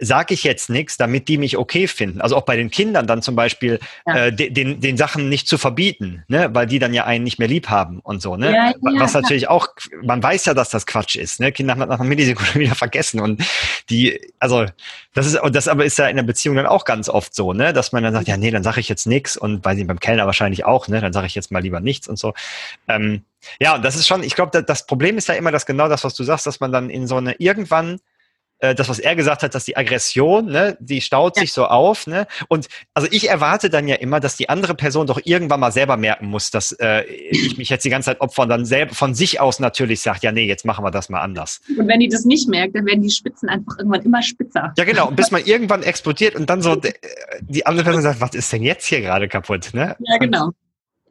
sage 0.00 0.34
ich 0.34 0.42
jetzt 0.42 0.70
nichts, 0.70 0.96
damit 0.96 1.28
die 1.28 1.38
mich 1.38 1.56
okay 1.56 1.86
finden. 1.86 2.20
Also 2.20 2.36
auch 2.36 2.42
bei 2.42 2.56
den 2.56 2.70
Kindern 2.70 3.06
dann 3.06 3.22
zum 3.22 3.36
Beispiel 3.36 3.78
ja. 4.06 4.26
äh, 4.26 4.32
den, 4.32 4.80
den 4.80 4.96
Sachen 4.96 5.28
nicht 5.28 5.46
zu 5.46 5.56
verbieten, 5.56 6.24
ne? 6.26 6.50
weil 6.52 6.66
die 6.66 6.80
dann 6.80 6.92
ja 6.92 7.04
einen 7.04 7.22
nicht 7.22 7.38
mehr 7.38 7.46
lieb 7.46 7.68
haben 7.68 8.00
und 8.00 8.20
so. 8.20 8.36
Ne? 8.36 8.52
Ja, 8.52 8.66
ja, 8.70 8.74
Was 8.98 9.14
natürlich 9.14 9.48
auch, 9.48 9.68
man 10.02 10.20
weiß 10.20 10.46
ja, 10.46 10.54
dass 10.54 10.70
das 10.70 10.86
Quatsch 10.86 11.14
ist. 11.14 11.38
Ne? 11.38 11.52
Kinder 11.52 11.72
haben 11.72 11.88
nach 11.88 12.00
einer 12.00 12.08
Millisekunde 12.08 12.54
wieder 12.58 12.74
vergessen 12.74 13.20
und 13.20 13.42
die, 13.88 14.20
also 14.40 14.66
das 15.14 15.26
ist, 15.26 15.38
das 15.52 15.68
aber 15.68 15.84
ist 15.84 15.96
ja 15.96 16.08
in 16.08 16.16
der 16.16 16.24
Beziehung 16.24 16.56
dann 16.56 16.66
auch 16.66 16.84
ganz 16.84 17.08
oft 17.08 17.32
so, 17.34 17.52
ne? 17.52 17.72
dass 17.72 17.92
man 17.92 18.02
dann 18.02 18.14
sagt, 18.14 18.26
ja 18.26 18.36
nee, 18.36 18.50
dann 18.50 18.64
sage 18.64 18.80
ich 18.80 18.88
jetzt 18.88 19.06
nichts 19.06 19.36
und 19.36 19.64
weiß 19.64 19.78
ich 19.78 19.86
beim 19.86 20.00
Kellner 20.00 20.26
wahrscheinlich 20.26 20.64
auch, 20.64 20.88
ne? 20.88 21.00
dann 21.00 21.12
sage 21.12 21.28
ich 21.28 21.36
jetzt 21.36 21.52
mal 21.52 21.62
lieber 21.62 21.78
nichts 21.78 22.08
und 22.08 22.18
so. 22.18 22.34
Ähm, 22.88 23.22
ja, 23.60 23.76
und 23.76 23.84
das 23.84 23.94
ist 23.94 24.08
schon, 24.08 24.22
ich 24.22 24.34
glaube, 24.34 24.62
das 24.62 24.86
Problem 24.86 25.18
ist 25.18 25.28
ja 25.28 25.34
immer, 25.34 25.52
dass 25.52 25.66
genau 25.66 25.88
das, 25.88 26.02
was 26.02 26.14
du 26.14 26.24
sagst, 26.24 26.46
dass 26.46 26.60
man 26.60 26.72
dann 26.72 26.90
in 26.90 27.06
so 27.06 27.16
eine 27.16 27.34
irgendwann 27.34 28.00
äh, 28.64 28.74
das, 28.74 28.88
was 28.88 28.98
er 28.98 29.14
gesagt 29.14 29.42
hat, 29.42 29.54
dass 29.54 29.64
die 29.64 29.76
Aggression, 29.76 30.46
ne, 30.46 30.76
die 30.80 31.00
staut 31.00 31.36
ja. 31.36 31.42
sich 31.42 31.52
so 31.52 31.66
auf, 31.66 32.06
ne? 32.06 32.26
Und 32.48 32.68
also 32.94 33.08
ich 33.10 33.28
erwarte 33.28 33.68
dann 33.68 33.86
ja 33.88 33.96
immer, 33.96 34.20
dass 34.20 34.36
die 34.36 34.48
andere 34.48 34.74
Person 34.74 35.06
doch 35.06 35.20
irgendwann 35.22 35.60
mal 35.60 35.70
selber 35.70 35.96
merken 35.96 36.26
muss, 36.26 36.50
dass 36.50 36.72
äh, 36.72 37.04
ich 37.04 37.58
mich 37.58 37.68
jetzt 37.68 37.84
die 37.84 37.90
ganze 37.90 38.06
Zeit 38.06 38.20
opfer 38.20 38.42
und 38.42 38.48
dann 38.48 38.64
selber 38.64 38.94
von 38.94 39.14
sich 39.14 39.40
aus 39.40 39.60
natürlich 39.60 40.00
sagt, 40.00 40.22
ja, 40.22 40.32
nee, 40.32 40.46
jetzt 40.46 40.64
machen 40.64 40.84
wir 40.84 40.90
das 40.90 41.10
mal 41.10 41.20
anders. 41.20 41.60
Und 41.78 41.88
wenn 41.88 42.00
die 42.00 42.08
das 42.08 42.24
nicht 42.24 42.48
merkt, 42.48 42.74
dann 42.74 42.86
werden 42.86 43.02
die 43.02 43.10
Spitzen 43.10 43.48
einfach 43.48 43.78
irgendwann 43.78 44.02
immer 44.02 44.22
spitzer. 44.22 44.72
Ja, 44.78 44.84
genau. 44.84 45.10
Bis 45.10 45.30
man 45.30 45.44
irgendwann 45.44 45.82
explodiert 45.82 46.34
und 46.34 46.48
dann 46.48 46.62
so 46.62 46.80
die 47.40 47.66
andere 47.66 47.84
Person 47.84 48.02
sagt, 48.02 48.20
was 48.20 48.34
ist 48.34 48.50
denn 48.52 48.62
jetzt 48.62 48.86
hier 48.86 49.02
gerade 49.02 49.28
kaputt, 49.28 49.70
ne? 49.74 49.96
Ja, 49.98 50.16
genau. 50.18 50.46
Und, 50.46 50.54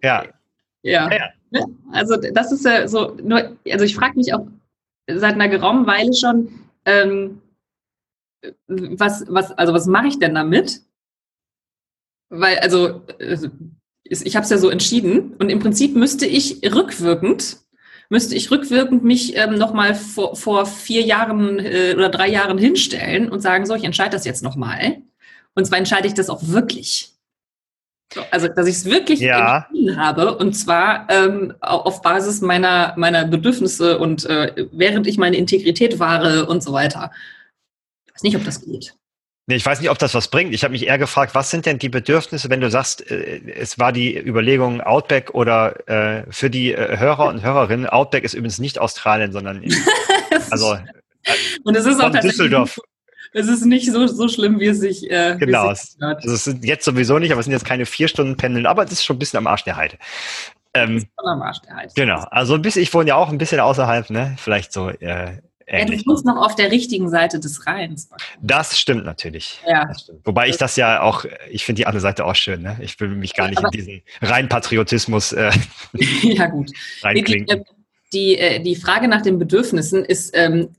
ja. 0.02 0.24
Ja. 0.82 1.10
ja. 1.12 1.66
Also 1.92 2.18
das 2.18 2.52
ist 2.52 2.66
ja 2.66 2.88
so, 2.88 3.16
nur, 3.22 3.56
also 3.70 3.86
ich 3.86 3.96
frage 3.96 4.16
mich 4.16 4.34
auch 4.34 4.48
seit 5.08 5.36
einer 5.36 5.50
geraumen 5.50 5.86
Weile 5.86 6.14
schon, 6.14 6.50
ähm, 6.86 7.42
was, 8.68 9.26
was, 9.28 9.52
also 9.52 9.74
was 9.74 9.88
mache 9.88 10.08
ich 10.08 10.20
denn 10.20 10.36
damit? 10.36 10.82
Weil, 12.30 12.60
also, 12.60 13.02
äh, 13.20 13.38
ich 14.04 14.36
habe 14.36 14.44
es 14.44 14.50
ja 14.50 14.58
so 14.58 14.70
entschieden 14.70 15.34
und 15.40 15.50
im 15.50 15.60
Prinzip 15.60 15.96
müsste 15.96 16.26
ich 16.26 16.62
rückwirkend, 16.74 17.58
müsste 18.10 18.36
ich 18.36 18.52
rückwirkend 18.52 19.04
mich 19.04 19.38
ähm, 19.38 19.56
nochmal 19.56 19.96
vor, 19.96 20.36
vor 20.36 20.66
vier 20.66 21.02
Jahren 21.02 21.60
äh, 21.60 21.94
oder 21.96 22.10
drei 22.10 22.30
Jahren 22.30 22.58
hinstellen 22.58 23.30
und 23.30 23.40
sagen, 23.42 23.66
so, 23.66 23.76
ich 23.76 23.84
entscheide 23.84 24.12
das 24.12 24.26
jetzt 24.26 24.44
nochmal. 24.44 24.98
Und 25.56 25.66
zwar 25.66 25.78
entscheide 25.78 26.08
ich 26.08 26.14
das 26.14 26.30
auch 26.30 26.42
wirklich. 26.48 27.14
Also, 28.30 28.48
dass 28.48 28.68
ich 28.68 28.76
es 28.76 28.86
wirklich 28.86 29.22
ja. 29.22 29.66
entschieden 29.70 29.98
habe 29.98 30.38
und 30.38 30.54
zwar 30.54 31.08
ähm, 31.10 31.54
auf 31.62 32.02
Basis 32.02 32.42
meiner, 32.42 32.94
meiner 32.98 33.26
Bedürfnisse 33.26 33.98
und 33.98 34.26
äh, 34.26 34.68
während 34.72 35.08
ich 35.08 35.18
meine 35.18 35.38
Integrität 35.38 35.98
wahre 36.00 36.46
und 36.46 36.62
so 36.62 36.74
weiter. 36.74 37.12
Weiß 38.24 38.32
nicht, 38.32 38.38
ob 38.38 38.46
das 38.46 38.62
geht. 38.62 38.96
Nee, 39.48 39.56
ich 39.56 39.66
weiß 39.66 39.82
nicht, 39.82 39.90
ob 39.90 40.00
das 40.00 40.14
was 40.14 40.30
bringt. 40.30 40.54
Ich 40.54 40.64
habe 40.64 40.72
mich 40.72 40.88
eher 40.88 40.98
gefragt, 40.98 41.36
was 41.36 41.50
sind 41.50 41.66
denn 41.66 41.78
die 41.78 41.90
Bedürfnisse, 41.90 42.50
wenn 42.50 42.62
du 42.62 42.72
sagst, 42.72 43.10
äh, 43.12 43.42
es 43.56 43.78
war 43.78 43.92
die 43.92 44.18
Überlegung 44.18 44.80
Outback 44.80 45.32
oder 45.34 45.90
äh, 45.90 46.24
für 46.30 46.50
die 46.50 46.72
äh, 46.72 46.98
Hörer 46.98 47.28
und 47.28 47.42
Hörerinnen, 47.42 47.88
Outback 47.88 48.24
ist 48.24 48.36
übrigens 48.36 48.60
nicht 48.60 48.80
Australien, 48.80 49.34
sondern 49.34 49.62
in, 49.62 49.76
also 50.50 50.76
äh, 50.76 51.34
und 51.66 51.76
es 51.76 51.86
ist 51.86 52.02
auch 52.02 52.12
Düsseldorf. 52.12 52.80
Es 53.34 53.48
ist 53.48 53.66
nicht 53.66 53.92
so, 53.92 54.08
so 54.08 54.30
schlimm, 54.30 54.60
wie 54.60 54.68
es 54.68 54.80
sich 54.80 55.10
äh, 55.12 55.36
Genau. 55.38 55.72
Es, 55.72 55.98
also 56.00 56.36
es 56.36 56.44
sind 56.46 56.64
jetzt 56.64 56.86
sowieso 56.86 57.20
nicht, 57.20 57.32
aber 57.32 57.40
es 57.40 57.46
sind 57.46 57.54
jetzt 57.54 57.66
keine 57.66 57.86
vier 57.86 58.08
Stunden 58.08 58.38
Pendeln, 58.38 58.66
aber 58.66 58.84
es 58.84 58.92
ist 58.94 59.04
schon 59.04 59.18
ein 59.18 59.20
bisschen 59.20 59.40
am 59.40 59.48
Arsch 59.48 59.64
der 59.64 59.76
Heide. 59.76 59.98
Ähm, 60.76 61.06
genau, 61.96 62.26
also 62.32 62.58
bis 62.60 62.78
ich 62.78 62.94
wohne 62.94 63.10
ja 63.10 63.16
auch 63.16 63.30
ein 63.30 63.38
bisschen 63.38 63.60
außerhalb, 63.60 64.10
ne? 64.10 64.36
Vielleicht 64.40 64.72
so. 64.72 64.90
Äh, 64.90 65.40
ja, 65.68 65.86
du 65.86 65.94
wohnst 66.06 66.26
noch 66.26 66.38
auf 66.38 66.56
der 66.56 66.72
richtigen 66.72 67.10
Seite 67.10 67.40
des 67.40 67.66
Rheins. 67.66 68.10
Das 68.42 68.78
stimmt 68.78 69.06
natürlich. 69.06 69.60
Ja. 69.68 69.94
Stimmt. 69.94 70.22
Wobei 70.26 70.50
ich 70.50 70.58
das 70.58 70.76
ja 70.76 71.02
auch, 71.02 71.26
ich 71.50 71.66
finde 71.66 71.82
die 71.82 71.88
andere 71.88 72.02
Seite 72.02 72.26
auch 72.26 72.36
schön. 72.36 72.62
Ne? 72.62 72.78
Ich 72.82 73.00
will 73.00 73.10
mich 73.10 73.34
gar 73.34 73.50
nicht 73.50 73.60
Aber 73.60 73.68
in 73.68 73.72
diesen 73.72 74.02
Rheinpatriotismus 74.22 75.34
äh, 75.34 75.52
ja, 76.24 76.48
gut. 76.48 76.72
reinklinken. 77.02 77.64
Die, 78.12 78.38
äh, 78.38 78.60
die, 78.62 78.76
Frage 78.76 79.08
nach 79.08 79.24
den 79.24 79.40
Bedürfnissen 79.40 80.06
ist, 80.06 80.38
ähm, 80.38 80.70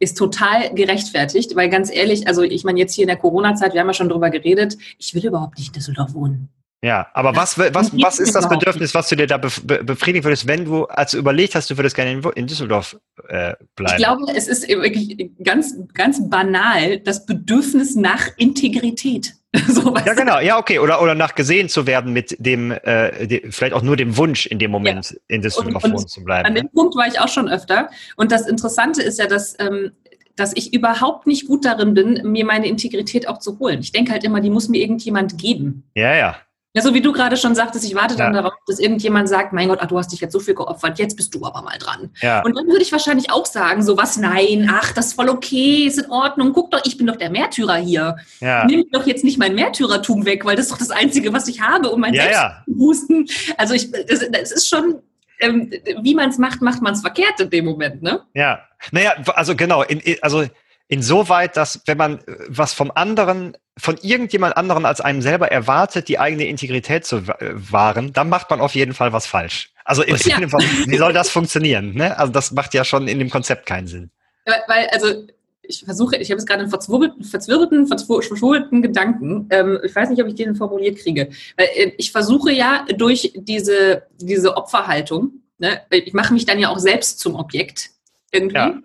ist 0.00 0.18
total 0.18 0.74
gerechtfertigt, 0.74 1.54
weil 1.54 1.68
ganz 1.68 1.94
ehrlich, 1.94 2.26
also 2.26 2.42
ich 2.42 2.64
meine 2.64 2.80
jetzt 2.80 2.94
hier 2.94 3.04
in 3.04 3.08
der 3.08 3.16
Corona-Zeit, 3.16 3.74
wir 3.74 3.80
haben 3.80 3.86
ja 3.86 3.94
schon 3.94 4.08
drüber 4.08 4.30
geredet, 4.30 4.76
ich 4.98 5.14
will 5.14 5.24
überhaupt 5.24 5.56
nicht 5.58 5.68
in 5.68 5.74
Düsseldorf 5.74 6.14
wohnen. 6.14 6.48
Ja, 6.82 7.08
aber 7.12 7.36
was, 7.36 7.58
was, 7.58 7.92
was 7.92 8.18
ist 8.18 8.34
das 8.34 8.48
Bedürfnis, 8.48 8.94
was 8.94 9.08
du 9.08 9.16
dir 9.16 9.26
da 9.26 9.36
befriedigen 9.36 10.24
würdest, 10.24 10.46
wenn 10.46 10.64
du 10.64 10.86
also 10.86 11.18
überlegt 11.18 11.54
hast, 11.54 11.68
du 11.68 11.76
würdest 11.76 11.94
gerne 11.94 12.22
in, 12.34 12.46
Düsseldorf 12.46 12.96
äh, 13.28 13.52
bleiben? 13.74 13.96
Ich 13.98 14.04
glaube, 14.04 14.24
es 14.34 14.48
ist 14.48 14.66
wirklich 14.66 15.30
ganz, 15.44 15.74
ganz 15.92 16.26
banal 16.30 16.98
das 17.00 17.26
Bedürfnis 17.26 17.96
nach 17.96 18.28
Integrität. 18.38 19.34
so, 19.68 19.94
ja, 19.94 20.14
genau, 20.14 20.38
ja, 20.38 20.58
okay. 20.58 20.78
Oder, 20.78 21.02
oder 21.02 21.14
nach 21.14 21.34
gesehen 21.34 21.68
zu 21.68 21.86
werden 21.86 22.14
mit 22.14 22.34
dem, 22.38 22.70
äh, 22.70 23.26
de, 23.26 23.50
vielleicht 23.50 23.74
auch 23.74 23.82
nur 23.82 23.96
dem 23.96 24.16
Wunsch, 24.16 24.46
in 24.46 24.58
dem 24.58 24.70
Moment 24.70 25.10
ja. 25.10 25.16
in 25.28 25.42
Düsseldorf 25.42 25.82
wohnen 25.82 26.08
zu 26.08 26.24
bleiben. 26.24 26.46
An 26.46 26.54
ne? 26.54 26.60
dem 26.60 26.70
Punkt 26.70 26.94
war 26.96 27.06
ich 27.08 27.20
auch 27.20 27.28
schon 27.28 27.48
öfter. 27.48 27.90
Und 28.16 28.32
das 28.32 28.46
Interessante 28.46 29.02
ist 29.02 29.18
ja, 29.18 29.26
dass 29.26 29.56
ähm, 29.58 29.90
dass 30.36 30.56
ich 30.56 30.72
überhaupt 30.72 31.26
nicht 31.26 31.46
gut 31.46 31.66
darin 31.66 31.92
bin, 31.92 32.22
mir 32.24 32.46
meine 32.46 32.66
Integrität 32.66 33.28
auch 33.28 33.38
zu 33.38 33.58
holen. 33.58 33.80
Ich 33.80 33.92
denke 33.92 34.12
halt 34.12 34.24
immer, 34.24 34.40
die 34.40 34.48
muss 34.48 34.68
mir 34.70 34.78
irgendjemand 34.78 35.36
geben. 35.36 35.84
Ja, 35.94 36.14
ja. 36.14 36.36
Ja, 36.72 36.82
so 36.82 36.94
wie 36.94 37.00
du 37.00 37.12
gerade 37.12 37.36
schon 37.36 37.56
sagtest, 37.56 37.84
ich 37.84 37.96
warte 37.96 38.14
dann 38.14 38.32
darauf, 38.32 38.52
dass 38.68 38.78
irgendjemand 38.78 39.28
sagt, 39.28 39.52
mein 39.52 39.66
Gott, 39.66 39.80
ach, 39.82 39.88
du 39.88 39.98
hast 39.98 40.12
dich 40.12 40.20
jetzt 40.20 40.32
so 40.32 40.38
viel 40.38 40.54
geopfert, 40.54 41.00
jetzt 41.00 41.16
bist 41.16 41.34
du 41.34 41.44
aber 41.44 41.62
mal 41.62 41.76
dran. 41.78 42.10
Ja. 42.22 42.44
Und 42.44 42.56
dann 42.56 42.68
würde 42.68 42.82
ich 42.82 42.92
wahrscheinlich 42.92 43.32
auch 43.32 43.44
sagen, 43.44 43.82
so 43.82 43.96
was, 43.96 44.16
nein, 44.18 44.70
ach, 44.72 44.92
das 44.92 45.06
ist 45.06 45.12
voll 45.14 45.28
okay, 45.30 45.86
ist 45.86 45.98
in 45.98 46.08
Ordnung, 46.12 46.52
guck 46.52 46.70
doch, 46.70 46.80
ich 46.84 46.96
bin 46.96 47.08
doch 47.08 47.16
der 47.16 47.30
Märtyrer 47.30 47.74
hier. 47.76 48.16
Ja. 48.38 48.64
Nimm 48.66 48.84
doch 48.92 49.04
jetzt 49.04 49.24
nicht 49.24 49.36
mein 49.36 49.56
Märtyrertum 49.56 50.24
weg, 50.26 50.44
weil 50.44 50.54
das 50.54 50.66
ist 50.66 50.72
doch 50.72 50.78
das 50.78 50.92
Einzige, 50.92 51.32
was 51.32 51.48
ich 51.48 51.60
habe, 51.60 51.90
um 51.90 52.00
mein 52.00 52.14
ja, 52.14 52.22
Selbsthusten. 52.22 53.26
Ja. 53.26 53.54
Also 53.58 53.74
ich, 53.74 53.90
das, 53.90 54.24
das 54.30 54.52
ist 54.52 54.68
schon, 54.68 55.02
ähm, 55.40 55.72
wie 56.02 56.14
man 56.14 56.30
es 56.30 56.38
macht, 56.38 56.62
macht 56.62 56.82
man 56.82 56.92
es 56.92 57.00
verkehrt 57.00 57.40
in 57.40 57.50
dem 57.50 57.64
Moment, 57.64 58.00
ne? 58.00 58.20
Ja, 58.34 58.60
naja, 58.92 59.14
also 59.34 59.56
genau, 59.56 59.82
in, 59.82 60.00
also 60.22 60.44
insoweit, 60.90 61.56
dass 61.56 61.80
wenn 61.86 61.96
man 61.96 62.18
äh, 62.18 62.36
was 62.48 62.74
vom 62.74 62.90
anderen, 62.94 63.56
von 63.78 63.96
irgendjemand 64.02 64.56
anderen 64.56 64.84
als 64.84 65.00
einem 65.00 65.22
selber 65.22 65.50
erwartet, 65.50 66.08
die 66.08 66.18
eigene 66.18 66.46
Integrität 66.46 67.06
zu 67.06 67.18
äh, 67.18 67.52
wahren, 67.54 68.12
dann 68.12 68.28
macht 68.28 68.50
man 68.50 68.60
auf 68.60 68.74
jeden 68.74 68.92
Fall 68.92 69.12
was 69.12 69.26
falsch. 69.26 69.72
Also 69.84 70.02
im 70.02 70.16
ja. 70.16 70.18
Sinne 70.18 70.48
von, 70.48 70.60
wie 70.60 70.96
soll 70.98 71.12
das 71.12 71.30
funktionieren? 71.30 71.94
Ne? 71.94 72.18
Also 72.18 72.32
das 72.32 72.52
macht 72.52 72.74
ja 72.74 72.84
schon 72.84 73.08
in 73.08 73.18
dem 73.18 73.30
Konzept 73.30 73.66
keinen 73.66 73.86
Sinn. 73.86 74.10
Weil, 74.44 74.88
also 74.92 75.26
ich 75.62 75.84
versuche, 75.84 76.16
ich 76.16 76.30
habe 76.30 76.38
jetzt 76.40 76.46
gerade 76.46 76.62
einen 76.62 76.70
verzwirbelten, 76.70 77.24
verzwirbelten, 77.24 77.86
verschwurbelten 77.86 78.82
Gedanken. 78.82 79.46
Ähm, 79.50 79.78
ich 79.84 79.94
weiß 79.94 80.10
nicht, 80.10 80.20
ob 80.20 80.28
ich 80.28 80.34
den 80.34 80.56
formuliert 80.56 80.98
kriege. 80.98 81.30
Weil 81.56 81.68
äh, 81.74 81.92
ich 81.98 82.10
versuche 82.10 82.50
ja 82.50 82.84
durch 82.96 83.32
diese, 83.36 84.02
diese 84.16 84.56
Opferhaltung, 84.56 85.42
ne, 85.58 85.82
ich 85.90 86.12
mache 86.12 86.34
mich 86.34 86.46
dann 86.46 86.58
ja 86.58 86.68
auch 86.68 86.80
selbst 86.80 87.20
zum 87.20 87.36
Objekt 87.36 87.90
irgendwie. 88.32 88.56
Ja. 88.56 88.80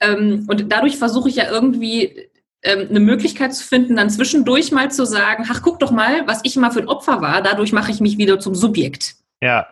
Ähm, 0.00 0.46
und 0.48 0.70
dadurch 0.70 0.98
versuche 0.98 1.28
ich 1.28 1.36
ja 1.36 1.50
irgendwie 1.50 2.28
ähm, 2.62 2.88
eine 2.90 3.00
Möglichkeit 3.00 3.54
zu 3.54 3.64
finden, 3.64 3.96
dann 3.96 4.10
zwischendurch 4.10 4.72
mal 4.72 4.90
zu 4.90 5.06
sagen, 5.06 5.46
ach, 5.50 5.62
guck 5.62 5.78
doch 5.78 5.90
mal, 5.90 6.26
was 6.26 6.40
ich 6.42 6.56
mal 6.56 6.70
für 6.70 6.80
ein 6.80 6.88
Opfer 6.88 7.20
war, 7.20 7.42
dadurch 7.42 7.72
mache 7.72 7.90
ich 7.90 8.00
mich 8.00 8.18
wieder 8.18 8.40
zum 8.40 8.54
Subjekt. 8.54 9.16
Ja. 9.40 9.66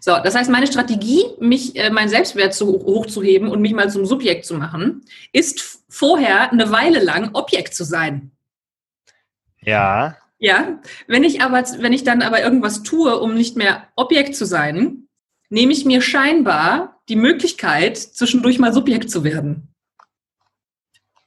So, 0.00 0.16
das 0.22 0.34
heißt, 0.34 0.50
meine 0.50 0.66
Strategie, 0.66 1.24
mich, 1.38 1.76
äh, 1.76 1.90
meinen 1.90 2.08
Selbstwert 2.08 2.54
zu, 2.54 2.66
hochzuheben 2.66 3.48
und 3.48 3.60
mich 3.60 3.74
mal 3.74 3.90
zum 3.90 4.06
Subjekt 4.06 4.46
zu 4.46 4.54
machen, 4.54 5.02
ist 5.32 5.82
vorher 5.88 6.50
eine 6.50 6.70
Weile 6.70 7.02
lang 7.02 7.30
Objekt 7.34 7.74
zu 7.74 7.84
sein. 7.84 8.30
Ja. 9.60 10.16
Ja. 10.38 10.78
Wenn 11.06 11.24
ich 11.24 11.42
aber, 11.42 11.62
wenn 11.78 11.92
ich 11.92 12.04
dann 12.04 12.22
aber 12.22 12.42
irgendwas 12.42 12.82
tue, 12.82 13.18
um 13.18 13.34
nicht 13.34 13.56
mehr 13.56 13.88
Objekt 13.96 14.34
zu 14.36 14.46
sein, 14.46 15.08
nehme 15.50 15.72
ich 15.72 15.84
mir 15.84 16.00
scheinbar 16.00 16.95
die 17.08 17.16
Möglichkeit, 17.16 17.96
zwischendurch 17.96 18.58
mal 18.58 18.72
Subjekt 18.72 19.10
zu 19.10 19.24
werden. 19.24 19.68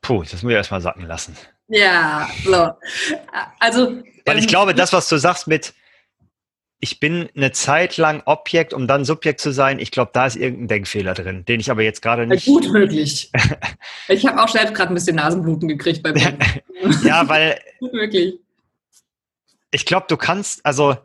Puh, 0.01 0.23
das 0.23 0.43
muss 0.43 0.51
ich 0.51 0.57
erstmal 0.57 0.81
sacken 0.81 1.05
lassen. 1.05 1.35
Ja, 1.67 2.27
so. 2.43 2.71
Also. 3.59 4.01
Weil 4.25 4.37
ich 4.37 4.45
ähm, 4.45 4.49
glaube, 4.49 4.73
das, 4.73 4.91
was 4.91 5.07
du 5.07 5.17
sagst 5.17 5.47
mit, 5.47 5.73
ich 6.79 6.99
bin 6.99 7.29
eine 7.35 7.51
Zeit 7.51 7.97
lang 7.97 8.23
Objekt, 8.25 8.73
um 8.73 8.87
dann 8.87 9.05
Subjekt 9.05 9.41
zu 9.41 9.51
sein, 9.51 9.79
ich 9.79 9.91
glaube, 9.91 10.11
da 10.13 10.25
ist 10.25 10.35
irgendein 10.35 10.67
Denkfehler 10.69 11.13
drin, 11.13 11.45
den 11.45 11.59
ich 11.59 11.69
aber 11.69 11.83
jetzt 11.83 12.01
gerade 12.01 12.25
nicht. 12.25 12.45
Gut 12.45 12.71
möglich. 12.71 13.31
ich 14.07 14.25
habe 14.25 14.41
auch 14.41 14.47
selbst 14.47 14.73
gerade 14.73 14.91
ein 14.91 14.95
bisschen 14.95 15.17
Nasenbluten 15.17 15.67
gekriegt 15.67 16.01
bei 16.01 16.13
mir. 16.13 16.37
ja, 17.03 17.27
weil. 17.27 17.59
Gut 17.79 17.93
möglich. 17.93 18.39
Ich 19.71 19.85
glaube, 19.85 20.07
du 20.09 20.17
kannst, 20.17 20.65
also 20.65 20.97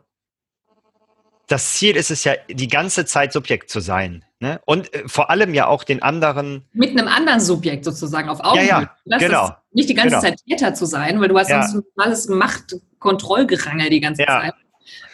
das 1.47 1.73
Ziel 1.73 1.95
ist 1.95 2.09
es 2.09 2.23
ja, 2.23 2.33
die 2.49 2.67
ganze 2.67 3.05
Zeit 3.05 3.31
Subjekt 3.31 3.69
zu 3.69 3.79
sein. 3.79 4.24
Ne? 4.39 4.59
Und 4.65 4.93
äh, 4.93 5.07
vor 5.07 5.29
allem 5.29 5.53
ja 5.53 5.67
auch 5.67 5.83
den 5.83 6.01
anderen. 6.03 6.65
Mit 6.73 6.91
einem 6.91 7.07
anderen 7.07 7.39
Subjekt 7.39 7.85
sozusagen 7.85 8.27
auf 8.27 8.41
Augenhöhe. 8.41 8.67
Ja, 8.67 8.91
ja, 9.05 9.17
genau. 9.17 9.51
Nicht 9.71 9.89
die 9.89 9.93
ganze 9.93 10.09
genau. 10.09 10.21
Zeit 10.21 10.39
Täter 10.47 10.73
zu 10.73 10.85
sein, 10.85 11.21
weil 11.21 11.29
du 11.29 11.37
hast 11.37 11.49
ja. 11.49 11.65
sonst 11.65 11.87
alles 11.95 12.27
Machtkontrollgerangel 12.27 13.89
die 13.89 14.01
ganze 14.01 14.23
ja. 14.23 14.41
Zeit. 14.41 14.53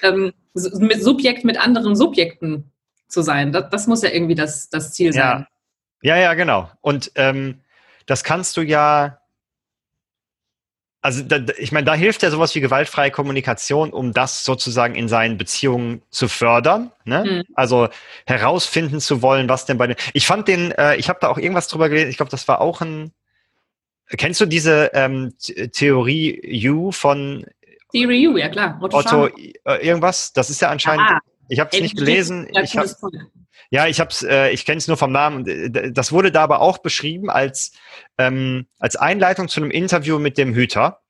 Ähm, 0.01 0.33
mit 0.53 1.03
Subjekt 1.03 1.45
mit 1.45 1.59
anderen 1.59 1.95
Subjekten 1.95 2.71
zu 3.07 3.21
sein. 3.21 3.51
Das, 3.51 3.69
das 3.69 3.87
muss 3.87 4.01
ja 4.01 4.09
irgendwie 4.09 4.35
das, 4.35 4.69
das 4.69 4.93
Ziel 4.93 5.13
sein. 5.13 5.45
Ja, 6.01 6.17
ja, 6.17 6.33
genau. 6.33 6.69
Und 6.81 7.11
ähm, 7.15 7.61
das 8.07 8.23
kannst 8.23 8.57
du 8.57 8.61
ja 8.61 9.20
also 11.01 11.23
da, 11.23 11.39
ich 11.57 11.71
meine, 11.71 11.85
da 11.85 11.95
hilft 11.95 12.21
ja 12.21 12.29
sowas 12.29 12.53
wie 12.53 12.61
gewaltfreie 12.61 13.09
Kommunikation, 13.09 13.91
um 13.91 14.13
das 14.13 14.45
sozusagen 14.45 14.93
in 14.93 15.07
seinen 15.07 15.37
Beziehungen 15.37 16.03
zu 16.11 16.27
fördern. 16.27 16.91
Ne? 17.05 17.43
Mhm. 17.47 17.55
Also 17.55 17.89
herausfinden 18.25 18.99
zu 18.99 19.23
wollen, 19.23 19.49
was 19.49 19.65
denn 19.65 19.79
bei 19.79 19.87
den. 19.87 19.95
Ich 20.13 20.27
fand 20.27 20.47
den, 20.47 20.71
äh, 20.73 20.95
ich 20.97 21.09
habe 21.09 21.17
da 21.19 21.29
auch 21.29 21.39
irgendwas 21.39 21.67
drüber 21.67 21.89
gelesen. 21.89 22.11
Ich 22.11 22.17
glaube, 22.17 22.29
das 22.29 22.47
war 22.47 22.61
auch 22.61 22.81
ein. 22.81 23.11
Kennst 24.09 24.41
du 24.41 24.45
diese 24.45 24.91
ähm, 24.93 25.33
Theorie 25.71 26.69
U 26.69 26.91
von 26.91 27.45
Theory 27.91 28.27
U, 28.27 28.37
ja 28.37 28.49
klar. 28.49 28.77
Otto, 28.81 28.97
Otto 28.97 29.27
äh, 29.65 29.85
irgendwas? 29.85 30.33
Das 30.33 30.49
ist 30.49 30.61
ja 30.61 30.69
anscheinend. 30.69 31.07
Ah, 31.09 31.19
ich 31.47 31.59
habe 31.59 31.69
es 31.73 31.81
nicht 31.81 31.97
gelesen. 31.97 32.47
Ich 32.61 32.77
hab, 32.77 32.87
ja, 33.69 33.87
ich 33.87 33.99
hab's, 33.99 34.23
äh, 34.23 34.49
ich 34.49 34.65
kenne 34.65 34.77
es 34.77 34.87
nur 34.87 34.97
vom 34.97 35.11
Namen. 35.11 35.93
Das 35.93 36.11
wurde 36.11 36.31
da 36.31 36.43
aber 36.43 36.61
auch 36.61 36.79
beschrieben 36.79 37.29
als, 37.29 37.73
ähm, 38.17 38.67
als 38.79 38.95
Einleitung 38.95 39.47
zu 39.47 39.61
einem 39.61 39.71
Interview 39.71 40.19
mit 40.19 40.37
dem 40.37 40.53
Hüter. 40.53 41.00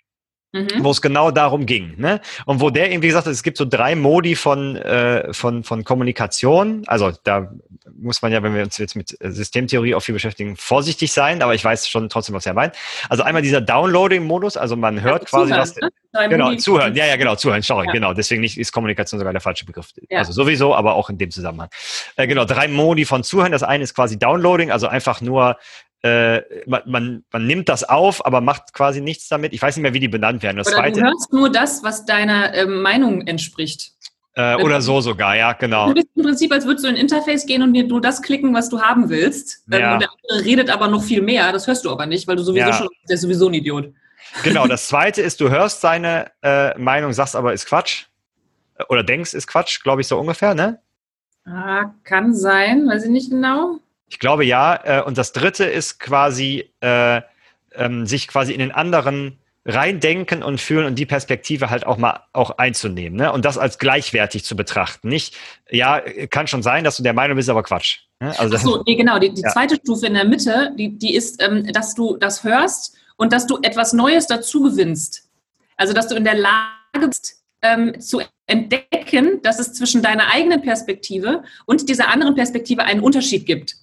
Mhm. 0.54 0.84
wo 0.84 0.92
es 0.92 1.02
genau 1.02 1.32
darum 1.32 1.66
ging. 1.66 1.94
Ne? 1.98 2.20
Und 2.46 2.60
wo 2.60 2.70
der 2.70 2.92
irgendwie 2.92 3.08
gesagt 3.08 3.26
hat, 3.26 3.32
es 3.32 3.42
gibt 3.42 3.56
so 3.56 3.64
drei 3.64 3.96
Modi 3.96 4.36
von, 4.36 4.76
äh, 4.76 5.34
von, 5.34 5.64
von 5.64 5.86
Kommunikation. 5.86 6.84
Also 6.88 7.14
da 7.24 7.54
muss 7.98 8.22
man 8.22 8.34
ja, 8.34 8.44
wenn 8.44 8.54
wir 8.54 8.64
uns 8.64 8.78
jetzt 8.78 8.96
mit 8.96 9.18
Systemtheorie 9.22 9.96
auch 9.96 10.02
viel 10.02 10.14
beschäftigen, 10.14 10.58
vorsichtig 10.58 11.14
sein, 11.14 11.42
aber 11.42 11.56
ich 11.56 11.64
weiß 11.64 11.88
schon 11.88 12.10
trotzdem, 12.10 12.36
was 12.36 12.46
er 12.46 12.54
meint. 12.54 12.76
Also 13.08 13.24
einmal 13.24 13.42
dieser 13.42 13.62
Downloading-Modus, 13.62 14.58
also 14.58 14.76
man 14.76 15.02
hört 15.02 15.24
ja, 15.24 15.30
quasi, 15.30 15.52
zuhören, 15.52 15.62
was. 15.62 15.76
Ne? 15.78 16.30
Genau, 16.30 16.46
Modi 16.46 16.58
zuhören, 16.58 16.96
ja, 16.96 17.06
ja, 17.06 17.16
genau, 17.16 17.36
zuhören, 17.36 17.62
sorry, 17.62 17.86
ja. 17.86 17.94
genau. 17.94 18.14
Deswegen 18.14 18.42
nicht, 18.42 18.58
ist 18.58 18.74
Kommunikation 18.74 19.20
sogar 19.20 19.32
der 19.32 19.42
falsche 19.42 19.66
Begriff. 19.66 19.92
Ja. 20.10 20.20
Also 20.20 20.34
sowieso, 20.34 20.76
aber 20.76 20.96
auch 20.96 21.10
in 21.10 21.18
dem 21.18 21.32
Zusammenhang. 21.32 21.70
Äh, 22.18 22.28
genau, 22.28 22.44
drei 22.44 22.68
Modi 22.68 23.06
von 23.06 23.24
Zuhören. 23.24 23.54
Das 23.54 23.64
eine 23.64 23.86
ist 23.86 23.94
quasi 23.94 24.20
Downloading, 24.20 24.72
also 24.72 24.88
einfach 24.88 25.22
nur 25.22 25.58
äh, 26.04 26.42
man, 26.66 26.82
man, 26.86 27.24
man, 27.32 27.46
nimmt 27.46 27.70
das 27.70 27.84
auf, 27.84 28.26
aber 28.26 28.42
macht 28.42 28.74
quasi 28.74 29.02
nichts 29.02 29.28
damit. 29.28 29.54
Ich 29.54 29.62
weiß 29.62 29.76
nicht 29.76 29.84
mehr, 29.84 29.94
wie 29.94 30.00
die 30.00 30.08
benannt 30.08 30.42
werden. 30.42 30.58
Das 30.58 30.68
oder 30.68 30.78
zweite, 30.78 31.00
du 31.00 31.06
hörst 31.06 31.32
nur 31.32 31.52
das, 31.52 31.84
was 31.84 32.06
deiner 32.06 32.54
äh, 32.54 32.66
Meinung 32.66 33.28
entspricht. 33.28 33.92
Äh, 34.34 34.56
oder 34.56 34.82
so 34.82 35.02
sogar, 35.02 35.36
ja, 35.36 35.54
genau. 35.54 35.88
Du 35.88 35.94
bist 35.94 36.08
im 36.16 36.24
Prinzip, 36.24 36.52
als 36.54 36.66
würdest 36.66 36.86
du 36.86 36.90
in 36.90 36.96
ein 36.96 37.02
Interface 37.02 37.46
gehen 37.46 37.62
und 37.62 37.74
dir 37.74 37.88
du 37.88 38.00
das 38.00 38.22
klicken, 38.22 38.54
was 38.54 38.70
du 38.70 38.82
haben 38.82 39.10
willst. 39.10 39.64
Ähm, 39.72 39.80
ja. 39.80 39.94
Und 39.94 40.00
der 40.00 40.10
andere 40.10 40.46
redet 40.46 40.70
aber 40.70 40.88
noch 40.88 41.04
viel 41.04 41.22
mehr. 41.22 41.52
Das 41.52 41.68
hörst 41.68 41.86
du 41.86 41.92
aber 41.92 42.06
nicht, 42.06 42.28
weil 42.28 42.38
du 42.38 42.44
sowieso 42.44 42.70
ja. 42.70 42.74
schon, 42.74 42.88
der 43.08 43.16
ist 43.16 43.22
sowieso 43.22 43.50
ein 43.50 43.54
Idiot. 43.54 43.94
Genau, 44.44 44.68
das 44.68 44.88
zweite 44.88 45.22
ist, 45.22 45.42
du 45.42 45.50
hörst 45.50 45.82
seine 45.82 46.32
äh, 46.42 46.78
Meinung, 46.80 47.12
sagst 47.14 47.36
aber, 47.36 47.54
ist 47.54 47.66
Quatsch. 47.66 48.06
Oder 48.90 49.04
denkst, 49.04 49.34
ist 49.34 49.48
Quatsch, 49.48 49.84
glaube 49.84 50.02
ich, 50.02 50.08
so 50.08 50.18
ungefähr, 50.18 50.56
ne? 50.56 50.80
Ah, 51.46 51.94
kann 52.04 52.34
sein, 52.34 52.88
weiß 52.88 53.04
ich 53.04 53.12
nicht 53.12 53.30
genau. 53.30 53.80
Ich 54.12 54.19
glaube 54.19 54.45
ja. 54.45 54.80
Äh, 54.84 55.04
und 55.04 55.17
das 55.17 55.32
dritte 55.32 55.63
ist 55.63 56.00
quasi, 56.00 56.69
äh, 56.82 57.22
ähm, 57.74 58.05
sich 58.05 58.28
quasi 58.28 58.51
in 58.51 58.59
den 58.59 58.72
anderen 58.72 59.39
reindenken 59.66 60.43
und 60.43 60.59
fühlen 60.59 60.86
und 60.86 60.95
die 60.95 61.05
Perspektive 61.05 61.70
halt 61.70 61.86
auch 61.86 61.97
mal 61.97 62.22
auch 62.34 62.57
einzunehmen 62.57 63.18
ne? 63.18 63.32
und 63.32 63.45
das 63.45 63.57
als 63.59 63.78
gleichwertig 63.78 64.43
zu 64.43 64.55
betrachten. 64.55 65.07
Nicht, 65.07 65.36
ja, 65.70 66.01
kann 66.30 66.47
schon 66.47 66.64
sein, 66.64 66.84
dass 66.84 66.97
du 66.97 67.03
der 67.03 67.14
Meinung 67.14 67.38
bist, 67.38 67.49
aber 67.49 67.64
Quatsch. 67.64 67.99
Ne? 68.20 68.38
Also 68.39 68.57
so, 68.57 68.84
nee, 68.86 68.95
genau. 68.95 69.20
Die, 69.20 69.34
die 69.34 69.41
ja. 69.41 69.49
zweite 69.49 69.76
Stufe 69.76 70.07
in 70.07 70.16
der 70.16 70.26
Mitte, 70.26 70.74
die, 70.78 70.97
die 70.97 71.16
ist, 71.16 71.41
ähm, 71.41 71.72
dass 71.72 71.95
du 71.95 72.18
das 72.18 72.43
hörst 72.43 72.97
und 73.18 73.32
dass 73.32 73.45
du 73.45 73.59
etwas 73.62 73.93
Neues 73.93 74.28
dazu 74.28 74.64
gewinnst. 74.64 75.30
Also, 75.78 75.93
dass 75.93 76.07
du 76.07 76.16
in 76.16 76.24
der 76.24 76.36
Lage 76.36 77.07
bist, 77.07 77.41
ähm, 77.62 77.99
zu 77.99 78.22
entdecken, 78.47 79.41
dass 79.43 79.59
es 79.59 79.74
zwischen 79.74 80.01
deiner 80.01 80.28
eigenen 80.32 80.62
Perspektive 80.62 81.43
und 81.66 81.88
dieser 81.88 82.09
anderen 82.09 82.36
Perspektive 82.36 82.84
einen 82.84 83.01
Unterschied 83.01 83.45
gibt. 83.45 83.76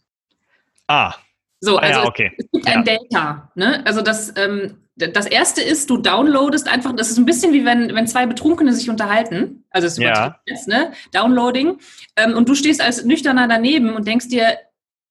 Ah. 0.89 1.14
So, 1.61 1.76
also 1.76 2.01
ah, 2.01 2.03
ja, 2.03 2.09
okay. 2.09 2.32
es, 2.36 2.45
es, 2.45 2.51
gibt 2.51 2.68
ja. 2.68 2.74
ein 2.74 2.84
Delta. 2.84 3.51
Ne? 3.55 3.84
Also 3.86 4.03
das, 4.03 4.32
ähm, 4.36 4.78
das 4.97 5.26
erste 5.26 5.61
ist, 5.61 5.91
du 5.91 5.99
downloadest 5.99 6.68
einfach, 6.68 6.95
das 6.95 7.11
ist 7.11 7.18
ein 7.18 7.24
bisschen 7.24 7.53
wie 7.53 7.64
wenn, 7.64 7.95
wenn 7.95 8.07
zwei 8.07 8.26
Betrunkene 8.26 8.72
sich 8.72 8.91
unterhalten. 8.91 9.64
Also 9.70 9.86
es 9.86 9.95
ist 9.95 10.03
ja. 10.03 10.41
jetzt, 10.47 10.68
ne? 10.68 10.93
Downloading. 11.12 11.78
Ähm, 12.16 12.34
und 12.34 12.49
du 12.49 12.55
stehst 12.55 12.80
als 12.80 13.05
Nüchterner 13.05 13.49
daneben 13.49 13.95
und 13.95 14.07
denkst 14.07 14.28
dir, 14.28 14.59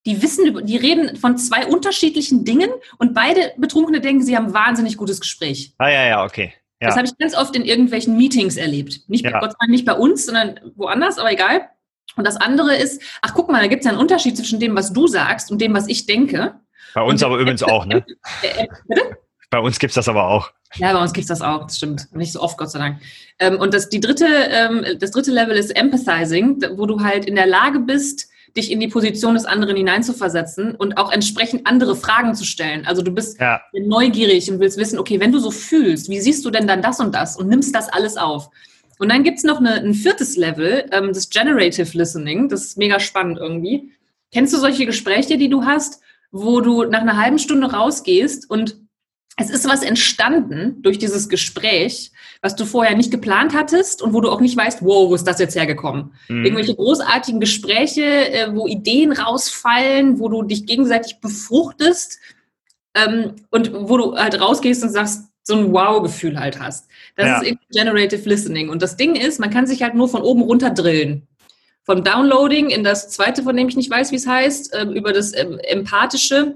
die 0.06 0.22
wissen, 0.22 0.66
die 0.66 0.78
reden 0.78 1.18
von 1.18 1.38
zwei 1.38 1.66
unterschiedlichen 1.68 2.46
Dingen 2.46 2.70
und 2.98 3.14
beide 3.14 3.54
Betrunkene 3.58 4.00
denken, 4.00 4.24
sie 4.24 4.38
haben 4.38 4.54
wahnsinnig 4.54 4.96
gutes 4.96 5.20
Gespräch. 5.20 5.74
Ah 5.78 5.90
ja, 5.90 6.06
ja, 6.06 6.24
okay. 6.24 6.54
Ja. 6.80 6.88
Das 6.88 6.96
habe 6.96 7.08
ich 7.08 7.18
ganz 7.18 7.36
oft 7.36 7.56
in 7.56 7.66
irgendwelchen 7.66 8.16
Meetings 8.16 8.56
erlebt. 8.56 9.02
Nicht, 9.08 9.26
Ja. 9.26 9.40
Gott 9.40 9.52
sei 9.52 9.58
Dank 9.60 9.72
nicht 9.72 9.86
bei 9.86 9.94
uns, 9.94 10.26
sondern 10.26 10.60
woanders, 10.76 11.18
aber 11.18 11.32
egal. 11.32 11.70
Und 12.16 12.26
das 12.26 12.38
andere 12.38 12.76
ist, 12.76 13.02
ach 13.22 13.34
guck 13.34 13.50
mal, 13.52 13.62
da 13.62 13.68
gibt 13.68 13.82
es 13.82 13.86
ja 13.86 13.92
einen 13.92 14.00
Unterschied 14.02 14.38
zwischen 14.38 14.60
dem, 14.60 14.76
was 14.76 14.94
du 14.94 15.08
sagst 15.08 15.52
und 15.52 15.60
dem, 15.62 15.74
was 15.74 15.88
ich 15.88 16.06
denke. 16.06 16.56
Bei 16.94 17.02
uns 17.02 17.22
aber 17.22 17.38
übrigens 17.38 17.62
auch, 17.64 17.86
ne? 17.86 18.04
Bitte? 18.88 19.18
Bei 19.50 19.60
uns 19.60 19.80
gibt's 19.80 19.96
das 19.96 20.10
aber 20.10 20.28
auch. 20.28 20.52
Ja, 20.76 20.92
bei 20.94 21.02
uns 21.02 21.14
gibt 21.14 21.24
es 21.24 21.28
das 21.30 21.42
auch, 21.42 21.64
das 21.64 21.78
stimmt. 21.78 22.14
Nicht 22.14 22.34
so 22.34 22.42
oft, 22.42 22.58
Gott 22.58 22.72
sei 22.72 22.80
Dank. 22.80 23.02
Ähm, 23.40 23.60
und 23.60 23.74
das, 23.74 23.90
die 23.90 24.00
dritte, 24.00 24.26
ähm, 24.26 24.84
das 25.00 25.12
dritte 25.12 25.32
Level 25.32 25.56
ist 25.56 25.76
Empathizing, 25.76 26.62
wo 26.76 26.86
du 26.86 27.02
halt 27.02 27.26
in 27.26 27.36
der 27.36 27.46
Lage 27.46 27.80
bist, 27.80 28.30
dich 28.58 28.72
in 28.72 28.80
die 28.80 28.88
Position 28.88 29.36
des 29.36 29.46
anderen 29.46 29.78
hineinzuversetzen 29.78 30.76
und 30.76 30.98
auch 30.98 31.12
entsprechend 31.12 31.68
andere 31.68 31.96
Fragen 31.96 32.36
zu 32.36 32.44
stellen. 32.44 32.86
Also 32.86 33.02
du 33.02 33.12
bist 33.12 33.40
Ja. 33.40 33.62
neugierig 33.74 34.52
und 34.52 34.60
willst 34.60 34.78
wissen, 34.78 35.00
okay, 35.00 35.20
wenn 35.20 35.32
du 35.32 35.40
so 35.40 35.52
fühlst, 35.52 36.10
wie 36.10 36.20
siehst 36.20 36.44
du 36.44 36.50
denn 36.50 36.68
dann 36.68 36.82
das 36.82 37.00
und 37.00 37.14
das 37.14 37.38
und 37.38 37.48
nimmst 37.48 37.74
das 37.76 37.88
alles 37.88 38.18
auf? 38.18 38.50
Und 39.00 39.10
dann 39.10 39.24
gibt's 39.24 39.44
noch 39.44 39.60
eine, 39.60 39.74
ein 39.74 39.94
viertes 39.94 40.38
Level, 40.38 40.86
ähm, 40.92 41.10
das 41.14 41.30
Generative 41.30 41.98
Listening. 41.98 42.50
Das 42.50 42.66
ist 42.66 42.78
mega 42.78 43.00
spannend 43.00 43.38
irgendwie. 43.38 43.92
Kennst 44.32 44.54
du 44.54 44.58
solche 44.58 44.86
Gespräche, 44.86 45.38
die 45.38 45.50
du 45.50 45.66
hast, 45.66 46.02
wo 46.32 46.62
du 46.62 46.84
nach 46.84 47.02
einer 47.02 47.18
halben 47.18 47.40
Stunde 47.40 47.72
rausgehst 47.72 48.50
und 48.50 48.78
es 49.40 49.52
ist 49.52 49.70
was 49.70 49.84
entstanden 49.84 50.82
durch 50.82 50.98
dieses 50.98 51.30
Gespräch, 51.30 52.12
was 52.42 52.56
du 52.56 52.66
vorher 52.66 52.98
nicht 52.98 53.12
geplant 53.12 53.54
hattest 53.54 54.02
und 54.02 54.14
wo 54.14 54.20
du 54.20 54.30
auch 54.30 54.42
nicht 54.42 54.58
weißt, 54.58 54.82
wow, 54.82 55.10
wo 55.10 55.16
ist 55.16 55.26
das 55.26 55.40
jetzt 55.40 55.56
hergekommen? 55.56 56.14
Mhm. 56.28 56.44
Irgendwelche 56.44 56.76
großartigen 56.76 57.40
Gespräche, 57.40 58.04
äh, 58.04 58.56
wo 58.56 58.68
Ideen 58.68 59.12
rausfallen, 59.12 60.20
wo 60.20 60.28
du 60.28 60.42
dich 60.42 60.66
gegenseitig 60.66 61.20
befruchtest 61.20 62.20
ähm, 62.96 63.36
und 63.52 63.72
wo 63.74 63.98
du 63.98 64.18
halt 64.18 64.42
rausgehst 64.42 64.84
und 64.84 64.90
sagst, 64.90 65.27
so 65.48 65.56
ein 65.56 65.72
Wow-Gefühl 65.72 66.38
halt 66.40 66.60
hast. 66.60 66.88
Das 67.16 67.26
Ja. 67.26 67.40
ist 67.42 67.58
Generative 67.72 68.28
Listening. 68.28 68.70
Und 68.70 68.82
das 68.82 68.98
Ding 68.98 69.16
ist, 69.16 69.40
man 69.40 69.50
kann 69.50 69.66
sich 69.66 69.82
halt 69.82 69.96
nur 69.96 70.10
von 70.10 70.22
oben 70.22 70.42
runter 70.42 70.70
drillen. 70.72 71.26
Vom 71.86 72.04
Downloading 72.04 72.70
in 72.70 72.84
das 72.84 73.10
zweite, 73.10 73.44
von 73.44 73.56
dem 73.56 73.70
ich 73.70 73.78
nicht 73.78 73.90
weiß, 73.90 74.12
wie 74.12 74.18
es 74.18 74.28
heißt, 74.28 74.76
ähm, 74.78 74.92
über 74.92 75.14
das 75.14 75.34
ähm, 75.36 75.58
empathische 75.64 76.56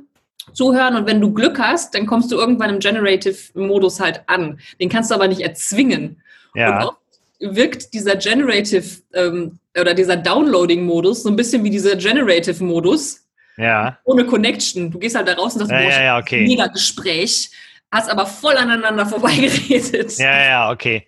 Zuhören. 0.51 0.97
Und 0.97 1.07
wenn 1.07 1.21
du 1.21 1.31
Glück 1.33 1.57
hast, 1.57 1.95
dann 1.95 2.05
kommst 2.05 2.31
du 2.33 2.35
irgendwann 2.35 2.69
im 2.69 2.79
Generative-Modus 2.79 4.01
halt 4.01 4.23
an. 4.27 4.59
Den 4.81 4.89
kannst 4.89 5.09
du 5.09 5.15
aber 5.15 5.29
nicht 5.29 5.39
erzwingen. 5.41 6.21
Und 6.53 6.59
Ja. 6.59 6.85
oft 6.87 6.97
wirkt 7.39 7.93
dieser 7.93 8.17
Generative 8.17 8.83
ähm, 9.13 9.57
oder 9.79 9.93
dieser 9.93 10.17
Downloading-Modus 10.17 11.23
so 11.23 11.29
ein 11.29 11.37
bisschen 11.37 11.63
wie 11.63 11.69
dieser 11.69 11.95
Generative-Modus 11.95 13.25
Ja. 13.57 13.97
ohne 14.03 14.25
Connection. 14.25 14.91
Du 14.91 14.99
gehst 14.99 15.15
halt 15.15 15.29
da 15.29 15.33
raus 15.35 15.53
und 15.53 15.59
sagst, 15.59 15.71
Ja, 15.71 15.79
boah, 15.79 15.89
ja, 15.89 16.03
ja, 16.03 16.17
okay. 16.19 16.45
mega 16.45 16.67
Gespräch, 16.67 17.51
hast 17.91 18.09
aber 18.09 18.25
voll 18.25 18.57
aneinander 18.57 19.05
vorbeigeredet. 19.07 20.17
Ja, 20.17 20.43
ja, 20.43 20.71
okay. 20.71 21.07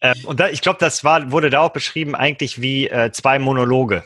Ähm, 0.00 0.16
und 0.24 0.40
da, 0.40 0.48
ich 0.48 0.60
glaube, 0.60 0.78
das 0.80 1.04
war, 1.04 1.30
wurde 1.30 1.50
da 1.50 1.60
auch 1.60 1.72
beschrieben 1.72 2.14
eigentlich 2.14 2.60
wie 2.60 2.88
äh, 2.88 3.12
zwei 3.12 3.38
Monologe. 3.38 4.04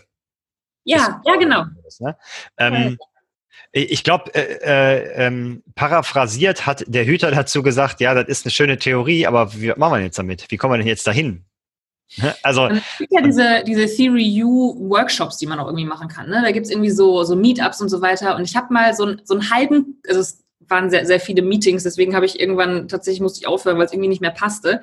ja, 0.85 1.23
ja, 1.25 1.37
genau. 1.37 1.65
Ne? 2.01 2.17
Ähm, 2.59 2.99
ich 3.73 4.05
glaube, 4.05 4.35
äh, 4.35 4.59
äh, 4.63 5.27
ähm, 5.27 5.63
paraphrasiert 5.75 6.67
hat 6.67 6.85
der 6.87 7.05
Hüter 7.05 7.31
dazu 7.31 7.63
gesagt, 7.63 8.01
ja, 8.01 8.15
das 8.15 8.29
ist 8.29 8.47
eine 8.47 8.51
schöne 8.51 8.79
Theorie, 8.79 9.27
aber 9.27 9.53
wie 9.55 9.69
machen 9.77 9.93
wir 9.93 9.97
denn 9.97 10.07
jetzt 10.07 10.19
damit? 10.19 10.47
Wie 10.51 10.57
kommen 10.57 10.75
wir 10.75 10.79
denn 10.79 10.87
jetzt 10.87 11.07
dahin? 11.07 11.45
Ne? 12.17 12.35
Also, 12.43 12.69
es 12.69 12.83
gibt 12.99 13.13
ja 13.13 13.21
diese, 13.21 13.65
diese 13.67 13.87
Theory 13.87 14.43
U 14.43 14.89
Workshops, 14.89 15.39
die 15.39 15.47
man 15.47 15.59
auch 15.59 15.67
irgendwie 15.67 15.85
machen 15.85 16.09
kann. 16.09 16.29
Ne? 16.29 16.41
Da 16.43 16.53
gibt 16.53 16.67
es 16.67 16.73
irgendwie 16.73 16.91
so, 16.91 17.25
so 17.25 17.37
Meetups 17.37 17.81
und 17.81 17.89
so 17.89 18.01
weiter. 18.01 18.37
Und 18.37 18.45
ich 18.45 18.57
habe 18.57 18.73
mal 18.73 18.95
so, 18.95 19.07
ein, 19.07 19.21
so 19.25 19.35
einen 19.35 19.51
halben, 19.51 20.01
also 20.09 20.21
es 20.21 20.46
waren 20.69 20.91
sehr, 20.91 21.07
sehr 21.07 21.21
viele 21.21 21.43
Meetings, 21.43 21.83
deswegen 21.83 22.15
habe 22.15 22.27
ich 22.27 22.41
irgendwann 22.41 22.89
tatsächlich 22.89 23.21
musste 23.21 23.41
ich 23.41 23.47
aufhören, 23.47 23.79
weil 23.79 23.87
es 23.87 23.93
irgendwie 23.93 24.09
nicht 24.09 24.21
mehr 24.21 24.31
passte. 24.31 24.83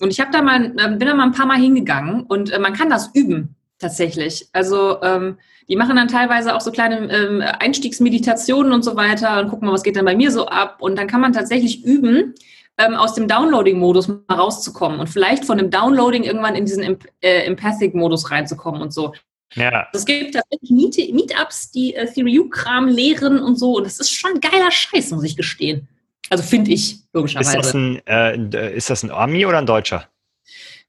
Und 0.00 0.10
ich 0.10 0.20
habe 0.20 0.30
da 0.32 0.42
mal, 0.42 0.74
ähm, 0.78 0.98
bin 0.98 1.08
da 1.08 1.14
mal 1.14 1.24
ein 1.24 1.32
paar 1.32 1.46
Mal 1.46 1.58
hingegangen 1.58 2.22
und 2.22 2.52
äh, 2.52 2.58
man 2.58 2.72
kann 2.72 2.90
das 2.90 3.10
üben 3.14 3.56
tatsächlich. 3.78 4.48
Also 4.52 5.02
ähm, 5.02 5.38
die 5.68 5.76
machen 5.76 5.96
dann 5.96 6.08
teilweise 6.08 6.54
auch 6.54 6.60
so 6.60 6.70
kleine 6.70 7.12
ähm, 7.12 7.42
Einstiegsmeditationen 7.42 8.72
und 8.72 8.84
so 8.84 8.96
weiter 8.96 9.40
und 9.40 9.48
gucken 9.48 9.66
mal, 9.66 9.74
was 9.74 9.82
geht 9.82 9.96
denn 9.96 10.04
bei 10.04 10.16
mir 10.16 10.30
so 10.30 10.46
ab. 10.46 10.78
Und 10.80 10.98
dann 10.98 11.06
kann 11.06 11.20
man 11.20 11.32
tatsächlich 11.32 11.84
üben, 11.84 12.34
ähm, 12.78 12.94
aus 12.94 13.14
dem 13.14 13.28
Downloading-Modus 13.28 14.08
mal 14.08 14.22
rauszukommen 14.30 15.00
und 15.00 15.08
vielleicht 15.08 15.44
von 15.44 15.58
dem 15.58 15.70
Downloading 15.70 16.22
irgendwann 16.22 16.54
in 16.54 16.64
diesen 16.64 16.98
äh, 17.20 17.42
Empathic-Modus 17.42 18.30
reinzukommen 18.30 18.80
und 18.80 18.94
so. 18.94 19.12
Ja, 19.54 19.88
Es 19.92 20.04
gibt 20.04 20.34
tatsächlich 20.34 20.70
Meet 20.70 21.14
Meetups, 21.14 21.70
die 21.70 21.94
äh, 21.94 22.06
Theory 22.12 22.38
U-Kram 22.40 22.88
lehren 22.88 23.38
und 23.40 23.56
so. 23.58 23.76
Und 23.76 23.84
das 23.84 23.98
ist 24.00 24.10
schon 24.12 24.40
geiler 24.40 24.70
Scheiß, 24.70 25.10
muss 25.12 25.24
ich 25.24 25.36
gestehen. 25.36 25.88
Also 26.30 26.42
finde 26.44 26.72
ich, 26.72 26.92
ist 26.94 27.08
logischerweise. 27.12 27.56
das, 27.56 27.74
ein, 27.74 28.02
äh, 28.06 28.32
ein- 28.34 28.52
äh, 28.52 28.74
ist 28.76 28.90
das 28.90 29.02
ein 29.02 29.10
Ami 29.10 29.46
oder 29.46 29.58
ein 29.58 29.66
Deutscher? 29.66 30.08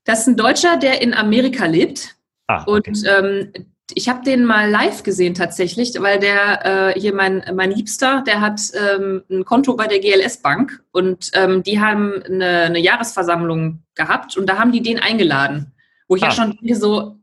Das 0.03 0.21
ist 0.21 0.27
ein 0.27 0.35
Deutscher, 0.37 0.77
der 0.77 1.01
in 1.01 1.13
Amerika 1.13 1.65
lebt. 1.65 2.15
Ah, 2.47 2.63
Und 2.63 2.87
okay. 2.87 3.03
ähm, 3.07 3.53
ich 3.95 4.07
habe 4.09 4.23
den 4.23 4.43
mal 4.45 4.69
live 4.69 5.01
gesehen 5.03 5.33
tatsächlich, 5.33 5.93
weil 5.99 6.19
der 6.19 6.93
äh, 6.95 6.99
hier 6.99 7.13
mein, 7.13 7.43
mein 7.55 7.71
Liebster, 7.71 8.23
der 8.27 8.41
hat 8.41 8.59
ähm, 8.73 9.23
ein 9.31 9.45
Konto 9.45 9.75
bei 9.75 9.87
der 9.87 9.99
GLS 9.99 10.41
Bank 10.41 10.83
und 10.91 11.31
ähm, 11.33 11.63
die 11.63 11.79
haben 11.79 12.21
eine, 12.23 12.63
eine 12.63 12.79
Jahresversammlung 12.79 13.81
gehabt 13.95 14.35
und 14.37 14.47
da 14.47 14.57
haben 14.57 14.71
die 14.71 14.81
den 14.81 14.99
eingeladen, 14.99 15.71
wo 16.07 16.15
ich 16.15 16.23
Ah. 16.23 16.27
ja 16.27 16.31
schon 16.33 16.57
denke, 16.57 16.75
so 16.75 17.15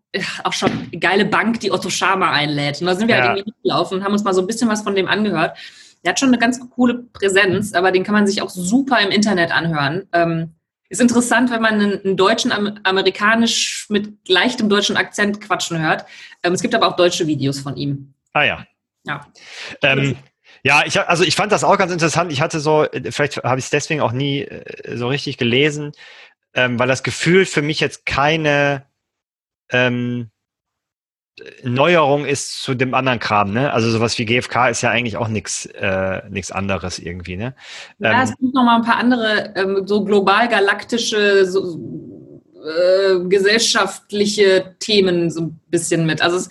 auch 0.44 0.52
schon 0.52 0.90
geile 0.98 1.24
Bank, 1.24 1.60
die 1.60 1.70
Otto 1.70 1.90
Schama 1.90 2.30
einlädt. 2.30 2.80
Und 2.80 2.86
da 2.86 2.94
sind 2.94 3.08
wir 3.08 3.16
Ja. 3.16 3.22
halt 3.28 3.38
irgendwie 3.38 3.52
hingelaufen 3.62 3.98
und 3.98 4.04
haben 4.04 4.12
uns 4.12 4.24
mal 4.24 4.34
so 4.34 4.40
ein 4.40 4.46
bisschen 4.46 4.68
was 4.68 4.82
von 4.82 4.94
dem 4.94 5.08
angehört. 5.08 5.56
Der 6.04 6.10
hat 6.10 6.20
schon 6.20 6.28
eine 6.28 6.38
ganz 6.38 6.60
coole 6.70 7.04
Präsenz, 7.12 7.72
aber 7.72 7.90
den 7.92 8.04
kann 8.04 8.14
man 8.14 8.26
sich 8.26 8.42
auch 8.42 8.50
super 8.50 9.00
im 9.00 9.10
Internet 9.10 9.50
anhören. 9.50 10.08
Ähm, 10.12 10.54
ist 10.88 11.00
interessant, 11.00 11.50
wenn 11.50 11.62
man 11.62 11.80
einen, 11.80 12.16
deutschen, 12.16 12.52
am, 12.52 12.78
amerikanisch 12.84 13.86
mit 13.88 14.28
leichtem 14.28 14.68
deutschen 14.68 14.96
Akzent 14.96 15.40
quatschen 15.40 15.80
hört. 15.80 16.04
Ähm, 16.42 16.52
es 16.52 16.62
gibt 16.62 16.74
aber 16.74 16.86
auch 16.86 16.96
deutsche 16.96 17.26
Videos 17.26 17.58
von 17.58 17.76
ihm. 17.76 18.14
Ah 18.32 18.44
ja. 18.44 18.66
Ja. 19.04 19.26
Ähm, 19.82 20.16
ja, 20.62 20.82
ich, 20.84 21.00
also 21.00 21.24
ich 21.24 21.36
fand 21.36 21.52
das 21.52 21.64
auch 21.64 21.78
ganz 21.78 21.92
interessant. 21.92 22.32
Ich 22.32 22.40
hatte 22.40 22.60
so, 22.60 22.86
vielleicht 23.10 23.38
habe 23.38 23.58
ich 23.58 23.66
es 23.66 23.70
deswegen 23.70 24.00
auch 24.00 24.12
nie 24.12 24.42
äh, 24.42 24.96
so 24.96 25.08
richtig 25.08 25.38
gelesen, 25.38 25.92
ähm, 26.54 26.78
weil 26.78 26.88
das 26.88 27.02
Gefühl 27.02 27.46
für 27.46 27.62
mich 27.62 27.80
jetzt 27.80 28.06
keine 28.06 28.84
ähm, 29.70 30.30
Neuerung 31.62 32.24
ist 32.24 32.62
zu 32.62 32.74
dem 32.74 32.94
anderen 32.94 33.18
Kram, 33.18 33.52
ne? 33.52 33.72
Also 33.72 33.90
sowas 33.90 34.18
wie 34.18 34.24
GFK 34.24 34.70
ist 34.70 34.80
ja 34.80 34.90
eigentlich 34.90 35.18
auch 35.18 35.28
nichts 35.28 35.66
äh, 35.66 36.22
nix 36.30 36.50
anderes 36.50 36.98
irgendwie, 36.98 37.36
ne? 37.36 37.54
Ja, 37.98 38.12
Ähm, 38.12 38.20
es 38.22 38.30
gibt 38.38 38.54
noch 38.54 38.64
mal 38.64 38.76
ein 38.76 38.82
paar 38.82 38.96
andere 38.96 39.52
ähm, 39.54 39.86
so 39.86 40.02
global 40.02 40.48
galaktische 40.48 41.44
so, 41.44 41.78
äh, 42.66 43.20
gesellschaftliche 43.28 44.76
Themen 44.80 45.30
so 45.30 45.42
ein 45.42 45.60
bisschen 45.68 46.06
mit. 46.06 46.22
Also 46.22 46.38
es, 46.38 46.48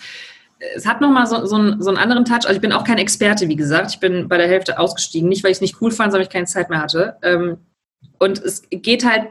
es 0.76 0.86
hat 0.86 1.00
noch 1.00 1.10
mal 1.10 1.26
so, 1.26 1.44
so, 1.46 1.56
einen, 1.56 1.82
so 1.82 1.88
einen 1.88 1.98
anderen 1.98 2.24
Touch. 2.24 2.46
Also 2.46 2.52
ich 2.52 2.60
bin 2.60 2.72
auch 2.72 2.84
kein 2.84 2.98
Experte, 2.98 3.48
wie 3.48 3.56
gesagt. 3.56 3.90
Ich 3.90 4.00
bin 4.00 4.28
bei 4.28 4.38
der 4.38 4.48
Hälfte 4.48 4.78
ausgestiegen. 4.78 5.28
Nicht, 5.28 5.42
weil 5.42 5.50
ich 5.50 5.56
es 5.56 5.62
nicht 5.62 5.80
cool 5.80 5.90
fand, 5.90 6.12
sondern 6.12 6.20
weil 6.20 6.28
ich 6.28 6.32
keine 6.32 6.46
Zeit 6.46 6.70
mehr 6.70 6.80
hatte. 6.80 7.16
Ähm, 7.22 7.58
und 8.18 8.38
es 8.38 8.62
geht 8.70 9.04
halt 9.04 9.28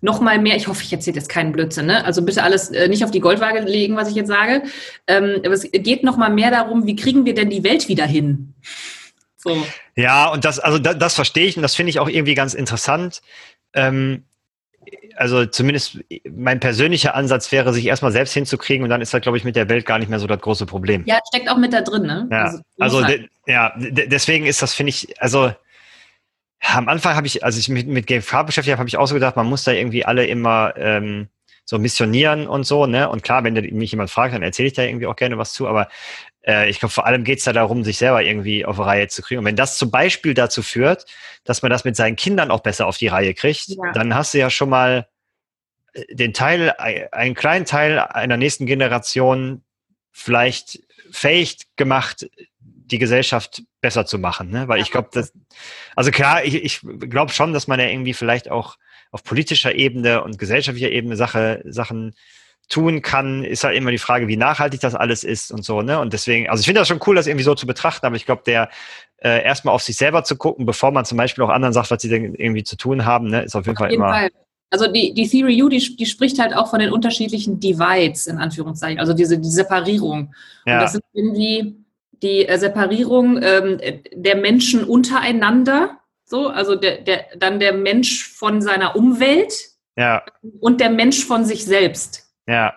noch 0.00 0.20
mal 0.20 0.38
mehr, 0.38 0.56
ich 0.56 0.68
hoffe, 0.68 0.82
ich 0.82 0.92
erzähle 0.92 1.16
jetzt 1.16 1.28
keinen 1.28 1.52
Blödsinn, 1.52 1.86
ne? 1.86 2.04
also 2.04 2.22
bitte 2.22 2.42
alles 2.42 2.70
äh, 2.70 2.88
nicht 2.88 3.04
auf 3.04 3.10
die 3.10 3.20
Goldwaage 3.20 3.60
legen, 3.60 3.96
was 3.96 4.08
ich 4.08 4.14
jetzt 4.14 4.28
sage, 4.28 4.62
ähm, 5.06 5.40
aber 5.44 5.54
es 5.54 5.70
geht 5.70 6.04
noch 6.04 6.16
mal 6.16 6.30
mehr 6.30 6.50
darum, 6.50 6.86
wie 6.86 6.96
kriegen 6.96 7.24
wir 7.24 7.34
denn 7.34 7.50
die 7.50 7.64
Welt 7.64 7.88
wieder 7.88 8.06
hin? 8.06 8.54
So. 9.36 9.66
Ja, 9.96 10.30
und 10.30 10.44
das, 10.44 10.58
also 10.58 10.78
das, 10.78 10.98
das 10.98 11.14
verstehe 11.14 11.46
ich 11.46 11.56
und 11.56 11.62
das 11.62 11.74
finde 11.74 11.90
ich 11.90 11.98
auch 11.98 12.08
irgendwie 12.08 12.34
ganz 12.34 12.54
interessant. 12.54 13.22
Ähm, 13.74 14.24
also 15.16 15.44
zumindest 15.46 15.98
mein 16.30 16.60
persönlicher 16.60 17.14
Ansatz 17.14 17.52
wäre, 17.52 17.72
sich 17.72 17.86
erstmal 17.86 18.12
selbst 18.12 18.32
hinzukriegen 18.32 18.84
und 18.84 18.90
dann 18.90 19.00
ist 19.00 19.12
halt, 19.12 19.22
glaube 19.22 19.38
ich, 19.38 19.44
mit 19.44 19.56
der 19.56 19.68
Welt 19.68 19.86
gar 19.86 19.98
nicht 19.98 20.08
mehr 20.08 20.18
so 20.18 20.26
das 20.26 20.40
große 20.40 20.66
Problem. 20.66 21.04
Ja, 21.06 21.18
steckt 21.28 21.50
auch 21.50 21.58
mit 21.58 21.72
da 21.72 21.82
drin, 21.82 22.02
ne? 22.02 22.28
Ja, 22.30 22.58
also, 22.78 23.04
halt- 23.04 23.28
de, 23.46 23.52
ja, 23.52 23.72
de, 23.76 24.08
deswegen 24.08 24.46
ist 24.46 24.62
das, 24.62 24.74
finde 24.74 24.90
ich, 24.90 25.20
also 25.20 25.52
am 26.60 26.88
Anfang 26.88 27.16
habe 27.16 27.26
ich, 27.26 27.44
als 27.44 27.56
ich 27.56 27.68
mich 27.68 27.86
mit 27.86 28.06
GFK 28.06 28.42
beschäftigt 28.44 28.72
habe, 28.72 28.80
habe 28.80 28.88
ich 28.88 28.96
auch 28.96 29.06
so 29.06 29.14
gedacht, 29.14 29.36
man 29.36 29.46
muss 29.46 29.64
da 29.64 29.72
irgendwie 29.72 30.04
alle 30.04 30.26
immer 30.26 30.74
ähm, 30.76 31.28
so 31.64 31.78
missionieren 31.78 32.46
und 32.46 32.64
so, 32.64 32.86
ne? 32.86 33.08
Und 33.08 33.22
klar, 33.22 33.44
wenn 33.44 33.54
mich 33.54 33.92
jemand 33.92 34.10
fragt, 34.10 34.34
dann 34.34 34.42
erzähle 34.42 34.68
ich 34.68 34.74
da 34.74 34.82
irgendwie 34.82 35.06
auch 35.06 35.16
gerne 35.16 35.38
was 35.38 35.52
zu, 35.52 35.68
aber 35.68 35.88
äh, 36.46 36.68
ich 36.68 36.80
glaube, 36.80 36.92
vor 36.92 37.06
allem 37.06 37.24
geht 37.24 37.38
es 37.38 37.44
da 37.44 37.52
darum, 37.52 37.84
sich 37.84 37.98
selber 37.98 38.22
irgendwie 38.22 38.64
auf 38.64 38.76
die 38.76 38.82
Reihe 38.82 39.08
zu 39.08 39.22
kriegen. 39.22 39.38
Und 39.38 39.44
wenn 39.44 39.56
das 39.56 39.78
zum 39.78 39.90
Beispiel 39.90 40.34
dazu 40.34 40.62
führt, 40.62 41.06
dass 41.44 41.62
man 41.62 41.70
das 41.70 41.84
mit 41.84 41.96
seinen 41.96 42.16
Kindern 42.16 42.50
auch 42.50 42.60
besser 42.60 42.86
auf 42.86 42.98
die 42.98 43.08
Reihe 43.08 43.34
kriegt, 43.34 43.68
Ja. 43.68 43.92
dann 43.92 44.14
hast 44.14 44.34
du 44.34 44.38
ja 44.38 44.50
schon 44.50 44.68
mal 44.68 45.06
den 46.10 46.32
Teil, 46.32 46.70
einen 47.12 47.34
kleinen 47.34 47.64
Teil 47.64 47.98
einer 47.98 48.36
nächsten 48.36 48.66
Generation 48.66 49.62
vielleicht 50.12 50.80
fähig 51.10 51.58
gemacht, 51.76 52.28
die 52.92 52.98
Gesellschaft 52.98 53.62
besser 53.80 54.06
zu 54.06 54.18
machen. 54.18 54.50
Ne? 54.50 54.68
Weil 54.68 54.80
ich 54.80 54.90
glaube, 54.90 55.08
dass, 55.12 55.32
also 55.96 56.10
klar, 56.10 56.44
ich, 56.44 56.54
ich 56.54 56.80
glaube 56.82 57.32
schon, 57.32 57.52
dass 57.52 57.66
man 57.66 57.80
ja 57.80 57.86
irgendwie 57.86 58.14
vielleicht 58.14 58.50
auch 58.50 58.76
auf 59.10 59.24
politischer 59.24 59.74
Ebene 59.74 60.22
und 60.22 60.38
gesellschaftlicher 60.38 60.90
Ebene 60.90 61.16
Sache, 61.16 61.62
Sachen 61.64 62.14
tun 62.68 63.02
kann, 63.02 63.42
ist 63.44 63.64
halt 63.64 63.76
immer 63.76 63.90
die 63.90 63.98
Frage, 63.98 64.28
wie 64.28 64.36
nachhaltig 64.36 64.80
das 64.80 64.94
alles 64.94 65.24
ist 65.24 65.50
und 65.50 65.64
so, 65.64 65.82
ne? 65.82 65.98
Und 65.98 66.12
deswegen, 66.12 66.48
also 66.48 66.60
ich 66.60 66.66
finde 66.66 66.80
das 66.80 66.88
schon 66.88 67.00
cool, 67.06 67.16
das 67.16 67.26
irgendwie 67.26 67.44
so 67.44 67.56
zu 67.56 67.66
betrachten, 67.66 68.06
aber 68.06 68.14
ich 68.14 68.26
glaube, 68.26 68.42
der 68.46 68.70
äh, 69.18 69.42
erstmal 69.42 69.74
auf 69.74 69.82
sich 69.82 69.96
selber 69.96 70.22
zu 70.22 70.36
gucken, 70.36 70.66
bevor 70.66 70.92
man 70.92 71.04
zum 71.04 71.18
Beispiel 71.18 71.42
auch 71.42 71.48
anderen 71.48 71.72
sagt, 71.72 71.90
was 71.90 72.00
sie 72.00 72.08
denn 72.08 72.34
irgendwie 72.36 72.62
zu 72.62 72.76
tun 72.76 73.04
haben, 73.04 73.26
ne, 73.28 73.42
ist 73.42 73.56
auf 73.56 73.66
jeden 73.66 73.76
auf 73.76 73.80
Fall 73.80 73.90
jeden 73.90 74.02
immer. 74.02 74.12
Fall. 74.12 74.30
Also 74.72 74.86
die, 74.86 75.12
die 75.12 75.28
Theory 75.28 75.60
U, 75.64 75.68
die, 75.68 75.96
die 75.96 76.06
spricht 76.06 76.38
halt 76.38 76.54
auch 76.54 76.70
von 76.70 76.78
den 76.78 76.92
unterschiedlichen 76.92 77.58
Divides, 77.58 78.28
in 78.28 78.38
Anführungszeichen, 78.38 79.00
also 79.00 79.14
diese 79.14 79.36
die 79.36 79.50
Separierung. 79.50 80.32
Ja. 80.64 80.74
Und 80.74 80.82
das 80.82 80.92
sind 80.92 81.04
irgendwie 81.12 81.74
die 82.22 82.46
äh, 82.46 82.58
Separierung 82.58 83.40
ähm, 83.42 83.80
der 84.12 84.36
Menschen 84.36 84.84
untereinander, 84.84 85.98
so, 86.24 86.48
also 86.48 86.76
der, 86.76 86.98
der, 86.98 87.26
dann 87.38 87.60
der 87.60 87.72
Mensch 87.72 88.28
von 88.28 88.62
seiner 88.62 88.94
Umwelt 88.96 89.52
ja. 89.96 90.22
und 90.60 90.80
der 90.80 90.90
Mensch 90.90 91.24
von 91.24 91.44
sich 91.44 91.64
selbst. 91.64 92.30
Ja. 92.46 92.74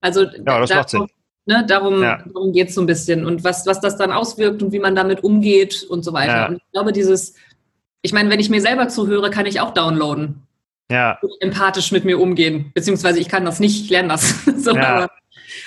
Also 0.00 0.22
ja, 0.22 0.60
das 0.60 0.70
macht 0.70 0.90
Sinn. 0.90 1.06
Ne, 1.46 1.64
darum, 1.66 2.02
ja. 2.02 2.22
darum 2.26 2.52
geht 2.52 2.68
es 2.68 2.74
so 2.74 2.82
ein 2.82 2.86
bisschen 2.86 3.24
und 3.24 3.42
was, 3.42 3.66
was 3.66 3.80
das 3.80 3.96
dann 3.96 4.12
auswirkt 4.12 4.62
und 4.62 4.70
wie 4.70 4.78
man 4.78 4.94
damit 4.94 5.24
umgeht 5.24 5.82
und 5.82 6.04
so 6.04 6.12
weiter. 6.12 6.36
Ja. 6.36 6.48
Und 6.48 6.56
ich 6.56 6.72
glaube, 6.72 6.92
dieses, 6.92 7.34
ich 8.02 8.12
meine, 8.12 8.28
wenn 8.28 8.38
ich 8.38 8.50
mir 8.50 8.60
selber 8.60 8.88
zuhöre, 8.88 9.30
kann 9.30 9.46
ich 9.46 9.58
auch 9.60 9.72
downloaden. 9.72 10.42
Ja. 10.90 11.18
Empathisch 11.40 11.90
mit 11.90 12.04
mir 12.04 12.20
umgehen. 12.20 12.70
Beziehungsweise 12.74 13.18
ich 13.18 13.28
kann 13.28 13.46
das 13.46 13.60
nicht, 13.60 13.82
ich 13.82 13.90
lerne 13.90 14.08
das. 14.08 14.44
so, 14.56 14.74
ja. 14.74 14.82
aber, 14.82 15.10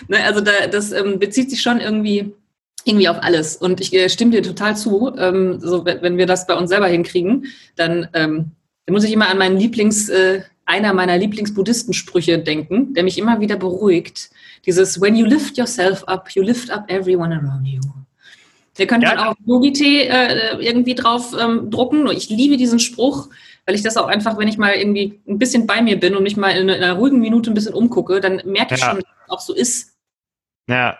ne, 0.07 0.24
also 0.24 0.41
da, 0.41 0.68
das 0.72 0.91
ähm, 0.91 1.18
bezieht 1.18 1.49
sich 1.49 1.64
schon 1.64 1.80
irgendwie, 1.80 2.36
irgendwie 2.86 3.10
auf 3.10 3.22
alles. 3.22 3.56
Und 3.56 3.82
ich 3.82 3.94
äh, 3.94 4.10
stimme 4.10 4.32
dir 4.32 4.44
total 4.44 4.76
zu. 4.76 5.14
Ähm, 5.18 5.60
so, 5.60 5.86
wenn 5.86 6.18
wir 6.18 6.26
das 6.26 6.48
bei 6.48 6.56
uns 6.56 6.70
selber 6.70 6.88
hinkriegen, 6.88 7.48
dann, 7.76 8.08
ähm, 8.14 8.52
dann 8.86 8.94
muss 8.94 9.04
ich 9.04 9.14
immer 9.14 9.30
an 9.30 9.38
meinen 9.38 9.58
Lieblings, 9.58 10.10
äh, 10.10 10.42
einer 10.66 10.94
meiner 10.94 11.18
Lieblingsbuddhistensprüche 11.18 12.40
denken, 12.40 12.94
der 12.94 13.04
mich 13.04 13.18
immer 13.18 13.40
wieder 13.40 13.58
beruhigt. 13.58 14.30
Dieses 14.66 15.02
When 15.02 15.16
you 15.16 15.26
lift 15.26 15.58
yourself 15.58 16.04
up, 16.06 16.30
you 16.32 16.44
lift 16.44 16.72
up 16.72 16.90
everyone 16.90 17.36
around 17.36 17.68
you. 17.68 17.82
Wir 18.76 18.88
können 18.88 19.02
ja. 19.02 19.16
dann 19.16 19.28
auch 19.28 19.36
Yogite 19.46 19.84
äh, 19.84 20.66
irgendwie 20.66 20.96
drauf 20.96 21.36
ähm, 21.40 21.70
drucken. 21.70 22.08
Ich 22.12 22.30
liebe 22.30 22.56
diesen 22.58 22.80
Spruch, 22.80 23.30
weil 23.66 23.76
ich 23.76 23.82
das 23.82 23.98
auch 23.98 24.08
einfach, 24.08 24.38
wenn 24.38 24.48
ich 24.48 24.58
mal 24.58 24.74
irgendwie 24.74 25.20
ein 25.28 25.38
bisschen 25.38 25.68
bei 25.68 25.82
mir 25.82 26.00
bin 26.00 26.16
und 26.16 26.24
mich 26.24 26.38
mal 26.38 26.52
in 26.52 26.70
einer 26.70 26.94
ruhigen 26.94 27.20
Minute 27.20 27.52
ein 27.52 27.54
bisschen 27.54 27.74
umgucke, 27.74 28.22
dann 28.22 28.42
merke 28.46 28.76
ich 28.76 28.82
ja. 28.82 28.92
schon, 28.92 29.00
dass 29.00 29.10
es 29.26 29.30
auch 29.30 29.42
so 29.42 29.54
ist. 29.54 29.94
Ja. 30.70 30.98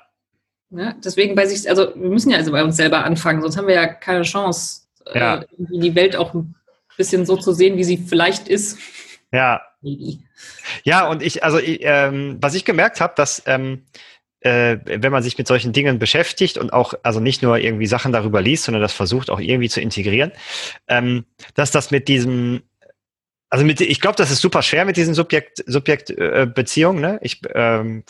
Ja. 0.72 0.96
Deswegen 1.04 1.36
bei 1.36 1.46
sich, 1.46 1.70
also 1.70 1.94
wir 1.96 2.10
müssen 2.10 2.32
ja 2.32 2.38
also 2.38 2.52
bei 2.52 2.64
uns 2.64 2.78
selber 2.78 3.04
anfangen, 3.04 3.42
sonst 3.42 3.58
haben 3.58 3.68
wir 3.68 3.76
ja 3.76 3.88
keine 3.88 4.24
Chance, 4.24 4.82
äh, 5.06 5.42
die 5.58 5.96
Welt 5.96 6.16
auch 6.16 6.34
ein 6.34 6.56
bisschen 6.98 7.26
so 7.26 7.38
zu 7.38 7.52
sehen, 7.54 7.78
wie 7.78 7.84
sie 7.84 7.98
vielleicht 7.98 8.48
ist. 8.48 8.78
Ja. 9.32 9.62
Ja, 10.84 11.08
und 11.08 11.24
ich, 11.24 11.44
also 11.44 11.58
ich, 11.58 11.80
ähm, 11.82 12.38
was 12.40 12.54
ich 12.54 12.66
gemerkt 12.66 13.02
habe, 13.02 13.14
dass 13.16 13.42
ähm, 13.48 13.86
äh, 14.42 14.78
wenn 14.86 15.12
man 15.12 15.24
sich 15.24 15.38
mit 15.38 15.48
solchen 15.48 15.74
Dingen 15.74 16.00
beschäftigt 16.00 16.58
und 16.58 16.72
auch, 16.72 16.94
also 17.04 17.20
nicht 17.20 17.42
nur 17.42 17.58
irgendwie 17.58 17.88
Sachen 17.88 18.12
darüber 18.12 18.42
liest, 18.42 18.66
sondern 18.66 18.82
das 18.82 18.94
versucht 18.94 19.30
auch 19.30 19.40
irgendwie 19.40 19.70
zu 19.70 19.82
integrieren, 19.82 20.32
ähm, 20.88 21.26
dass 21.56 21.72
das 21.72 21.92
mit 21.92 22.08
diesem 22.08 22.62
also 23.52 23.66
mit, 23.66 23.82
ich 23.82 24.00
glaube, 24.00 24.16
das 24.16 24.32
ist 24.32 24.40
super 24.40 24.62
schwer 24.62 24.86
mit 24.86 24.96
diesen 24.96 25.14
Subjekt, 25.14 25.62
Subjektbeziehungen. 25.68 27.04
Äh, 27.04 27.08
ne? 27.08 27.20
Ich 27.22 27.42
ähm, 27.54 28.06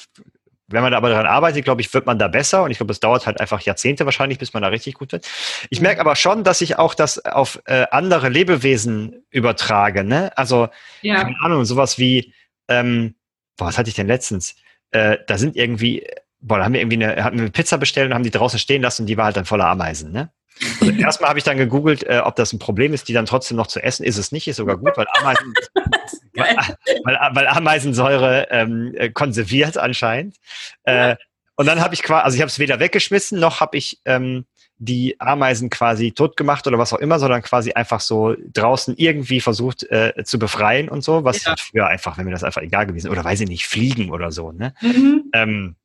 wenn 0.72 0.82
man 0.82 0.94
aber 0.94 1.10
daran 1.10 1.26
arbeitet, 1.26 1.64
glaube 1.64 1.82
ich, 1.82 1.94
wird 1.94 2.06
man 2.06 2.20
da 2.20 2.28
besser. 2.28 2.64
Und 2.64 2.72
ich 2.72 2.78
glaube, 2.78 2.92
es 2.92 3.00
dauert 3.00 3.26
halt 3.26 3.40
einfach 3.40 3.62
Jahrzehnte 3.62 4.06
wahrscheinlich, 4.06 4.40
bis 4.40 4.54
man 4.54 4.64
da 4.64 4.70
richtig 4.70 4.96
gut 4.96 5.12
wird. 5.12 5.28
Ich 5.70 5.80
mhm. 5.80 5.88
merke 5.88 6.02
aber 6.02 6.16
schon, 6.16 6.44
dass 6.44 6.62
ich 6.62 6.78
auch 6.78 6.94
das 6.94 7.24
auf 7.26 7.62
äh, 7.66 7.86
andere 7.92 8.30
Lebewesen 8.30 9.24
übertrage. 9.30 10.04
Ne? 10.04 10.36
Also, 10.38 10.70
ja. 11.02 11.22
keine 11.22 11.36
Ahnung, 11.42 11.66
sowas 11.66 11.98
wie, 11.98 12.34
ähm, 12.68 13.16
boah, 13.58 13.68
was 13.68 13.78
hatte 13.78 13.90
ich 13.90 13.96
denn 13.96 14.08
letztens? 14.08 14.56
Äh, 14.92 15.18
da 15.28 15.38
sind 15.38 15.56
irgendwie, 15.56 16.06
boah, 16.42 16.58
da 16.58 16.66
haben 16.66 16.74
wir 16.74 16.82
irgendwie 16.82 17.04
eine, 17.04 17.24
hatten 17.24 17.38
wir 17.38 17.44
eine 17.44 17.52
Pizza 17.52 17.78
bestellt 17.78 18.08
und 18.08 18.14
haben 18.14 18.24
die 18.24 18.32
draußen 18.32 18.60
stehen 18.60 18.82
lassen 18.82 19.04
und 19.04 19.08
die 19.08 19.18
war 19.18 19.26
halt 19.26 19.38
dann 19.38 19.46
voller 19.46 19.68
Ameisen. 19.68 20.12
Ne? 20.12 20.32
Also 20.80 20.94
erstmal 20.94 21.30
habe 21.30 21.40
ich 21.40 21.46
dann 21.46 21.58
gegoogelt, 21.58 22.04
äh, 22.04 22.22
ob 22.24 22.36
das 22.36 22.54
ein 22.54 22.60
Problem 22.60 22.94
ist, 22.94 23.08
die 23.08 23.14
dann 23.14 23.26
trotzdem 23.26 23.58
noch 23.58 23.68
zu 23.68 23.82
essen. 23.82 24.04
Ist 24.04 24.18
es 24.18 24.32
nicht, 24.32 24.48
ist 24.48 24.58
sogar 24.58 24.78
gut, 24.78 24.96
weil, 24.96 25.08
Ameisen, 25.20 25.54
weil, 26.34 26.56
weil, 27.04 27.18
weil, 27.34 27.48
Ameisensäure 27.48 28.48
ähm, 28.52 28.94
äh, 28.96 29.10
konserviert 29.10 29.78
anscheinend. 29.78 30.38
Äh, 30.84 31.16
und 31.56 31.66
dann 31.68 31.82
habe 31.82 31.94
ich 31.94 32.04
quasi, 32.04 32.24
also 32.24 32.36
ich 32.36 32.42
habe 32.42 32.50
es 32.50 32.60
weder 32.60 32.80
weggeschmissen, 32.80 33.40
noch 33.40 33.60
habe 33.60 33.78
ich 33.78 34.00
ähm, 34.06 34.46
die 34.78 35.20
Ameisen 35.20 35.70
quasi 35.70 36.12
tot 36.12 36.36
gemacht 36.36 36.66
oder 36.66 36.80
was 36.80 36.92
auch 36.92 36.98
immer, 36.98 37.20
sondern 37.20 37.44
quasi 37.44 37.74
einfach 37.74 38.02
so 38.02 38.36
draußen 38.54 38.96
irgendwie 38.98 39.40
versucht 39.40 39.84
äh, 39.92 40.24
zu 40.26 40.40
befreien 40.40 40.90
und 40.90 41.04
so, 41.04 41.24
was 41.24 41.44
ja. 41.44 41.56
früher 41.58 41.86
einfach, 41.86 42.18
wenn 42.18 42.26
mir 42.26 42.32
das 42.32 42.44
einfach 42.44 42.64
egal 42.64 42.88
gewesen 42.88 43.12
oder 43.12 43.24
weiß 43.24 43.42
ich 43.42 43.48
nicht, 43.48 43.68
fliegen 43.68 44.10
oder 44.10 44.32
so. 44.32 44.52
Ne? 44.52 44.74
Mhm. 44.82 45.30
Ähm, 45.34 45.76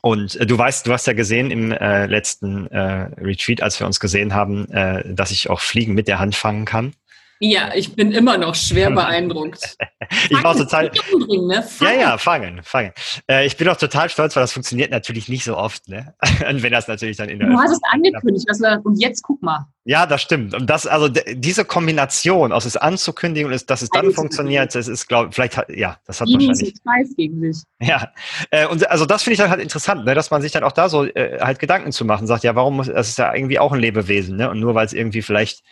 und 0.00 0.36
äh, 0.36 0.46
du 0.46 0.56
weißt, 0.56 0.86
du 0.86 0.92
hast 0.92 1.06
ja 1.06 1.12
gesehen 1.12 1.50
im 1.50 1.72
äh, 1.72 2.06
letzten 2.06 2.66
äh, 2.68 3.10
Retreat, 3.20 3.62
als 3.62 3.78
wir 3.80 3.86
uns 3.86 4.00
gesehen 4.00 4.34
haben, 4.34 4.70
äh, 4.70 5.02
dass 5.14 5.30
ich 5.30 5.50
auch 5.50 5.60
Fliegen 5.60 5.94
mit 5.94 6.08
der 6.08 6.18
Hand 6.18 6.34
fangen 6.34 6.64
kann. 6.64 6.92
Ja, 7.40 7.72
ich 7.74 7.94
bin 7.94 8.10
immer 8.10 8.36
noch 8.36 8.54
schwer 8.56 8.90
beeindruckt. 8.90 9.76
ich 10.28 10.42
war 10.42 10.56
total. 10.56 10.90
Ne? 11.28 11.64
Ja, 11.80 11.92
ja, 11.92 12.18
fangen, 12.18 12.62
fangen. 12.64 12.92
Äh, 13.30 13.46
ich 13.46 13.56
bin 13.56 13.68
auch 13.68 13.76
total 13.76 14.10
stolz, 14.10 14.34
weil 14.34 14.42
das 14.42 14.52
funktioniert 14.52 14.90
natürlich 14.90 15.28
nicht 15.28 15.44
so 15.44 15.56
oft, 15.56 15.88
ne? 15.88 16.14
Und 16.48 16.62
wenn 16.62 16.72
das 16.72 16.88
natürlich 16.88 17.16
dann 17.16 17.28
in 17.28 17.38
der. 17.38 17.48
Du 17.48 17.56
hast 17.56 17.70
es 17.70 17.80
angekündigt, 17.92 18.46
wir, 18.48 18.80
und 18.84 19.00
jetzt 19.00 19.22
guck 19.22 19.40
mal. 19.40 19.66
Ja, 19.84 20.04
das 20.04 20.20
stimmt. 20.20 20.52
Und 20.52 20.68
das, 20.68 20.86
also 20.86 21.08
diese 21.08 21.64
Kombination 21.64 22.52
aus 22.52 22.64
es 22.64 22.76
anzukündigen 22.76 23.50
und 23.50 23.70
dass 23.70 23.82
es 23.82 23.88
dann 23.88 24.10
funktioniert, 24.10 24.74
das 24.74 24.88
ist, 24.88 25.06
glaube 25.06 25.28
ich, 25.28 25.34
vielleicht, 25.34 25.56
ja, 25.70 25.96
das 26.06 26.20
hat 26.20 26.28
Die 26.28 26.34
wahrscheinlich. 26.34 26.74
Preis 26.84 27.14
gegen 27.16 27.40
sich. 27.40 27.62
Ja, 27.80 28.12
äh, 28.50 28.66
und 28.66 28.90
also 28.90 29.06
das 29.06 29.22
finde 29.22 29.34
ich 29.34 29.38
dann 29.38 29.50
halt 29.50 29.62
interessant, 29.62 30.04
ne, 30.04 30.14
dass 30.14 30.30
man 30.30 30.42
sich 30.42 30.52
dann 30.52 30.64
auch 30.64 30.72
da 30.72 30.88
so 30.88 31.04
äh, 31.04 31.38
halt 31.40 31.58
Gedanken 31.58 31.92
zu 31.92 32.04
machen, 32.04 32.26
sagt, 32.26 32.44
ja, 32.44 32.54
warum 32.54 32.76
muss, 32.76 32.88
das 32.88 33.08
ist 33.08 33.18
ja 33.18 33.32
irgendwie 33.32 33.58
auch 33.58 33.72
ein 33.72 33.80
Lebewesen, 33.80 34.36
ne? 34.36 34.50
Und 34.50 34.60
nur 34.60 34.74
weil 34.74 34.84
es 34.84 34.92
irgendwie 34.92 35.22
vielleicht 35.22 35.62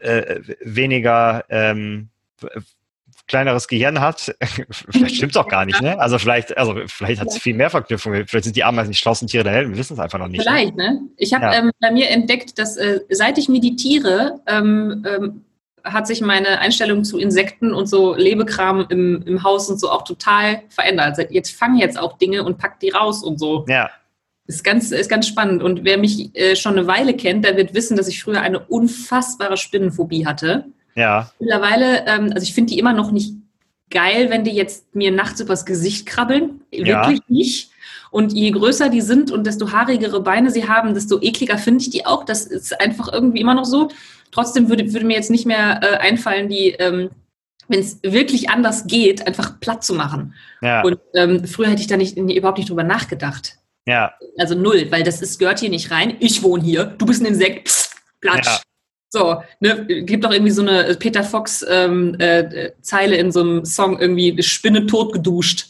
äh, 0.00 0.40
weniger 0.60 1.44
ähm, 1.48 2.08
kleineres 3.26 3.66
Gehirn 3.68 4.00
hat, 4.00 4.34
vielleicht 4.70 5.16
stimmt 5.16 5.32
es 5.32 5.36
auch 5.36 5.48
gar 5.48 5.64
nicht, 5.64 5.80
ne? 5.82 5.98
Also 5.98 6.18
vielleicht, 6.18 6.56
also 6.56 6.76
vielleicht 6.86 7.20
hat 7.20 7.28
es 7.28 7.38
viel 7.38 7.54
mehr 7.54 7.70
Verknüpfungen. 7.70 8.26
Vielleicht 8.26 8.44
sind 8.44 8.56
die 8.56 8.64
Ameisen 8.64 8.92
die 8.92 8.96
schlauesten 8.96 9.28
Tiere 9.28 9.44
der 9.44 9.52
Welt, 9.52 9.68
wir 9.68 9.76
wissen 9.76 9.94
es 9.94 9.98
einfach 9.98 10.18
noch 10.18 10.28
nicht. 10.28 10.38
Ne? 10.38 10.44
Vielleicht, 10.44 10.76
ne? 10.76 11.00
Ich 11.16 11.34
habe 11.34 11.46
ja. 11.46 11.54
ähm, 11.54 11.70
bei 11.80 11.90
mir 11.90 12.10
entdeckt, 12.10 12.58
dass 12.58 12.76
äh, 12.76 13.00
seit 13.10 13.38
ich 13.38 13.48
meditiere, 13.48 14.40
ähm, 14.46 15.04
ähm, 15.08 15.44
hat 15.82 16.06
sich 16.06 16.20
meine 16.20 16.58
Einstellung 16.58 17.04
zu 17.04 17.18
Insekten 17.18 17.72
und 17.72 17.86
so 17.86 18.14
Lebekram 18.14 18.86
im, 18.88 19.22
im 19.24 19.42
Haus 19.42 19.70
und 19.70 19.78
so 19.78 19.90
auch 19.90 20.02
total 20.02 20.62
verändert. 20.68 21.18
Jetzt 21.30 21.56
fange 21.56 21.80
jetzt 21.80 21.98
auch 21.98 22.18
Dinge 22.18 22.42
und 22.42 22.58
pack 22.58 22.80
die 22.80 22.90
raus 22.90 23.22
und 23.22 23.38
so. 23.38 23.64
Ja. 23.68 23.90
Ist 24.46 24.62
ganz, 24.62 24.92
ist 24.92 25.10
ganz 25.10 25.26
spannend. 25.26 25.62
Und 25.62 25.84
wer 25.84 25.98
mich 25.98 26.34
äh, 26.36 26.54
schon 26.54 26.78
eine 26.78 26.86
Weile 26.86 27.14
kennt, 27.14 27.44
der 27.44 27.56
wird 27.56 27.74
wissen, 27.74 27.96
dass 27.96 28.08
ich 28.08 28.22
früher 28.22 28.42
eine 28.42 28.60
unfassbare 28.60 29.56
Spinnenphobie 29.56 30.26
hatte. 30.26 30.66
Ja. 30.94 31.30
Mittlerweile, 31.40 32.06
ähm, 32.06 32.32
also 32.32 32.42
ich 32.42 32.54
finde 32.54 32.72
die 32.72 32.78
immer 32.78 32.92
noch 32.92 33.10
nicht 33.10 33.34
geil, 33.90 34.30
wenn 34.30 34.44
die 34.44 34.52
jetzt 34.52 34.94
mir 34.94 35.10
nachts 35.10 35.40
übers 35.40 35.66
Gesicht 35.66 36.06
krabbeln. 36.06 36.60
Wirklich 36.70 37.18
ja. 37.18 37.24
nicht. 37.28 37.70
Und 38.10 38.32
je 38.32 38.50
größer 38.50 38.88
die 38.88 39.00
sind 39.00 39.30
und 39.30 39.46
desto 39.46 39.72
haarigere 39.72 40.22
Beine 40.22 40.50
sie 40.50 40.68
haben, 40.68 40.94
desto 40.94 41.20
ekliger 41.20 41.58
finde 41.58 41.82
ich 41.82 41.90
die 41.90 42.06
auch. 42.06 42.24
Das 42.24 42.46
ist 42.46 42.80
einfach 42.80 43.12
irgendwie 43.12 43.40
immer 43.40 43.54
noch 43.54 43.64
so. 43.64 43.88
Trotzdem 44.30 44.68
würde, 44.68 44.92
würde 44.92 45.06
mir 45.06 45.16
jetzt 45.16 45.30
nicht 45.30 45.46
mehr 45.46 45.80
äh, 45.82 45.96
einfallen, 45.96 46.48
die, 46.48 46.70
ähm, 46.78 47.10
wenn 47.68 47.80
es 47.80 47.98
wirklich 48.02 48.48
anders 48.48 48.86
geht, 48.86 49.26
einfach 49.26 49.60
platt 49.60 49.84
zu 49.84 49.94
machen. 49.94 50.34
Ja. 50.62 50.82
Und 50.82 50.98
ähm, 51.14 51.44
früher 51.46 51.68
hätte 51.68 51.80
ich 51.80 51.88
da 51.88 51.96
nicht, 51.96 52.16
überhaupt 52.16 52.58
nicht 52.58 52.70
drüber 52.70 52.84
nachgedacht. 52.84 53.58
Ja. 53.86 54.14
Also 54.36 54.54
null, 54.54 54.86
weil 54.90 55.02
das 55.02 55.22
ist, 55.22 55.38
gehört 55.38 55.60
hier 55.60 55.70
nicht 55.70 55.90
rein. 55.90 56.16
Ich 56.20 56.42
wohne 56.42 56.62
hier, 56.62 56.84
du 56.84 57.06
bist 57.06 57.22
ein 57.22 57.26
Insekt, 57.26 57.68
pss, 57.68 57.90
platsch. 58.20 58.46
Ja. 58.46 58.60
So, 59.08 59.42
ne, 59.60 59.86
gibt 59.86 60.24
doch 60.24 60.32
irgendwie 60.32 60.52
so 60.52 60.62
eine 60.62 60.94
Peter 60.96 61.22
Fox 61.22 61.64
ähm, 61.68 62.16
äh, 62.18 62.72
Zeile 62.82 63.16
in 63.16 63.30
so 63.30 63.40
einem 63.40 63.64
Song 63.64 63.98
irgendwie 63.98 64.42
Spinne 64.42 64.86
tot 64.86 65.12
geduscht. 65.12 65.68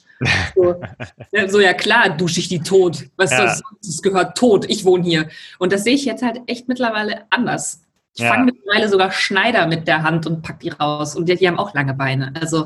So, 0.55 0.75
ja, 1.33 1.49
so, 1.49 1.61
ja 1.61 1.75
klar, 1.75 2.17
dusche 2.17 2.41
ich 2.41 2.49
die 2.49 2.61
tot. 2.61 3.05
Was 3.17 3.31
ja. 3.33 3.45
das, 3.45 3.63
das 3.85 4.03
gehört 4.03 4.39
tot. 4.39 4.65
Ich 4.69 4.85
wohne 4.85 5.05
hier. 5.05 5.29
Und 5.59 5.73
das 5.73 5.85
sehe 5.85 5.95
ich 5.95 6.07
jetzt 6.07 6.23
halt 6.23 6.41
echt 6.47 6.69
mittlerweile 6.69 7.25
anders. 7.31 7.83
Ich 8.15 8.23
ja. 8.23 8.33
fange 8.33 8.47
mittlerweile 8.47 8.89
sogar 8.89 9.13
Schneider 9.13 9.67
mit 9.67 9.87
der 9.87 10.03
Hand 10.03 10.27
und 10.27 10.41
pack 10.41 10.61
die 10.61 10.71
raus. 10.71 11.15
Und 11.15 11.29
die, 11.29 11.37
die 11.37 11.47
haben 11.47 11.59
auch 11.59 11.75
lange 11.75 11.93
Beine. 11.93 12.33
Also 12.41 12.65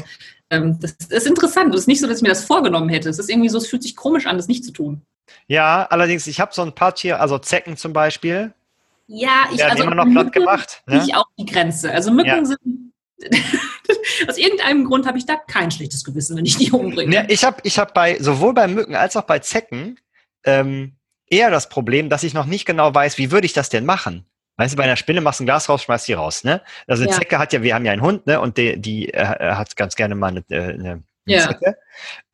ähm, 0.50 0.78
das, 0.80 0.96
das, 0.96 1.08
ist 1.08 1.26
interessant. 1.26 1.74
Es 1.74 1.82
ist 1.82 1.88
nicht 1.88 2.00
so, 2.00 2.06
dass 2.06 2.18
ich 2.18 2.22
mir 2.22 2.28
das 2.28 2.44
vorgenommen 2.44 2.88
hätte. 2.88 3.08
Es 3.08 3.18
ist 3.18 3.28
irgendwie 3.28 3.48
so, 3.48 3.58
es 3.58 3.66
fühlt 3.66 3.82
sich 3.82 3.96
komisch 3.96 4.26
an, 4.26 4.36
das 4.36 4.46
nicht 4.46 4.64
zu 4.64 4.72
tun. 4.72 5.02
Ja, 5.46 5.86
allerdings, 5.90 6.26
ich 6.26 6.40
habe 6.40 6.52
so 6.54 6.62
ein 6.62 6.74
paar 6.74 6.94
Tiere, 6.94 7.20
also 7.20 7.38
Zecken 7.38 7.76
zum 7.76 7.92
Beispiel. 7.92 8.52
Ja, 9.06 9.46
ich 9.52 9.64
also 9.64 9.82
immer 9.82 9.94
noch 9.96 10.10
platt 10.10 10.32
gemacht. 10.32 10.82
Ne? 10.86 11.02
Ich 11.04 11.14
auch 11.14 11.26
die 11.38 11.46
Grenze. 11.46 11.90
Also 11.92 12.12
Mücken 12.12 12.28
ja. 12.28 12.44
sind 12.44 12.90
Aus 14.28 14.38
irgendeinem 14.38 14.84
Grund 14.84 15.06
habe 15.06 15.18
ich 15.18 15.26
da 15.26 15.36
kein 15.36 15.70
schlechtes 15.70 16.04
Gewissen, 16.04 16.36
wenn 16.36 16.46
ich 16.46 16.56
die 16.56 16.70
umbringe. 16.70 17.14
Ja, 17.14 17.24
ich 17.28 17.44
habe 17.44 17.58
ich 17.64 17.78
hab 17.78 17.92
bei, 17.92 18.18
sowohl 18.18 18.54
bei 18.54 18.66
Mücken 18.66 18.94
als 18.94 19.16
auch 19.16 19.24
bei 19.24 19.40
Zecken 19.40 19.98
ähm, 20.44 20.94
eher 21.26 21.50
das 21.50 21.68
Problem, 21.68 22.08
dass 22.08 22.22
ich 22.22 22.34
noch 22.34 22.46
nicht 22.46 22.64
genau 22.64 22.94
weiß, 22.94 23.18
wie 23.18 23.30
würde 23.30 23.46
ich 23.46 23.52
das 23.52 23.68
denn 23.68 23.84
machen? 23.84 24.26
Weißt 24.56 24.74
du, 24.74 24.76
bei 24.76 24.84
einer 24.84 24.96
Spinne 24.96 25.20
machst 25.20 25.40
du 25.40 25.44
ein 25.44 25.46
Glas 25.46 25.68
raus, 25.68 25.82
schmeißt 25.82 26.08
die 26.08 26.12
raus, 26.12 26.44
ne? 26.44 26.60
Also 26.86 27.02
eine 27.02 27.12
Ja. 27.12 27.18
Zecke 27.18 27.38
hat 27.38 27.52
ja, 27.52 27.62
wir 27.62 27.74
haben 27.74 27.86
ja 27.86 27.92
einen 27.92 28.02
Hund, 28.02 28.26
ne? 28.26 28.40
Und 28.40 28.58
die, 28.58 28.78
die 28.80 29.12
äh, 29.12 29.24
hat 29.24 29.74
ganz 29.76 29.96
gerne 29.96 30.14
mal 30.14 30.28
eine, 30.28 30.44
äh, 30.50 30.74
eine, 30.74 30.90
eine 30.90 31.02
Ja. 31.24 31.48
Zecke. 31.48 31.76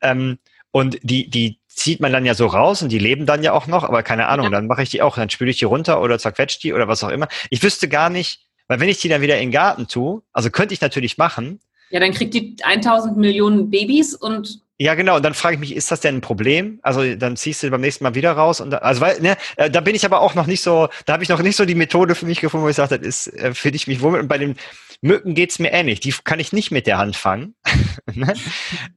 Ähm, 0.01 0.37
und 0.71 0.99
die, 1.03 1.29
die 1.29 1.59
zieht 1.77 1.99
man 1.99 2.11
dann 2.11 2.25
ja 2.25 2.33
so 2.33 2.47
raus 2.47 2.81
und 2.81 2.89
die 2.89 2.97
leben 2.99 3.25
dann 3.25 3.43
ja 3.43 3.53
auch 3.53 3.67
noch, 3.67 3.83
aber 3.83 4.03
keine 4.03 4.27
Ahnung, 4.27 4.45
Ja. 4.47 4.51
dann 4.51 4.67
mache 4.67 4.81
ich 4.83 4.89
die 4.89 5.01
auch, 5.01 5.15
dann 5.15 5.29
spüle 5.29 5.51
ich 5.51 5.57
die 5.59 5.65
runter 5.65 6.01
oder 6.01 6.17
zerquetscht 6.19 6.63
die 6.63 6.73
oder 6.73 6.87
was 6.87 7.03
auch 7.03 7.09
immer. 7.09 7.27
Ich 7.49 7.61
wüsste 7.63 7.87
gar 7.87 8.09
nicht, 8.09 8.41
weil 8.67 8.79
wenn 8.79 8.89
ich 8.89 8.99
die 8.99 9.09
dann 9.09 9.21
wieder 9.21 9.35
in 9.35 9.47
den 9.47 9.51
Garten 9.51 9.87
tue, 9.87 10.21
also 10.33 10.49
könnte 10.49 10.73
ich 10.73 10.81
natürlich 10.81 11.17
machen, 11.17 11.59
Ja, 11.89 11.99
dann 11.99 12.11
kriegt 12.13 12.33
die 12.33 12.55
1000 12.63 13.15
Millionen 13.15 13.69
Babys 13.69 14.13
und 14.15 14.59
Ja, 14.79 14.93
genau. 14.95 15.15
Und 15.17 15.23
dann 15.23 15.33
frage 15.33 15.53
ich 15.55 15.59
mich, 15.59 15.75
ist 15.75 15.89
das 15.91 16.01
denn 16.01 16.17
ein 16.17 16.21
Problem? 16.21 16.79
Also 16.83 17.15
dann 17.15 17.37
ziehst 17.37 17.63
du 17.63 17.69
beim 17.69 17.81
nächsten 17.81 18.03
Mal 18.03 18.13
wieder 18.15 18.31
raus 18.33 18.59
und 18.59 18.71
da, 18.71 18.77
also 18.79 18.99
weil, 19.01 19.19
ne, 19.21 19.37
äh, 19.55 19.69
da 19.71 19.79
bin 19.81 19.95
ich 19.95 20.03
aber 20.05 20.19
auch 20.21 20.35
noch 20.35 20.47
nicht 20.47 20.61
so, 20.61 20.89
da 21.05 21.13
habe 21.13 21.23
ich 21.23 21.29
noch 21.29 21.41
nicht 21.41 21.55
so 21.55 21.63
die 21.65 21.75
Methode 21.75 22.13
für 22.15 22.25
mich 22.25 22.41
gefunden, 22.41 22.65
wo 22.65 22.69
ich 22.69 22.75
sage, 22.75 22.97
das 22.99 23.07
ist, 23.07 23.27
äh, 23.35 23.53
fühle 23.53 23.75
ich 23.75 23.87
mich 23.87 24.01
wohl 24.01 24.11
mit. 24.11 24.21
Und 24.21 24.27
bei 24.27 24.37
den 24.37 24.55
Mücken 25.01 25.35
geht's 25.35 25.59
mir 25.59 25.71
ähnlich. 25.71 25.99
Die 25.99 26.11
kann 26.23 26.39
ich 26.39 26.53
nicht 26.53 26.71
mit 26.71 26.87
der 26.87 26.97
Hand 26.97 27.15
fangen. 27.15 27.55
ne? 28.13 28.33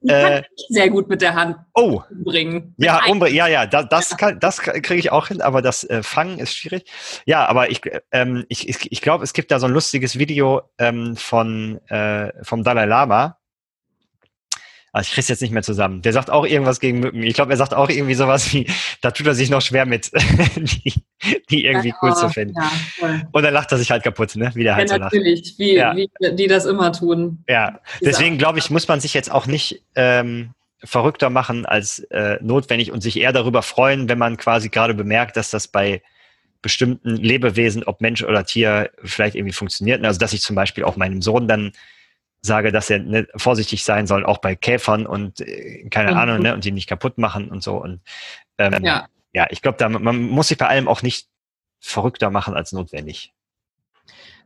die 0.01 0.09
kann 0.09 0.33
Äh, 0.33 0.43
ich 0.57 0.67
sehr 0.71 0.89
gut 0.91 1.09
mit 1.09 1.21
der 1.23 1.35
Hand 1.35 1.57
Oh, 1.75 2.03
umbringen. 2.11 2.75
ja, 2.79 3.05
umbre 3.07 3.31
ja, 3.31 3.47
ja, 3.49 3.67
da, 3.67 3.83
das 3.83 4.17
kann, 4.17 4.41
das 4.41 4.59
kriege 4.61 4.95
ich 4.97 5.13
auch 5.13 5.29
hin, 5.29 5.41
aber 5.41 5.63
das 5.63 5.85
äh, 5.85 6.03
Fangen 6.03 6.39
ist 6.39 6.55
schwierig. 6.57 6.91
Ja, 7.27 7.47
aber 7.47 7.71
ich, 7.71 7.81
ähm, 8.13 8.45
ich, 8.49 8.69
ich, 8.69 8.91
ich 8.93 9.03
glaube, 9.03 9.25
es 9.25 9.33
gibt 9.33 9.51
da 9.51 9.59
so 9.59 9.67
ein 9.67 9.73
lustiges 9.73 10.19
Video 10.19 10.63
ähm, 10.79 11.17
von 11.17 11.81
äh, 11.89 12.33
vom 12.45 12.65
Dalai 12.65 12.87
Lama. 12.87 13.37
Also 14.93 15.09
ich 15.09 15.15
krieg's 15.15 15.29
jetzt 15.29 15.41
nicht 15.41 15.53
mehr 15.53 15.63
zusammen. 15.63 16.03
Der 16.03 16.13
sagt 16.13 16.31
auch 16.31 16.45
irgendwas 16.45 16.81
gegen 16.81 17.01
Mücken. 17.01 17.23
Ich 17.23 17.35
glaube, 17.35 17.53
er 17.53 17.57
sagt 17.57 17.75
auch 17.75 17.89
irgendwie 17.89 18.15
sowas 18.15 18.53
wie, 18.53 18.67
da 19.03 19.11
tut 19.13 19.27
er 19.27 19.35
sich 19.35 19.49
noch 19.51 19.63
schwer 19.63 19.87
mit, 19.87 20.11
die, 20.57 20.95
die 21.51 21.65
irgendwie 21.65 21.95
cool 22.03 22.15
zu 22.15 22.29
finden. 22.29 22.55
Ja. 23.01 23.21
Und 23.31 23.43
dann 23.43 23.55
lacht 23.55 23.71
er 23.73 23.79
sich 23.79 23.91
halt 23.91 24.03
kaputt, 24.03 24.35
ne? 24.37 24.51
Wie 24.55 24.65
der 24.65 24.75
halt 24.77 24.91
ja 24.91 24.97
so 24.97 25.01
lacht. 25.01 25.13
natürlich, 25.13 25.55
wie, 25.59 25.75
Ja. 25.75 25.95
wie 25.95 26.11
die 26.33 26.47
das 26.49 26.67
immer 26.67 26.93
tun. 26.93 27.45
Ja, 27.49 27.81
deswegen 28.01 28.37
glaube 28.39 28.59
ich, 28.59 28.71
muss 28.71 28.89
man 28.89 29.01
sich 29.01 29.15
jetzt 29.15 29.31
auch 29.31 29.47
nicht 29.47 29.83
ähm, 29.95 30.55
verrückter 30.83 31.31
machen 31.31 31.67
als 31.67 32.01
äh, 32.11 32.39
notwendig 32.41 32.91
und 32.91 33.01
sich 33.03 33.19
eher 33.21 33.33
darüber 33.33 33.63
freuen, 33.63 34.09
wenn 34.09 34.19
man 34.19 34.37
quasi 34.37 34.71
gerade 34.71 34.95
bemerkt, 34.95 35.37
dass 35.37 35.51
das 35.51 35.69
bei 35.69 36.03
bestimmten 36.63 37.17
Lebewesen, 37.17 37.85
ob 37.85 38.01
Mensch 38.01 38.23
oder 38.23 38.45
Tier, 38.45 38.91
vielleicht 39.03 39.35
irgendwie 39.35 39.55
funktioniert. 39.55 40.05
Also 40.05 40.19
dass 40.19 40.33
ich 40.33 40.43
zum 40.43 40.57
Beispiel 40.57 40.85
auch 40.85 40.97
meinem 40.97 41.23
Sohn 41.23 41.49
dann 41.49 41.73
sage, 42.43 42.73
dass 42.73 42.89
er 42.91 43.01
ne, 43.01 43.27
vorsichtig 43.37 43.85
sein 43.85 44.07
soll, 44.07 44.25
auch 44.25 44.39
bei 44.39 44.55
Käfern 44.57 45.07
und 45.07 45.41
äh, 45.41 45.89
keine 45.91 46.13
Mhm. 46.13 46.17
Ahnung, 46.19 46.39
ne, 46.41 46.55
und 46.55 46.65
die 46.65 46.73
nicht 46.73 46.89
kaputt 46.89 47.19
machen 47.19 47.49
und 47.51 47.63
so. 47.63 47.77
Und 47.77 48.01
ähm, 48.59 48.85
ja. 48.85 49.07
Ja, 49.33 49.47
ich 49.51 49.63
glaube, 49.63 49.79
da 49.79 49.89
man 49.89 50.23
muss 50.29 50.49
sich 50.49 50.59
bei 50.59 50.67
allem 50.67 50.89
auch 50.89 51.03
nicht 51.03 51.29
verrückter 51.81 52.31
machen 52.31 52.55
als 52.55 52.73
notwendig. 52.73 53.33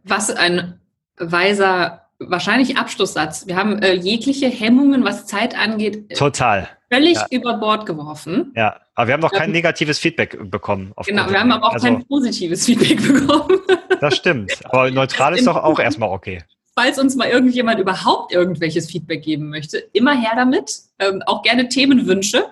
was 0.02 0.30
ein 0.30 0.78
weiser, 1.16 2.02
wahrscheinlich 2.18 2.76
Abschlusssatz. 2.76 3.46
Wir 3.46 3.56
haben 3.56 3.80
äh, 3.82 3.94
jegliche 3.94 4.48
Hemmungen, 4.48 5.04
was 5.04 5.26
Zeit 5.26 5.56
angeht, 5.56 6.10
äh, 6.10 6.14
Total. 6.14 6.68
völlig 6.92 7.14
Ja. 7.16 7.26
über 7.30 7.54
Bord 7.58 7.86
geworfen. 7.86 8.52
Ja, 8.56 8.78
aber 8.94 9.06
wir 9.08 9.14
haben 9.14 9.20
noch 9.20 9.32
kein 9.32 9.52
negatives 9.52 9.98
Feedback 9.98 10.38
bekommen. 10.50 10.92
Genau, 11.06 11.30
wir 11.30 11.40
haben 11.40 11.50
aber 11.52 11.68
auch 11.68 11.72
also, 11.72 11.86
kein 11.86 12.04
positives 12.06 12.66
Feedback 12.66 13.00
bekommen. 13.08 13.60
Das 14.00 14.16
stimmt. 14.16 14.52
Aber 14.66 14.90
neutral 14.90 15.34
ist 15.34 15.46
doch 15.46 15.56
auch 15.56 15.78
erstmal 15.78 16.10
okay. 16.10 16.42
Falls 16.76 16.98
uns 16.98 17.14
mal 17.14 17.28
irgendjemand 17.28 17.78
überhaupt 17.78 18.32
irgendwelches 18.32 18.90
Feedback 18.90 19.22
geben 19.22 19.48
möchte, 19.48 19.78
immer 19.92 20.18
her 20.18 20.32
damit. 20.34 20.80
Ähm, 20.98 21.22
auch 21.26 21.42
gerne 21.42 21.68
Themenwünsche. 21.68 22.46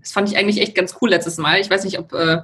Das 0.00 0.12
fand 0.12 0.28
ich 0.28 0.36
eigentlich 0.36 0.60
echt 0.60 0.74
ganz 0.74 0.96
cool 1.00 1.10
letztes 1.10 1.38
Mal. 1.38 1.60
Ich 1.60 1.70
weiß 1.70 1.84
nicht, 1.84 1.98
ob 1.98 2.12
äh, 2.12 2.38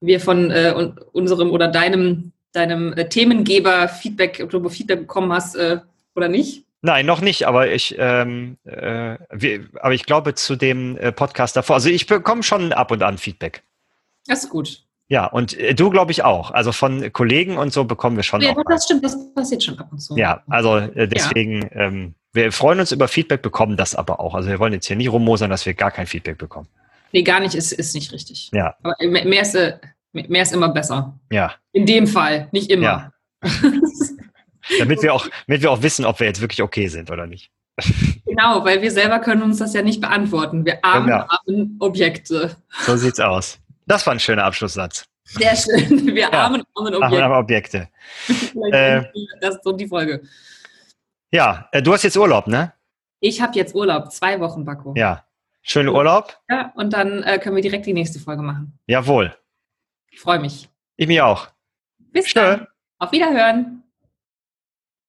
wir 0.00 0.20
von 0.20 0.50
äh, 0.50 0.72
un 0.76 0.98
unserem 1.12 1.50
oder 1.50 1.68
deinem, 1.68 2.32
deinem 2.52 2.92
äh, 2.94 3.08
Themengeber 3.08 3.88
Feedback, 3.88 4.40
ob 4.42 4.50
du 4.50 4.68
Feedback 4.68 5.00
bekommen 5.00 5.32
hast 5.32 5.54
äh, 5.54 5.78
oder 6.16 6.28
nicht. 6.28 6.64
Nein, 6.84 7.06
noch 7.06 7.20
nicht, 7.20 7.46
aber 7.46 7.70
ich, 7.70 7.94
ähm, 7.96 8.56
äh, 8.64 9.16
wir, 9.30 9.68
aber 9.80 9.94
ich 9.94 10.04
glaube 10.04 10.34
zu 10.34 10.56
dem 10.56 10.96
äh, 10.96 11.12
Podcast 11.12 11.54
davor. 11.54 11.76
Also 11.76 11.88
ich 11.88 12.08
bekomme 12.08 12.42
schon 12.42 12.72
ab 12.72 12.90
und 12.90 13.04
an 13.04 13.18
Feedback. 13.18 13.62
Das 14.26 14.42
ist 14.42 14.50
gut. 14.50 14.82
Ja, 15.08 15.26
und 15.26 15.58
äh, 15.58 15.74
du 15.74 15.90
glaube 15.90 16.10
ich 16.12 16.24
auch. 16.24 16.50
Also 16.52 16.72
von 16.72 17.12
Kollegen 17.12 17.58
und 17.58 17.72
so 17.72 17.84
bekommen 17.84 18.16
wir 18.16 18.22
schon 18.22 18.40
Ja, 18.40 18.50
auch. 18.52 18.62
das 18.68 18.84
stimmt, 18.84 19.04
das 19.04 19.16
passiert 19.34 19.62
schon 19.62 19.78
ab 19.78 19.88
und 19.90 19.98
zu. 19.98 20.16
Ja, 20.16 20.42
also 20.48 20.76
äh, 20.78 21.06
deswegen, 21.08 21.68
ähm, 21.72 22.14
wir 22.32 22.50
freuen 22.52 22.80
uns 22.80 22.92
über 22.92 23.08
Feedback, 23.08 23.42
bekommen 23.42 23.76
das 23.76 23.94
aber 23.94 24.20
auch. 24.20 24.34
Also 24.34 24.48
wir 24.48 24.58
wollen 24.58 24.72
jetzt 24.72 24.86
hier 24.86 24.96
nicht 24.96 25.10
rummosern, 25.10 25.50
dass 25.50 25.66
wir 25.66 25.74
gar 25.74 25.90
kein 25.90 26.06
Feedback 26.06 26.38
bekommen. 26.38 26.68
Nee, 27.12 27.22
gar 27.22 27.40
nicht, 27.40 27.54
ist, 27.54 27.72
ist 27.72 27.94
nicht 27.94 28.10
richtig. 28.12 28.50
Ja, 28.54 28.74
Aber 28.82 28.94
mehr 29.00 29.26
mehr 29.26 29.42
ist, 29.42 29.54
äh, 29.54 29.76
mehr 30.12 30.42
ist 30.42 30.54
immer 30.54 30.70
besser. 30.70 31.18
ja. 31.30 31.52
In 31.72 31.84
dem 31.86 32.06
Fall, 32.06 32.48
nicht 32.52 32.70
immer. 32.70 33.12
Damit 34.78 35.02
wir 35.02 35.12
auch, 35.12 35.26
damit 35.46 35.62
wir 35.62 35.70
auch 35.72 35.82
wissen, 35.82 36.04
ob 36.04 36.20
wir 36.20 36.26
jetzt 36.28 36.40
wirklich 36.40 36.62
okay 36.62 36.86
sind 36.86 37.10
oder 37.10 37.26
nicht. 37.26 37.50
Genau, 38.26 38.64
weil 38.64 38.80
wir 38.80 38.90
selber 38.92 39.18
können 39.18 39.42
uns 39.42 39.58
das 39.58 39.74
ja 39.74 39.82
nicht 39.82 40.00
beantworten. 40.00 40.64
Wir 40.64 40.84
armen, 40.84 41.06
Genau. 41.08 41.24
armen 41.28 41.76
Objekte. 41.80 42.56
So 42.86 42.96
sieht's 42.96 43.18
aus. 43.20 43.58
Das 43.86 44.06
war 44.06 44.14
ein 44.14 44.20
schöner 44.20 44.44
Abschlusssatz. 44.44 45.04
Sehr 45.24 45.54
schön. 45.56 46.06
Wir 46.14 46.22
Ja. 46.22 46.30
armen, 46.32 46.62
armen 46.74 46.94
Objekte. 46.94 47.24
aber 47.24 47.38
Objekte. 47.38 47.88
Äh, 48.72 49.02
das 49.40 49.56
ist 49.56 49.64
so 49.64 49.72
die 49.72 49.86
Folge. 49.86 50.22
Ja, 51.30 51.68
äh, 51.72 51.82
du 51.82 51.92
hast 51.92 52.02
jetzt 52.02 52.16
Urlaub, 52.16 52.46
ne? 52.46 52.72
Ich 53.20 53.40
habe 53.40 53.54
jetzt 53.56 53.74
Urlaub, 53.74 54.12
zwei 54.12 54.40
Wochen, 54.40 54.64
Bakko. 54.64 54.94
Ja. 54.96 55.24
Schönen 55.62 55.88
Urlaub? 55.90 56.38
Ja, 56.50 56.72
und 56.74 56.92
dann 56.92 57.22
äh, 57.22 57.38
können 57.38 57.54
wir 57.54 57.62
direkt 57.62 57.86
die 57.86 57.92
nächste 57.92 58.18
Folge 58.18 58.42
machen. 58.42 58.78
Jawohl. 58.86 59.34
Ich 60.10 60.20
freue 60.20 60.40
mich. 60.40 60.68
Ich 60.96 61.06
mich 61.06 61.20
auch. 61.22 61.48
Bis 61.98 62.26
Tschö. 62.26 62.40
dann. 62.40 62.66
Auf 62.98 63.12
Wiederhören. 63.12 63.81